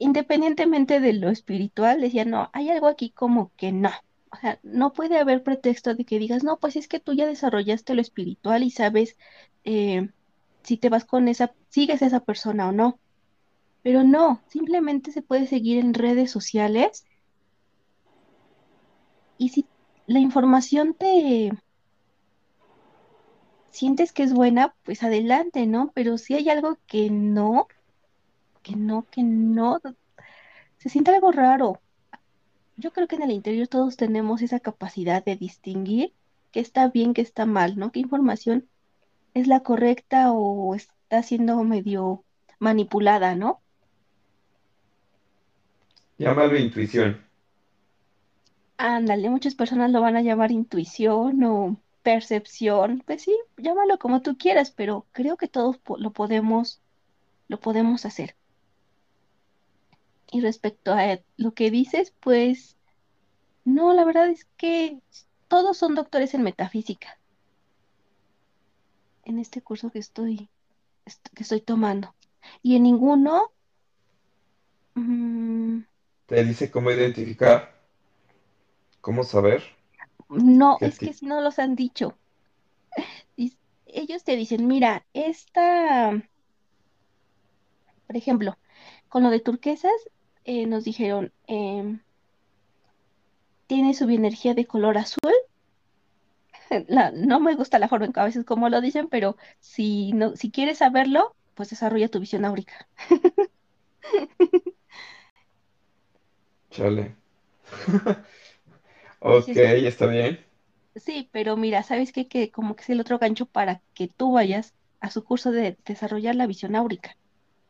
independientemente 0.00 0.98
de 0.98 1.12
lo 1.12 1.28
espiritual, 1.28 2.00
decía, 2.00 2.24
no, 2.24 2.50
hay 2.54 2.70
algo 2.70 2.88
aquí 2.88 3.10
como 3.10 3.52
que 3.56 3.70
no. 3.70 3.90
O 4.32 4.36
sea, 4.36 4.58
no 4.62 4.92
puede 4.94 5.18
haber 5.18 5.42
pretexto 5.42 5.94
de 5.94 6.04
que 6.04 6.18
digas, 6.18 6.42
no, 6.42 6.58
pues 6.58 6.76
es 6.76 6.88
que 6.88 7.00
tú 7.00 7.12
ya 7.12 7.26
desarrollaste 7.26 7.94
lo 7.94 8.00
espiritual 8.00 8.62
y 8.62 8.70
sabes 8.70 9.16
eh, 9.64 10.08
si 10.62 10.78
te 10.78 10.88
vas 10.88 11.04
con 11.04 11.28
esa, 11.28 11.52
sigues 11.68 12.02
a 12.02 12.06
esa 12.06 12.20
persona 12.20 12.68
o 12.68 12.72
no. 12.72 12.98
Pero 13.82 14.02
no, 14.02 14.42
simplemente 14.48 15.12
se 15.12 15.22
puede 15.22 15.46
seguir 15.46 15.78
en 15.78 15.94
redes 15.94 16.30
sociales 16.30 17.04
y 19.36 19.50
si 19.50 19.66
la 20.06 20.18
información 20.18 20.94
te 20.94 21.50
sientes 23.70 24.12
que 24.12 24.22
es 24.22 24.32
buena, 24.32 24.74
pues 24.84 25.02
adelante, 25.02 25.66
¿no? 25.66 25.92
Pero 25.94 26.16
si 26.16 26.34
hay 26.34 26.48
algo 26.48 26.78
que 26.86 27.10
no, 27.10 27.68
que 28.62 28.76
no, 28.76 29.06
que 29.10 29.22
no, 29.22 29.80
se 30.78 30.88
siente 30.88 31.10
algo 31.10 31.32
raro. 31.32 31.80
Yo 32.76 32.92
creo 32.92 33.06
que 33.06 33.16
en 33.16 33.22
el 33.22 33.30
interior 33.30 33.68
todos 33.68 33.96
tenemos 33.96 34.42
esa 34.42 34.60
capacidad 34.60 35.24
de 35.24 35.36
distinguir 35.36 36.14
qué 36.52 36.60
está 36.60 36.88
bien, 36.88 37.14
qué 37.14 37.22
está 37.22 37.46
mal, 37.46 37.76
¿no? 37.76 37.92
¿Qué 37.92 38.00
información 38.00 38.66
es 39.34 39.46
la 39.46 39.60
correcta 39.60 40.32
o 40.32 40.74
está 40.74 41.22
siendo 41.22 41.62
medio 41.64 42.24
manipulada, 42.58 43.34
¿no? 43.34 43.60
Llámalo 46.18 46.56
intuición. 46.56 47.20
Ándale, 48.76 49.28
muchas 49.28 49.54
personas 49.54 49.90
lo 49.90 50.00
van 50.00 50.16
a 50.16 50.22
llamar 50.22 50.50
intuición 50.50 51.42
o 51.44 51.76
percepción. 52.02 53.02
Pues 53.06 53.22
sí, 53.22 53.36
llámalo 53.58 53.98
como 53.98 54.22
tú 54.22 54.36
quieras, 54.38 54.70
pero 54.70 55.06
creo 55.12 55.36
que 55.36 55.48
todos 55.48 55.78
lo 55.98 56.12
podemos, 56.12 56.80
lo 57.48 57.60
podemos 57.60 58.06
hacer. 58.06 58.36
Y 60.32 60.40
respecto 60.40 60.92
a 60.92 61.20
lo 61.36 61.52
que 61.54 61.70
dices, 61.70 62.14
pues 62.20 62.76
no, 63.64 63.94
la 63.94 64.04
verdad 64.04 64.28
es 64.30 64.46
que 64.56 65.00
todos 65.48 65.78
son 65.78 65.94
doctores 65.96 66.34
en 66.34 66.42
metafísica 66.42 67.18
en 69.24 69.38
este 69.38 69.62
curso 69.62 69.90
que 69.90 69.98
estoy, 69.98 70.50
est- 71.06 71.28
que 71.34 71.42
estoy 71.44 71.60
tomando. 71.62 72.14
Y 72.62 72.76
en 72.76 72.84
ninguno, 72.84 73.52
mm, 74.96 75.82
Te 76.26 76.42
dice 76.44 76.70
cómo 76.70 76.90
identificar, 76.90 77.74
cómo 79.02 79.24
saber 79.24 79.62
no, 80.30 80.78
es 80.80 80.98
que 80.98 81.14
no 81.22 81.40
los 81.42 81.58
han 81.58 81.76
dicho. 81.76 82.16
Ellos 83.86 84.24
te 84.24 84.36
dicen, 84.36 84.66
mira, 84.66 85.04
esta, 85.12 86.12
por 88.06 88.16
ejemplo, 88.16 88.58
con 89.08 89.22
lo 89.22 89.30
de 89.30 89.40
turquesas, 89.40 89.92
eh, 90.50 90.66
nos 90.66 90.84
dijeron, 90.84 91.32
em, 91.46 92.00
tiene 93.66 93.94
su 93.94 94.04
bioenergía 94.06 94.52
de 94.52 94.66
color 94.66 94.98
azul. 94.98 95.32
La- 96.88 97.10
no 97.12 97.40
me 97.40 97.54
gusta 97.54 97.78
la 97.78 97.88
forma 97.88 98.06
en 98.06 98.12
que 98.12 98.20
a 98.20 98.24
veces 98.24 98.44
como 98.44 98.68
lo 98.68 98.80
dicen, 98.80 99.08
pero 99.08 99.36
si 99.60 100.12
no, 100.12 100.36
si 100.36 100.50
quieres 100.50 100.78
saberlo, 100.78 101.34
pues 101.54 101.70
desarrolla 101.70 102.08
tu 102.08 102.20
visión 102.20 102.44
áurica. 102.44 102.88
Chale. 106.70 107.16
Ok, 109.20 109.48
está 109.56 110.06
bien. 110.06 110.40
sí, 110.96 111.28
pero 111.32 111.56
mira, 111.56 111.82
¿sabes 111.82 112.12
qué? 112.12 112.28
Que 112.28 112.50
como 112.50 112.74
que 112.76 112.82
es 112.82 112.90
el 112.90 113.00
otro 113.00 113.18
gancho 113.18 113.46
para 113.46 113.82
que 113.94 114.08
tú 114.08 114.32
vayas 114.32 114.74
a 115.00 115.10
su 115.10 115.24
curso 115.24 115.52
de 115.52 115.76
desarrollar 115.84 116.34
la 116.34 116.46
visión 116.46 116.76
áurica, 116.76 117.16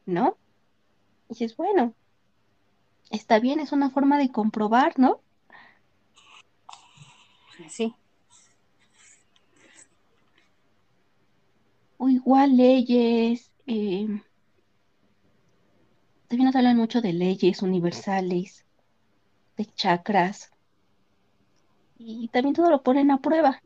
¿no? 0.07 0.39
Y 1.29 1.35
dices, 1.35 1.57
bueno, 1.57 1.95
está 3.11 3.39
bien, 3.41 3.61
es 3.61 3.73
una 3.73 3.91
forma 3.91 4.19
de 4.19 4.31
comprobar, 4.31 4.99
¿no? 4.99 5.21
Sí. 7.69 7.95
O 11.99 12.09
igual 12.09 12.57
leyes, 12.57 13.51
eh, 13.67 14.09
también 16.29 16.47
nos 16.47 16.57
hablan 16.57 16.77
mucho 16.77 17.03
de 17.03 17.13
leyes 17.13 17.61
universales, 17.61 18.65
de 19.59 19.67
chakras, 19.67 20.51
y 21.99 22.29
también 22.29 22.55
todo 22.55 22.71
lo 22.71 22.83
ponen 22.83 23.11
a 23.11 23.19
prueba. 23.19 23.61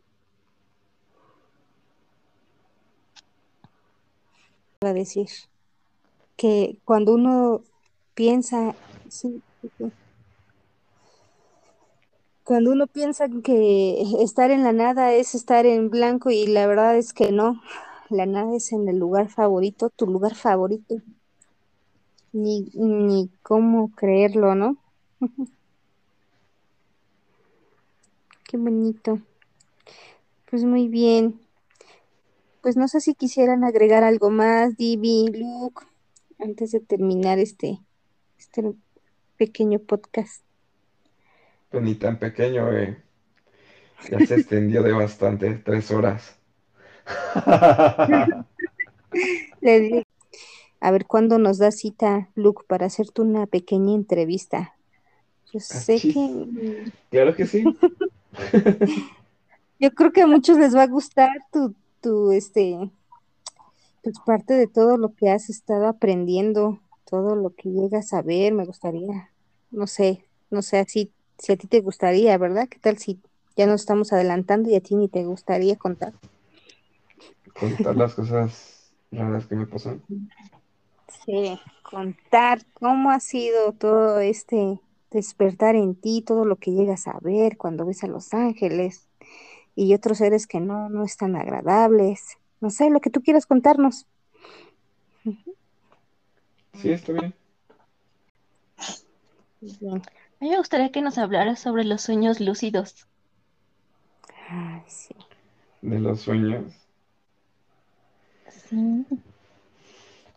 Iba 4.80 4.90
a 4.90 4.94
decir 4.94 5.28
que 6.36 6.78
cuando 6.84 7.14
uno 7.14 7.62
piensa, 8.14 8.74
Cuando 12.42 12.72
uno 12.72 12.86
piensa 12.86 13.28
que 13.42 14.02
estar 14.20 14.50
en 14.50 14.64
la 14.64 14.72
nada 14.72 15.12
es 15.12 15.34
estar 15.34 15.66
en 15.66 15.88
blanco 15.90 16.30
y 16.30 16.46
la 16.46 16.66
verdad 16.66 16.96
es 16.96 17.12
que 17.12 17.32
no, 17.32 17.60
la 18.10 18.26
nada 18.26 18.54
es 18.54 18.72
en 18.72 18.88
el 18.88 18.98
lugar 18.98 19.28
favorito, 19.30 19.90
tu 19.90 20.06
lugar 20.06 20.34
favorito, 20.34 20.96
ni, 22.32 22.68
ni 22.74 23.30
cómo 23.42 23.92
creerlo, 23.94 24.54
¿no? 24.54 24.76
Qué 28.44 28.58
bonito. 28.58 29.20
Pues 30.50 30.64
muy 30.64 30.88
bien. 30.88 31.40
Pues 32.62 32.76
no 32.76 32.88
sé 32.88 33.00
si 33.00 33.14
quisieran 33.14 33.64
agregar 33.64 34.04
algo 34.04 34.30
más, 34.30 34.76
Divi, 34.76 35.26
Luke, 35.28 35.86
antes 36.38 36.72
de 36.72 36.80
terminar 36.80 37.38
este, 37.38 37.80
este 38.38 38.74
pequeño 39.36 39.78
podcast. 39.78 40.42
Pues 41.70 41.82
ni 41.82 41.94
tan 41.94 42.18
pequeño, 42.18 42.72
eh. 42.72 43.02
Ya 44.10 44.18
se 44.26 44.34
extendió 44.34 44.82
de 44.82 44.92
bastante, 44.92 45.54
tres 45.54 45.90
horas. 45.90 46.38
Le 49.60 49.80
digo, 49.80 50.02
a 50.80 50.90
ver 50.90 51.06
cuándo 51.06 51.38
nos 51.38 51.58
da 51.58 51.70
cita, 51.70 52.28
Luke, 52.34 52.64
para 52.68 52.86
hacerte 52.86 53.22
una 53.22 53.46
pequeña 53.46 53.94
entrevista. 53.94 54.74
Yo 55.52 55.60
sé 55.60 55.94
Achis. 55.94 56.14
que 56.14 56.92
Claro 57.10 57.34
que 57.34 57.46
sí. 57.46 57.64
yo 59.80 59.90
creo 59.92 60.12
que 60.12 60.22
a 60.22 60.26
muchos 60.26 60.58
les 60.58 60.76
va 60.76 60.82
a 60.82 60.88
gustar 60.88 61.30
tu, 61.52 61.74
tu, 62.00 62.32
este, 62.32 62.90
pues 64.02 64.16
parte 64.26 64.54
de 64.54 64.66
todo 64.66 64.98
lo 64.98 65.14
que 65.14 65.30
has 65.30 65.48
estado 65.48 65.86
aprendiendo, 65.86 66.80
todo 67.04 67.36
lo 67.36 67.50
que 67.54 67.70
llegas 67.70 68.12
a 68.12 68.22
ver, 68.22 68.52
me 68.52 68.64
gustaría, 68.64 69.30
no 69.70 69.86
sé, 69.86 70.24
no 70.50 70.62
sé 70.62 70.84
si, 70.88 71.12
si 71.38 71.52
a 71.52 71.56
ti 71.56 71.66
te 71.66 71.80
gustaría, 71.80 72.36
¿verdad? 72.38 72.68
¿Qué 72.68 72.78
tal 72.78 72.98
si 72.98 73.20
ya 73.56 73.66
nos 73.66 73.82
estamos 73.82 74.12
adelantando 74.12 74.70
y 74.70 74.76
a 74.76 74.80
ti 74.80 74.94
ni 74.96 75.08
te 75.08 75.24
gustaría 75.24 75.76
contar? 75.76 76.12
Contar 77.58 77.96
las 77.96 78.14
cosas 78.14 78.92
raras 79.12 79.46
que 79.46 79.54
me 79.56 79.66
pasan. 79.66 80.02
Sí, 81.24 81.58
contar 81.82 82.64
cómo 82.74 83.10
ha 83.10 83.20
sido 83.20 83.72
todo 83.72 84.18
este 84.20 84.80
despertar 85.10 85.76
en 85.76 85.94
ti, 85.94 86.22
todo 86.22 86.44
lo 86.44 86.56
que 86.56 86.72
llegas 86.72 87.06
a 87.06 87.18
ver 87.20 87.56
cuando 87.56 87.86
ves 87.86 88.02
a 88.02 88.08
los 88.08 88.34
ángeles 88.34 89.08
y 89.76 89.94
otros 89.94 90.18
seres 90.18 90.46
que 90.46 90.60
no, 90.60 90.88
no 90.88 91.04
están 91.04 91.36
agradables. 91.36 92.38
No 92.60 92.70
sé, 92.70 92.90
lo 92.90 93.00
que 93.00 93.10
tú 93.10 93.22
quieras 93.22 93.46
contarnos. 93.46 94.06
Sí, 96.74 96.90
está 96.92 97.12
bien. 97.12 97.34
Bien. 99.60 99.96
A 99.96 100.44
mí 100.44 100.50
me 100.50 100.58
gustaría 100.58 100.92
que 100.92 101.02
nos 101.02 101.18
hablaras 101.18 101.58
sobre 101.58 101.82
los 101.84 102.02
sueños 102.02 102.38
lúcidos. 102.38 103.08
Ay, 104.48 104.82
sí. 104.86 105.14
De 105.82 106.00
los 106.00 106.20
sueños. 106.22 106.72
Sí, 108.48 109.06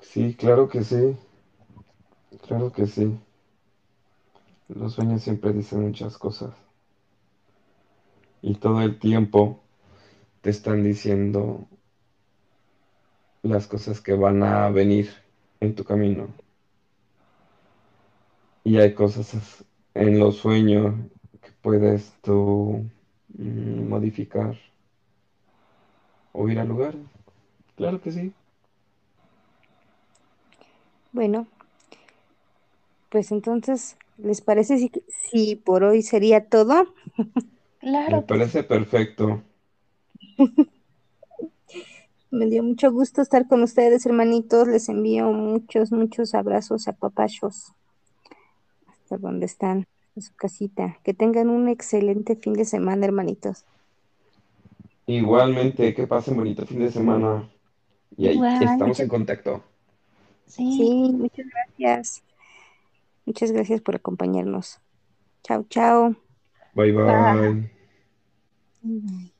Sí, 0.01 0.33
claro 0.35 0.67
que 0.69 0.83
sí. 0.83 1.15
Claro 2.47 2.71
que 2.71 2.87
sí. 2.87 3.19
Los 4.69 4.93
sueños 4.93 5.23
siempre 5.23 5.51
dicen 5.51 5.81
muchas 5.81 6.17
cosas. 6.17 6.53
Y 8.41 8.55
todo 8.55 8.81
el 8.81 8.97
tiempo 8.99 9.59
te 10.41 10.49
están 10.51 10.83
diciendo 10.83 11.67
las 13.41 13.65
cosas 13.67 13.99
que 13.99 14.13
van 14.13 14.43
a 14.43 14.69
venir 14.69 15.09
en 15.59 15.75
tu 15.75 15.83
camino. 15.83 16.33
Y 18.63 18.77
hay 18.77 18.93
cosas 18.93 19.33
as- 19.35 19.65
en 19.95 20.19
los 20.19 20.37
sueños 20.37 20.93
que 21.41 21.51
puedes 21.61 22.13
tú 22.21 22.87
mm, 23.29 23.87
modificar 23.89 24.55
o 26.31 26.47
ir 26.49 26.57
al 26.59 26.69
lugar. 26.69 26.95
Claro 27.75 28.01
que 28.01 28.11
sí. 28.11 28.35
Bueno, 31.11 31.47
Pues 33.09 33.31
entonces, 33.31 33.97
¿les 34.17 34.41
parece 34.41 34.77
si, 34.77 34.91
si 35.29 35.55
por 35.55 35.83
hoy 35.83 36.01
sería 36.01 36.47
todo? 36.49 36.93
Me 38.07 38.19
Claro 38.19 38.25
que 38.27 38.39
parece 38.39 38.63
perfecto. 38.63 39.43
Me 42.29 42.45
dio 42.47 42.61
mucho 42.61 42.91
gusto 42.91 43.21
estar 43.21 43.47
con 43.47 43.63
ustedes, 43.63 44.05
hermanitos. 44.05 44.67
Les 44.67 44.89
envío 44.89 45.31
muchos, 45.31 45.91
muchos 45.91 46.35
abrazos 46.35 46.87
a 46.87 46.93
papachos 46.93 47.73
hasta 48.87 49.17
donde 49.17 49.45
están, 49.45 49.87
en 50.15 50.21
su 50.21 50.33
casita. 50.35 50.97
Que 51.03 51.13
tengan 51.13 51.49
un 51.49 51.69
excelente 51.69 52.35
fin 52.35 52.53
de 52.53 52.65
semana, 52.65 53.05
hermanitos. 53.05 53.63
Igualmente, 55.05 55.93
que 55.93 56.05
pasen 56.05 56.35
bonito 56.35 56.65
fin 56.65 56.79
de 56.79 56.91
semana. 56.91 57.49
Y 58.17 58.27
ahí 58.27 58.35
igual. 58.35 58.63
estamos 58.63 58.99
en 58.99 59.07
contacto. 59.07 59.63
Sí. 60.47 60.77
Sí, 60.77 61.13
muchas 61.13 61.45
gracias. 61.47 62.23
Muchas 63.25 63.51
gracias 63.51 63.81
por 63.81 63.95
acompañarnos. 63.95 64.79
Chao, 65.43 65.65
chao. 65.69 66.15
Bye 66.73 66.91
Bye. 66.91 67.03
bye. 67.03 67.69
Bye. 68.83 69.36